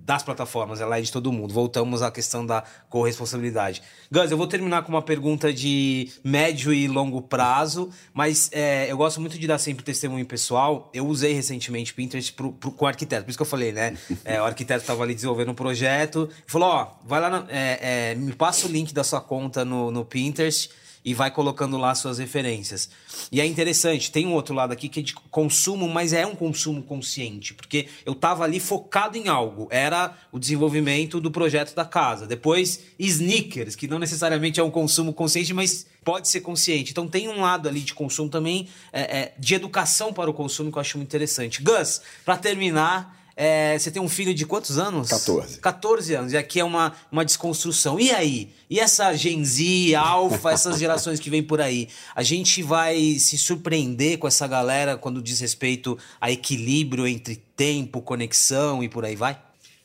das 0.10 0.24
plataformas, 0.24 0.82
ela 0.82 0.98
é 0.98 1.02
de 1.02 1.12
todo 1.12 1.32
mundo. 1.32 1.54
Voltamos 1.54 2.02
à 2.02 2.10
questão 2.10 2.44
da 2.44 2.64
corresponsabilidade. 2.90 3.82
Gus, 4.12 4.32
eu 4.32 4.38
vou 4.38 4.48
terminar 4.48 4.82
com 4.82 4.92
uma 4.92 5.04
pergunta 5.04 5.54
de 5.54 6.10
médio 6.24 6.74
e 6.74 6.88
longo 6.88 7.22
prazo, 7.22 7.92
mas 8.12 8.50
é, 8.52 8.92
eu 8.92 8.98
gosto 8.98 9.22
muito 9.22 9.38
de 9.38 9.46
dar 9.46 9.60
sempre 9.60 9.84
testemunho 9.84 10.26
pessoal. 10.26 10.90
Eu 10.94 11.08
usei 11.08 11.34
recentemente 11.34 11.94
Pinterest 11.94 12.34
pro, 12.34 12.52
pro, 12.54 12.72
com 12.72 12.86
o 12.86 12.88
arquiteto, 12.88 13.24
por 13.24 13.30
isso 13.30 13.38
que 13.38 13.44
eu 13.44 13.48
falei, 13.48 13.72
né? 13.72 13.96
É, 14.26 14.42
o 14.42 14.46
arquiteto 14.46 14.82
estava 14.82 15.04
ali 15.04 15.14
desenvolvendo 15.14 15.52
um 15.52 15.56
projeto, 15.56 16.28
falou: 16.48 16.70
Ó, 16.70 16.88
vai 17.06 17.20
lá, 17.20 17.30
na, 17.30 17.46
é, 17.50 18.12
é, 18.12 18.16
me 18.16 18.34
passa 18.34 18.66
o 18.66 18.70
link 18.70 18.92
da 18.94 19.04
sua 19.04 19.22
conta 19.22 19.64
no, 19.64 19.92
no 19.92 20.04
Pinterest 20.04 20.72
e 21.04 21.14
vai 21.14 21.32
colocando 21.32 21.78
lá 21.78 21.94
suas 21.96 22.18
referências. 22.18 22.90
E 23.32 23.40
é 23.40 23.46
interessante, 23.46 24.12
tem 24.12 24.26
um 24.26 24.34
outro 24.34 24.54
lado 24.54 24.74
aqui 24.74 24.90
que 24.90 25.00
é 25.00 25.04
de 25.04 25.14
consumo, 25.14 25.88
mas 25.88 26.14
é 26.14 26.26
um 26.26 26.36
consumo 26.36 26.84
consciente, 26.84 27.54
porque 27.54 27.88
eu 28.06 28.14
estava 28.14 28.44
ali 28.44 28.60
focado 28.60 29.18
em 29.18 29.28
algo, 29.28 29.68
era 29.72 30.18
o 30.32 30.40
desenvolvimento 30.40 31.20
do 31.20 31.32
projeto 31.32 31.74
da 31.74 31.86
casa. 31.86 32.28
Depois, 32.28 32.82
sneakers, 32.98 33.76
que 33.76 33.88
não 33.88 34.00
necessariamente 34.00 34.60
é 34.60 34.64
um 34.64 34.72
consumo 34.72 35.14
consciente, 35.14 35.54
mas 35.54 35.86
pode 36.04 36.28
ser 36.28 36.42
consciente. 36.42 36.92
Então 36.92 37.08
tem 37.08 37.28
um 37.28 37.42
lado 37.42 37.68
ali 37.68 37.82
de 37.82 37.94
consumo 37.94 38.30
também, 38.30 38.68
é, 38.92 39.02
é, 39.02 39.34
de 39.38 39.56
educação 39.56 40.14
para 40.14 40.30
o 40.30 40.34
consumo 40.34 40.72
que 40.72 40.78
eu 40.78 40.82
acho 40.82 40.98
muito 40.98 41.10
interessante. 41.10 41.62
Gus, 41.62 42.02
para 42.26 42.38
terminar, 42.38 43.19
é, 43.42 43.80
você 43.80 43.90
tem 43.90 44.02
um 44.02 44.10
filho 44.10 44.34
de 44.34 44.46
quantos 44.46 44.78
anos? 44.78 45.08
14. 45.08 45.60
14 45.62 46.14
anos. 46.14 46.34
E 46.34 46.38
aqui 46.38 46.60
é 46.60 46.64
uma, 46.64 46.94
uma 47.10 47.24
desconstrução. 47.24 47.98
E 47.98 48.12
aí? 48.12 48.50
E 48.70 48.82
essa 48.82 49.14
Gen 49.14 49.46
Z, 49.46 49.96
Alpha, 49.96 50.52
essas 50.52 50.76
gerações 50.78 51.22
que 51.22 51.30
vêm 51.30 51.42
por 51.42 51.62
aí? 51.62 51.88
A 52.14 52.22
gente 52.22 52.62
vai 52.62 53.16
se 53.18 53.38
surpreender 53.38 54.18
com 54.18 54.28
essa 54.28 54.46
galera 54.46 54.98
quando 54.98 55.22
diz 55.22 55.40
respeito 55.40 55.98
a 56.20 56.30
equilíbrio 56.30 57.08
entre 57.08 57.38
tempo, 57.38 58.02
conexão 58.02 58.84
e 58.84 58.90
por 58.90 59.06
aí 59.06 59.16
vai? 59.16 59.42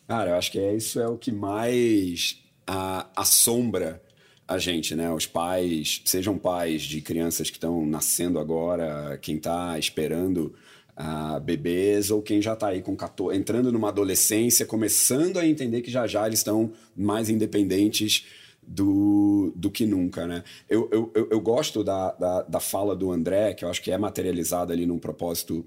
Cara, 0.08 0.30
eu 0.30 0.34
acho 0.34 0.50
que 0.50 0.58
é, 0.58 0.74
isso 0.74 0.98
é 0.98 1.06
o 1.06 1.16
que 1.16 1.30
mais 1.30 2.38
a, 2.66 3.06
assombra 3.14 4.02
a 4.48 4.58
gente, 4.58 4.96
né? 4.96 5.12
Os 5.12 5.26
pais, 5.26 6.02
sejam 6.04 6.36
pais 6.36 6.82
de 6.82 7.00
crianças 7.00 7.50
que 7.50 7.56
estão 7.56 7.86
nascendo 7.86 8.40
agora, 8.40 9.16
quem 9.22 9.36
está 9.36 9.78
esperando 9.78 10.52
uh, 10.98 11.40
bebês 11.40 12.10
ou 12.10 12.22
quem 12.22 12.40
já 12.40 12.54
está 12.54 12.68
aí 12.68 12.82
com 12.82 12.96
14, 12.96 13.36
entrando 13.36 13.72
numa 13.72 13.88
adolescência, 13.88 14.66
começando 14.66 15.38
a 15.38 15.46
entender 15.46 15.82
que 15.82 15.90
já 15.90 16.06
já 16.06 16.26
eles 16.26 16.40
estão 16.40 16.72
mais 16.96 17.28
independentes 17.28 18.26
do, 18.66 19.52
do 19.54 19.70
que 19.70 19.86
nunca, 19.86 20.26
né? 20.26 20.42
Eu, 20.68 20.88
eu, 20.90 21.28
eu 21.30 21.40
gosto 21.40 21.84
da, 21.84 22.12
da, 22.12 22.42
da 22.42 22.60
fala 22.60 22.96
do 22.96 23.12
André, 23.12 23.54
que 23.54 23.64
eu 23.64 23.68
acho 23.68 23.82
que 23.82 23.90
é 23.90 23.98
materializada 23.98 24.72
ali 24.72 24.86
num 24.86 24.98
propósito 24.98 25.64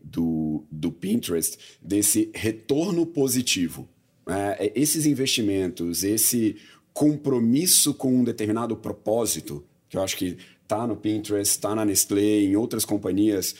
do, 0.00 0.64
do 0.70 0.92
Pinterest, 0.92 1.58
desse 1.82 2.30
retorno 2.34 3.04
positivo. 3.04 3.88
É, 4.28 4.72
esses 4.74 5.06
investimentos, 5.06 6.04
esse 6.04 6.56
compromisso 6.92 7.94
com 7.94 8.14
um 8.14 8.24
determinado 8.24 8.76
propósito, 8.76 9.64
que 9.88 9.96
eu 9.96 10.02
acho 10.02 10.16
que 10.16 10.36
está 10.62 10.86
no 10.86 10.96
Pinterest, 10.96 11.56
está 11.56 11.74
na 11.74 11.84
Nestlé, 11.84 12.40
em 12.40 12.56
outras 12.56 12.84
companhias 12.84 13.54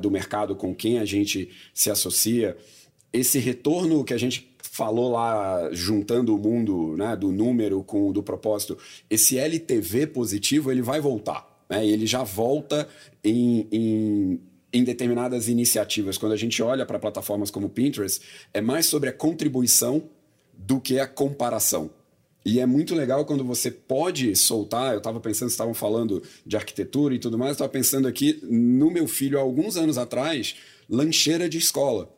do 0.00 0.10
mercado 0.10 0.54
com 0.54 0.74
quem 0.74 0.98
a 0.98 1.04
gente 1.04 1.50
se 1.72 1.90
associa, 1.90 2.56
esse 3.12 3.38
retorno 3.38 4.04
que 4.04 4.12
a 4.12 4.18
gente 4.18 4.54
falou 4.60 5.12
lá, 5.12 5.70
juntando 5.72 6.34
o 6.34 6.38
mundo 6.38 6.96
né, 6.96 7.14
do 7.16 7.30
número 7.30 7.82
com 7.84 8.08
o 8.08 8.12
do 8.12 8.22
propósito, 8.22 8.76
esse 9.08 9.38
LTV 9.38 10.08
positivo 10.08 10.72
ele 10.72 10.82
vai 10.82 11.00
voltar. 11.00 11.46
Né? 11.70 11.86
Ele 11.86 12.06
já 12.06 12.24
volta 12.24 12.88
em, 13.22 13.68
em, 13.70 14.40
em 14.72 14.82
determinadas 14.82 15.48
iniciativas. 15.48 16.18
Quando 16.18 16.32
a 16.32 16.36
gente 16.36 16.60
olha 16.60 16.84
para 16.84 16.98
plataformas 16.98 17.52
como 17.52 17.68
Pinterest, 17.68 18.20
é 18.52 18.60
mais 18.60 18.86
sobre 18.86 19.08
a 19.08 19.12
contribuição 19.12 20.02
do 20.52 20.80
que 20.80 20.98
a 20.98 21.06
comparação. 21.06 21.90
E 22.44 22.60
é 22.60 22.66
muito 22.66 22.94
legal 22.94 23.24
quando 23.24 23.42
você 23.42 23.70
pode 23.70 24.36
soltar. 24.36 24.92
Eu 24.92 24.98
estava 24.98 25.18
pensando, 25.18 25.48
estavam 25.48 25.72
falando 25.72 26.22
de 26.44 26.56
arquitetura 26.56 27.14
e 27.14 27.18
tudo 27.18 27.38
mais, 27.38 27.52
estava 27.52 27.70
pensando 27.70 28.06
aqui 28.06 28.38
no 28.42 28.90
meu 28.90 29.08
filho, 29.08 29.38
há 29.38 29.42
alguns 29.42 29.76
anos 29.76 29.96
atrás, 29.96 30.56
lancheira 30.88 31.48
de 31.48 31.56
escola. 31.56 32.12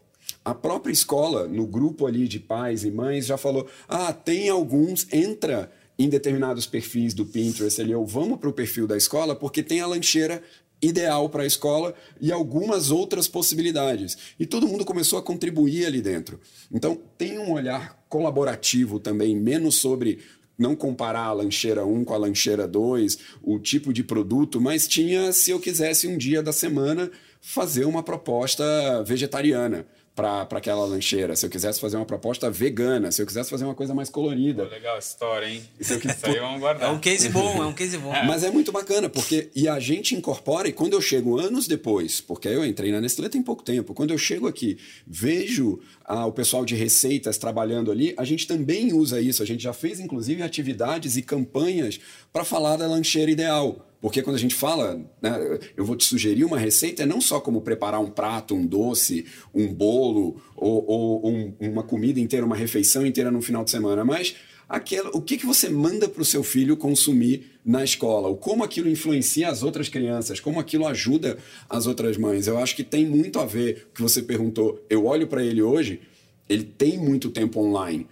A 0.45 0.55
própria 0.55 0.93
escola, 0.93 1.47
no 1.47 1.67
grupo 1.67 2.07
ali 2.07 2.27
de 2.27 2.41
pais 2.41 2.85
e 2.85 2.91
mães, 2.91 3.27
já 3.27 3.37
falou: 3.37 3.69
ah, 3.89 4.13
tem 4.13 4.49
alguns, 4.49 5.07
entra 5.13 5.71
em 5.99 6.09
determinados 6.09 6.67
perfis 6.67 7.15
do 7.15 7.25
Pinterest 7.25 7.81
ali, 7.81 7.95
ou 7.95 8.05
vamos 8.05 8.39
para 8.39 8.49
o 8.49 8.53
perfil 8.53 8.87
da 8.87 8.97
escola, 8.97 9.35
porque 9.35 9.63
tem 9.63 9.81
a 9.81 9.87
lancheira 9.87 10.43
ideal 10.81 11.29
para 11.29 11.43
a 11.43 11.47
escola 11.47 11.95
e 12.21 12.31
algumas 12.31 12.91
outras 12.91 13.27
possibilidades. 13.27 14.17
E 14.39 14.47
todo 14.47 14.69
mundo 14.69 14.85
começou 14.85 15.19
a 15.19 15.23
contribuir 15.23 15.87
ali 15.87 16.03
dentro. 16.03 16.41
Então, 16.73 17.01
tem 17.17 17.39
um 17.39 17.53
olhar 17.53 18.05
colaborativo 18.09 19.01
também, 19.01 19.35
menos 19.37 19.77
sobre 19.77 20.19
não 20.59 20.75
comparar 20.75 21.25
a 21.25 21.33
lancheira 21.33 21.85
1 21.85 22.05
com 22.05 22.15
a 22.15 22.19
lancheira 22.19 22.67
2, 22.67 23.19
o 23.43 23.59
tipo 23.59 23.93
de 23.93 24.03
produto, 24.03 24.61
mas 24.61 24.87
tinha, 24.89 25.33
se 25.33 25.51
eu 25.51 25.61
quisesse 25.61 26.07
um 26.07 26.17
dia 26.17 26.43
da 26.43 26.53
semana, 26.53 27.11
fazer 27.41 27.85
uma 27.85 28.03
proposta 28.03 28.65
vegetariana 29.05 29.87
para 30.17 30.49
aquela 30.53 30.87
lancheira. 30.87 31.37
Se 31.37 31.45
eu 31.45 31.51
quisesse 31.51 31.79
fazer 31.79 31.97
uma 31.97 32.07
proposta 32.07 32.51
vegana, 32.51 33.13
se 33.13 33.21
eu 33.21 33.27
quisesse 33.27 33.51
fazer 33.51 33.65
uma 33.65 33.75
coisa 33.75 33.95
mais 33.95 34.09
colorida. 34.09 34.65
Pô, 34.65 34.71
legal 34.71 34.97
essa 34.97 35.13
história, 35.13 35.47
hein? 35.47 35.63
Se 35.79 35.93
eu 35.93 35.99
Isso 35.99 36.27
aí 36.27 36.41
vamos 36.41 36.59
guardar. 36.59 36.89
É 36.89 36.93
um 36.93 36.99
case 36.99 37.29
bom, 37.29 37.63
é 37.63 37.67
um 37.67 37.75
case 37.75 37.99
bom. 37.99 38.11
Mas 38.27 38.43
é 38.43 38.51
muito 38.51 38.73
bacana, 38.73 39.11
porque 39.11 39.51
e 39.55 39.69
a 39.69 39.79
gente 39.79 40.15
incorpora, 40.15 40.69
e 40.69 40.73
quando 40.73 40.95
eu 40.95 41.03
chego 41.03 41.39
anos 41.39 41.69
depois, 41.69 42.23
porque 42.23 42.49
eu 42.49 42.65
entrei 42.65 42.91
na 42.91 43.01
Nestlé 43.01 43.29
tem 43.29 43.43
pouco 43.43 43.63
tempo, 43.63 43.93
quando 43.93 44.13
eu 44.13 44.19
chego 44.19 44.49
aqui, 44.49 44.79
vejo 45.07 45.79
ah, 46.03 46.25
o 46.25 46.33
pessoal 46.33 46.65
de 46.65 46.75
receitas 46.75 47.37
trabalhando 47.37 47.91
ali, 47.91 48.15
a 48.17 48.25
gente 48.25 48.47
também 48.47 48.95
usa 48.95 49.21
isso. 49.21 49.43
A 49.43 49.47
gente 49.47 49.63
já 49.63 49.75
fez, 49.75 50.01
inclusive, 50.01 50.43
atividades 50.43 51.17
e 51.17 51.23
campanhas 51.23 52.01
para 52.33 52.45
falar 52.45 52.77
da 52.77 52.87
lancheira 52.87 53.31
ideal. 53.31 53.86
Porque 54.01 54.23
quando 54.23 54.37
a 54.37 54.39
gente 54.39 54.55
fala, 54.55 55.01
né, 55.21 55.59
eu 55.77 55.85
vou 55.85 55.97
te 55.97 56.05
sugerir 56.05 56.45
uma 56.45 56.59
receita, 56.59 57.03
é 57.03 57.07
não 57.07 57.21
só 57.21 57.41
como 57.41 57.63
preparar 57.63 58.01
um 58.01 58.11
prato, 58.11 58.55
um 58.55 58.67
doce, 58.67 59.27
um 59.55 59.73
bolo, 59.73 60.41
ou, 60.55 60.85
ou 60.87 61.31
um, 61.31 61.55
uma 61.61 61.83
comida 61.83 62.21
inteira, 62.21 62.45
uma 62.45 62.57
refeição 62.57 63.07
inteira 63.07 63.31
no 63.31 63.41
final 63.41 63.65
de 63.65 63.71
semana, 63.71 64.05
mas 64.05 64.37
aquela, 64.69 65.11
o 65.15 65.21
que, 65.21 65.37
que 65.37 65.47
você 65.47 65.69
manda 65.69 66.09
para 66.09 66.23
o 66.23 66.25
seu 66.25 66.43
filho 66.43 66.77
consumir 66.77 67.59
na 67.65 67.83
escola, 67.83 68.29
ou 68.29 68.37
como 68.37 68.63
aquilo 68.63 68.89
influencia 68.89 69.49
as 69.49 69.63
outras 69.63 69.89
crianças, 69.89 70.41
como 70.41 70.61
aquilo 70.61 70.87
ajuda 70.87 71.39
as 71.69 71.87
outras 71.87 72.17
mães. 72.17 72.47
Eu 72.47 72.59
acho 72.59 72.77
que 72.77 72.85
tem 72.85 73.07
muito 73.07 73.41
a 73.41 73.45
ver 73.45 73.89
o 73.91 73.95
que 73.95 74.03
você 74.03 74.23
perguntou. 74.23 74.85
Eu 74.89 75.07
olho 75.07 75.27
para 75.27 75.43
ele 75.43 75.63
hoje, 75.63 76.01
ele 76.49 76.65
tem 76.65 76.99
muito 76.99 77.31
tempo 77.31 77.61
online 77.61 78.07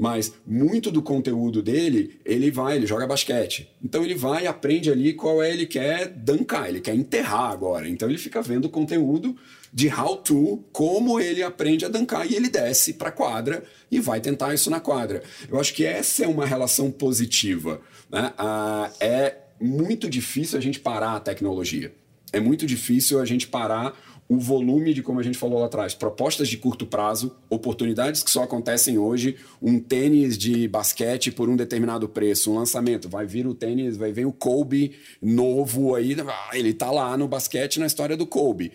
mas 0.00 0.32
muito 0.46 0.90
do 0.90 1.02
conteúdo 1.02 1.62
dele, 1.62 2.18
ele 2.24 2.50
vai, 2.50 2.76
ele 2.76 2.86
joga 2.86 3.06
basquete. 3.06 3.68
Então 3.84 4.02
ele 4.02 4.14
vai 4.14 4.46
aprende 4.46 4.90
ali 4.90 5.12
qual 5.12 5.42
é 5.42 5.52
ele 5.52 5.66
quer 5.66 6.08
dancar, 6.08 6.70
ele 6.70 6.80
quer 6.80 6.94
enterrar 6.94 7.50
agora. 7.50 7.86
Então 7.86 8.08
ele 8.08 8.16
fica 8.16 8.40
vendo 8.40 8.70
conteúdo 8.70 9.36
de 9.70 9.88
how 9.88 10.16
to, 10.16 10.64
como 10.72 11.20
ele 11.20 11.42
aprende 11.42 11.84
a 11.84 11.88
dancar 11.88 12.26
e 12.26 12.34
ele 12.34 12.48
desce 12.48 12.94
para 12.94 13.10
a 13.10 13.12
quadra 13.12 13.62
e 13.90 14.00
vai 14.00 14.22
tentar 14.22 14.54
isso 14.54 14.70
na 14.70 14.80
quadra. 14.80 15.22
Eu 15.50 15.60
acho 15.60 15.74
que 15.74 15.84
essa 15.84 16.24
é 16.24 16.26
uma 16.26 16.46
relação 16.46 16.90
positiva. 16.90 17.82
Né? 18.10 18.32
Ah, 18.38 18.90
é 19.00 19.36
muito 19.60 20.08
difícil 20.08 20.58
a 20.58 20.62
gente 20.62 20.80
parar 20.80 21.16
a 21.16 21.20
tecnologia. 21.20 21.92
É 22.32 22.40
muito 22.40 22.64
difícil 22.64 23.20
a 23.20 23.26
gente 23.26 23.46
parar 23.46 23.94
o 24.30 24.38
volume 24.38 24.94
de, 24.94 25.02
como 25.02 25.18
a 25.18 25.24
gente 25.24 25.36
falou 25.36 25.58
lá 25.58 25.66
atrás, 25.66 25.92
propostas 25.92 26.48
de 26.48 26.56
curto 26.56 26.86
prazo, 26.86 27.36
oportunidades 27.50 28.22
que 28.22 28.30
só 28.30 28.44
acontecem 28.44 28.96
hoje, 28.96 29.34
um 29.60 29.80
tênis 29.80 30.38
de 30.38 30.68
basquete 30.68 31.32
por 31.32 31.48
um 31.48 31.56
determinado 31.56 32.08
preço, 32.08 32.52
um 32.52 32.54
lançamento, 32.54 33.08
vai 33.08 33.26
vir 33.26 33.44
o 33.48 33.54
tênis, 33.54 33.96
vai 33.96 34.12
vir 34.12 34.26
o 34.26 34.32
Kobe 34.32 34.92
novo 35.20 35.96
aí, 35.96 36.16
ah, 36.20 36.50
ele 36.52 36.72
tá 36.72 36.92
lá 36.92 37.16
no 37.16 37.26
basquete 37.26 37.80
na 37.80 37.86
história 37.86 38.16
do 38.16 38.24
Kobe. 38.24 38.70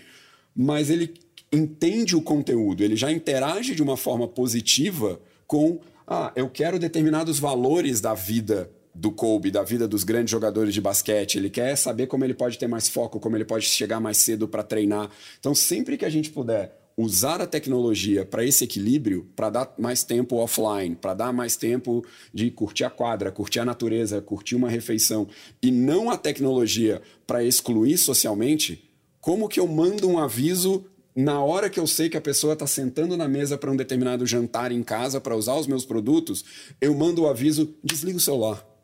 Mas 0.54 0.90
ele 0.90 1.14
entende 1.50 2.18
o 2.18 2.22
conteúdo, 2.22 2.84
ele 2.84 2.98
já 2.98 3.10
interage 3.10 3.74
de 3.74 3.82
uma 3.82 3.96
forma 3.96 4.28
positiva 4.28 5.22
com, 5.48 5.80
ah, 6.06 6.34
eu 6.36 6.50
quero 6.50 6.78
determinados 6.78 7.40
valores 7.40 8.02
da 8.02 8.14
vida 8.14 8.70
do 8.96 9.12
Kobe, 9.12 9.52
da 9.52 9.62
vida 9.62 9.88
dos 9.88 10.06
grandes 10.06 10.32
jogadores 10.32 10.74
de 10.74 10.80
basquete. 10.80 11.36
Ele 11.36 11.50
quer 11.50 11.76
saber 11.76 12.08
como 12.08 12.24
ele 12.24 12.34
pode 12.34 12.58
ter 12.58 12.68
mais 12.68 12.88
foco, 12.88 13.20
como 13.20 13.36
ele 13.36 13.44
pode 13.44 13.66
chegar 13.66 14.00
mais 14.00 14.18
cedo 14.18 14.48
para 14.48 14.64
treinar. 14.64 15.12
Então, 15.38 15.54
sempre 15.54 15.98
que 15.98 16.06
a 16.06 16.10
gente 16.10 16.30
puder 16.30 16.82
usar 16.98 17.42
a 17.42 17.48
tecnologia 17.48 18.26
para 18.26 18.46
esse 18.46 18.64
equilíbrio, 18.64 19.30
para 19.36 19.50
dar 19.50 19.74
mais 19.78 20.02
tempo 20.02 20.38
offline, 20.38 20.96
para 20.96 21.14
dar 21.14 21.34
mais 21.34 21.58
tempo 21.58 22.06
de 22.34 22.50
curtir 22.50 22.86
a 22.86 22.90
quadra, 22.90 23.34
curtir 23.34 23.60
a 23.60 23.66
natureza, 23.66 24.22
curtir 24.22 24.56
uma 24.56 24.70
refeição, 24.70 25.28
e 25.62 25.72
não 25.72 26.10
a 26.10 26.18
tecnologia 26.18 27.02
para 27.28 27.44
excluir 27.44 27.98
socialmente, 27.98 28.90
como 29.20 29.50
que 29.50 29.60
eu 29.60 29.68
mando 29.68 30.08
um 30.08 30.18
aviso 30.18 30.86
na 31.14 31.44
hora 31.44 31.70
que 31.70 31.80
eu 31.80 31.88
sei 31.88 32.10
que 32.10 32.18
a 32.18 32.22
pessoa 32.22 32.54
está 32.54 32.68
sentando 32.68 33.18
na 33.18 33.28
mesa 33.28 33.58
para 33.58 33.72
um 33.72 33.76
determinado 33.76 34.26
jantar 34.26 34.72
em 34.72 34.84
casa 34.84 35.20
para 35.20 35.36
usar 35.36 35.56
os 35.56 35.68
meus 35.68 35.86
produtos, 35.86 36.46
eu 36.80 36.94
mando 36.94 37.24
o 37.24 37.28
aviso: 37.28 37.74
desliga 37.84 38.18
o 38.18 38.22
celular 38.22 38.75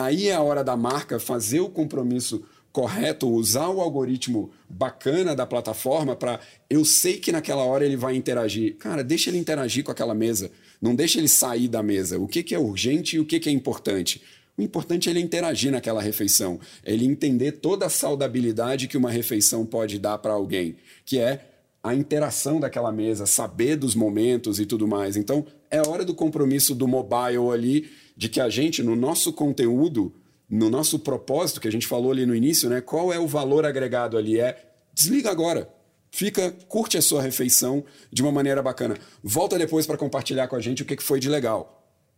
aí 0.00 0.28
é 0.28 0.34
a 0.34 0.42
hora 0.42 0.64
da 0.64 0.76
marca 0.76 1.18
fazer 1.18 1.60
o 1.60 1.68
compromisso 1.68 2.44
correto, 2.74 3.28
usar 3.28 3.68
o 3.68 3.80
algoritmo 3.80 4.50
bacana 4.68 5.36
da 5.36 5.46
plataforma 5.46 6.16
para 6.16 6.40
eu 6.68 6.84
sei 6.84 7.18
que 7.18 7.30
naquela 7.30 7.62
hora 7.62 7.84
ele 7.84 7.96
vai 7.96 8.16
interagir. 8.16 8.76
Cara, 8.78 9.04
deixa 9.04 9.30
ele 9.30 9.38
interagir 9.38 9.84
com 9.84 9.92
aquela 9.92 10.12
mesa. 10.12 10.50
Não 10.82 10.92
deixa 10.92 11.18
ele 11.18 11.28
sair 11.28 11.68
da 11.68 11.84
mesa. 11.84 12.18
O 12.18 12.26
que, 12.26 12.42
que 12.42 12.52
é 12.52 12.58
urgente 12.58 13.14
e 13.14 13.20
o 13.20 13.24
que, 13.24 13.38
que 13.38 13.48
é 13.48 13.52
importante? 13.52 14.20
O 14.58 14.62
importante 14.62 15.08
é 15.08 15.12
ele 15.12 15.20
interagir 15.20 15.70
naquela 15.70 16.02
refeição, 16.02 16.60
é 16.84 16.92
ele 16.92 17.04
entender 17.04 17.52
toda 17.52 17.86
a 17.86 17.90
saudabilidade 17.90 18.86
que 18.86 18.96
uma 18.96 19.10
refeição 19.10 19.64
pode 19.64 19.98
dar 19.98 20.18
para 20.18 20.32
alguém, 20.32 20.76
que 21.04 21.18
é 21.18 21.44
a 21.82 21.94
interação 21.94 22.58
daquela 22.58 22.90
mesa, 22.90 23.26
saber 23.26 23.76
dos 23.76 23.94
momentos 23.94 24.58
e 24.58 24.66
tudo 24.66 24.88
mais. 24.88 25.16
Então, 25.16 25.44
é 25.70 25.80
hora 25.86 26.04
do 26.04 26.14
compromisso 26.14 26.74
do 26.74 26.88
mobile 26.88 27.50
ali 27.52 27.90
de 28.16 28.28
que 28.28 28.40
a 28.40 28.48
gente, 28.48 28.82
no 28.82 28.94
nosso 28.94 29.32
conteúdo, 29.32 30.12
no 30.48 30.70
nosso 30.70 30.98
propósito, 30.98 31.60
que 31.60 31.68
a 31.68 31.72
gente 31.72 31.86
falou 31.86 32.12
ali 32.12 32.26
no 32.26 32.34
início, 32.34 32.68
né? 32.68 32.80
Qual 32.80 33.12
é 33.12 33.18
o 33.18 33.26
valor 33.26 33.64
agregado 33.64 34.16
ali? 34.16 34.38
É 34.38 34.56
desliga 34.92 35.30
agora. 35.30 35.68
Fica, 36.10 36.52
curte 36.68 36.96
a 36.96 37.02
sua 37.02 37.20
refeição 37.20 37.84
de 38.12 38.22
uma 38.22 38.30
maneira 38.30 38.62
bacana. 38.62 38.96
Volta 39.22 39.58
depois 39.58 39.84
para 39.84 39.96
compartilhar 39.96 40.46
com 40.46 40.54
a 40.54 40.60
gente 40.60 40.82
o 40.82 40.84
que 40.84 40.96
foi 41.02 41.18
de 41.18 41.28
legal. 41.28 41.73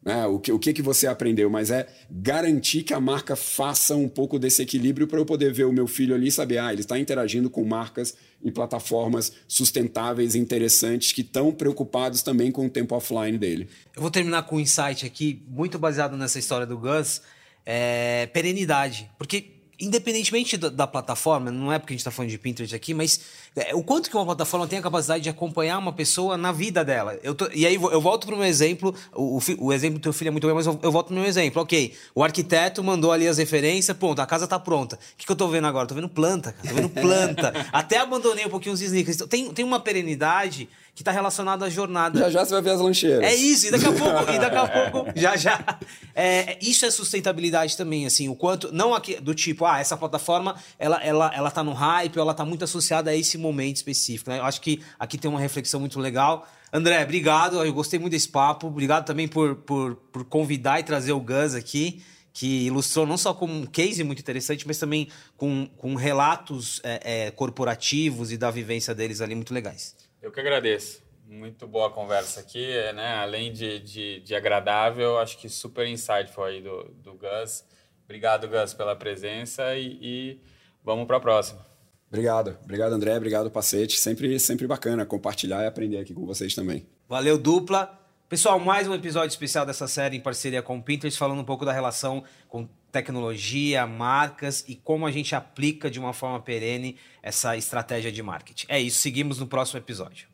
Né? 0.07 0.25
O, 0.25 0.39
que, 0.39 0.53
o 0.53 0.59
que, 0.59 0.73
que 0.73 0.81
você 0.81 1.09
aprendeu, 1.09 1.51
mas 1.51 1.69
é 1.69 1.89
garantir 2.09 2.85
que 2.85 2.95
a 2.95 3.01
marca 3.01 3.35
faça 3.35 3.97
um 3.97 4.09
pouco 4.09 4.39
desse 4.39 4.63
equilíbrio 4.63 5.09
para 5.09 5.19
eu 5.19 5.27
poder 5.27 5.53
ver 5.53 5.65
o 5.65 5.73
meu 5.73 5.89
filho 5.89 6.15
ali 6.15 6.29
e 6.29 6.31
saber, 6.31 6.59
ah, 6.59 6.73
ele 6.73 6.83
está 6.83 6.97
interagindo 6.97 7.51
com 7.51 7.65
marcas 7.65 8.15
e 8.41 8.53
plataformas 8.53 9.33
sustentáveis 9.49 10.37
interessantes 10.37 11.11
que 11.11 11.23
estão 11.23 11.51
preocupados 11.51 12.23
também 12.23 12.53
com 12.53 12.67
o 12.67 12.71
tempo 12.71 12.95
offline 12.95 13.37
dele. 13.37 13.69
Eu 13.97 14.01
vou 14.01 14.11
terminar 14.11 14.45
com 14.45 14.57
um 14.57 14.61
insight 14.61 15.05
aqui, 15.05 15.43
muito 15.49 15.77
baseado 15.77 16.17
nessa 16.17 16.39
história 16.39 16.67
do 16.67 16.79
Gus, 16.79 17.21
é 17.65 18.27
perenidade. 18.27 19.11
Porque 19.19 19.56
independentemente 19.79 20.57
da, 20.57 20.69
da, 20.69 20.87
plataforma, 20.87 21.51
não 21.51 21.73
é 21.73 21.79
porque 21.79 21.93
a 21.93 21.95
gente 21.95 22.01
está 22.01 22.11
falando 22.11 22.31
de 22.31 22.39
Pinterest 22.39 22.75
aqui, 22.75 22.95
mas 22.95 23.21
é, 23.55 23.75
o 23.75 23.83
quanto 23.83 24.09
que 24.09 24.17
uma 24.17 24.25
plataforma 24.25 24.67
tem 24.67 24.79
a 24.79 24.83
capacidade 24.83 25.23
de 25.23 25.29
acompanhar 25.29 25.79
uma 25.79 25.93
pessoa 25.93 26.37
na 26.37 26.53
vida 26.53 26.85
dela. 26.85 27.17
Tô, 27.37 27.49
e 27.55 27.67
aí 27.67 27.75
eu 27.75 28.01
volto 28.01 28.27
para 28.27 28.35
o 28.35 28.39
meu 28.39 28.47
exemplo, 28.47 28.95
o, 29.13 29.39
o, 29.59 29.73
exemplo 29.73 29.99
do 29.99 30.03
teu 30.03 30.13
filho 30.13 30.29
é 30.29 30.31
muito 30.31 30.47
bem, 30.47 30.55
mas 30.55 30.67
eu, 30.67 30.79
eu 30.83 30.91
volto 30.91 31.09
para 31.09 31.15
o 31.15 31.19
meu 31.19 31.29
exemplo. 31.29 31.63
Ok, 31.63 31.95
o 32.15 32.25
arquiteto 32.25 32.83
mandou 32.83 33.13
ali 33.13 33.29
as 33.29 33.39
referências, 33.39 33.97
pronto, 33.97 34.21
a 34.21 34.27
casa 34.27 34.45
está 34.45 34.59
pronta. 34.59 34.97
O 34.97 34.99
que, 35.17 35.27
que 35.27 35.31
eu 35.31 35.35
estou 35.35 35.49
vendo 35.49 35.67
agora? 35.67 35.85
Estou 35.85 35.97
vendo 35.97 36.09
planta, 36.09 36.53
cara, 36.53 36.69
tô 36.69 36.75
vendo 36.75 36.89
planta. 36.89 37.53
Até 37.73 37.99
abandonei 37.99 38.47
um 38.47 38.51
pouquinho 38.51 38.75
os 38.75 38.81
sneakers. 38.81 39.19
Tem, 39.29 39.53
tem 39.53 39.65
uma 39.65 39.81
perenidade 39.81 40.69
que 40.97 41.03
está 41.03 41.13
relacionado 41.13 41.63
à 41.63 41.69
jornada. 41.69 42.19
Já 42.19 42.31
já 42.31 42.45
você 42.47 42.55
vai 42.55 42.63
ver 42.63 42.71
as 42.71 42.81
lancheiras. 42.81 43.23
É 43.23 43.35
isso, 43.35 43.67
e 43.67 43.71
daqui 43.71 43.85
a 43.85 43.93
pouco, 43.93 44.33
e 44.33 44.39
daqui 44.39 44.57
a 44.57 44.67
pouco, 44.91 45.13
já 45.15 45.37
já. 45.37 45.79
É, 46.15 46.57
isso 46.63 46.87
é 46.87 46.91
sustentabilidade 46.91 47.77
também, 47.77 48.07
assim, 48.07 48.31
o 48.31 48.35
quanto, 48.35 48.73
não 48.73 48.95
aqui, 48.95 49.21
do 49.21 49.35
tipo, 49.35 49.66
ah, 49.67 49.81
essa 49.81 49.97
plataforma, 49.97 50.57
ela, 50.79 51.03
ela, 51.03 51.31
ela 51.35 51.51
tá 51.51 51.63
no 51.63 51.73
hype, 51.73 52.19
ela 52.19 52.35
tá 52.35 52.45
muito 52.45 52.65
associada 52.65 53.11
a 53.11 53.17
esse 53.17 53.37
momento 53.37 53.77
específico, 53.77 54.31
né? 54.31 54.39
Eu 54.39 54.45
acho 54.45 54.61
que 54.61 54.83
aqui 54.99 55.19
tem 55.19 55.31
uma 55.31 55.41
reflexão 55.41 55.81
muito 55.81 55.99
legal. 56.01 56.47
André, 56.73 57.03
obrigado, 57.03 57.65
eu 57.65 57.73
gostei 57.73 57.99
muito 57.99 58.13
desse 58.13 58.29
papo, 58.29 58.67
obrigado 58.67 59.05
também 59.05 59.29
por, 59.29 59.57
por, 59.57 59.97
por 59.97 60.25
convidar 60.25 60.81
e 60.81 60.83
trazer 60.83 61.13
o 61.13 61.21
Gus 61.21 61.55
aqui 61.55 62.03
que 62.37 62.67
ilustrou 62.67 63.07
não 63.07 63.17
só 63.17 63.33
com 63.33 63.47
um 63.47 63.65
case 63.65 64.05
muito 64.05 64.21
interessante, 64.21 64.67
mas 64.67 64.79
também 64.79 65.09
com, 65.39 65.67
com 65.79 65.95
relatos 65.95 66.83
é, 66.85 67.29
é, 67.29 67.31
corporativos 67.31 68.31
e 68.31 68.37
da 68.37 68.51
vivência 68.51 68.95
deles 68.95 69.23
ali 69.23 69.35
muito 69.35 69.55
legais. 69.55 69.97
Eu 70.21 70.31
que 70.31 70.39
agradeço. 70.39 71.03
Muito 71.27 71.67
boa 71.67 71.91
conversa 71.91 72.41
aqui, 72.41 72.69
né? 72.93 73.15
Além 73.15 73.55
de, 73.55 73.81
de, 73.81 74.21
de 74.21 74.35
agradável, 74.35 75.19
acho 75.19 75.39
que 75.39 75.49
super 75.49 75.87
insightful 75.87 76.45
aí 76.45 76.61
do, 76.61 76.85
do 77.03 77.15
Gus. 77.15 77.65
Obrigado, 78.07 78.49
Gus, 78.49 78.73
pela 78.73 78.97
presença 78.97 79.75
e, 79.75 79.99
e 80.01 80.41
vamos 80.83 81.07
para 81.07 81.19
a 81.19 81.21
próxima. 81.21 81.61
Obrigado. 82.09 82.57
Obrigado, 82.65 82.93
André. 82.93 83.17
Obrigado, 83.17 83.51
Pacete. 83.51 83.99
Sempre, 83.99 84.39
sempre 84.39 84.67
bacana 84.67 85.05
compartilhar 85.05 85.63
e 85.65 85.67
aprender 85.67 85.99
aqui 85.99 86.15
com 86.15 86.25
vocês 86.25 86.55
também. 86.55 86.87
Valeu, 87.09 87.37
dupla. 87.37 88.01
Pessoal, 88.29 88.59
mais 88.59 88.89
um 88.89 88.95
episódio 88.95 89.29
especial 89.29 89.67
dessa 89.67 89.87
série 89.87 90.17
em 90.17 90.21
parceria 90.21 90.63
com 90.63 90.79
o 90.79 90.83
Pinterest, 90.83 91.19
falando 91.19 91.41
um 91.41 91.45
pouco 91.45 91.65
da 91.65 91.73
relação 91.73 92.25
com 92.49 92.69
tecnologia, 92.91 93.87
marcas 93.87 94.65
e 94.67 94.75
como 94.75 95.07
a 95.07 95.11
gente 95.11 95.35
aplica 95.35 95.91
de 95.91 96.01
uma 96.01 96.13
forma 96.13 96.41
perene 96.41 96.97
essa 97.23 97.57
estratégia 97.57 98.11
de 98.11 98.23
marketing. 98.23 98.67
É 98.69 98.81
isso, 98.81 99.01
seguimos 99.01 99.39
no 99.39 99.47
próximo 99.47 99.79
episódio. 99.79 100.29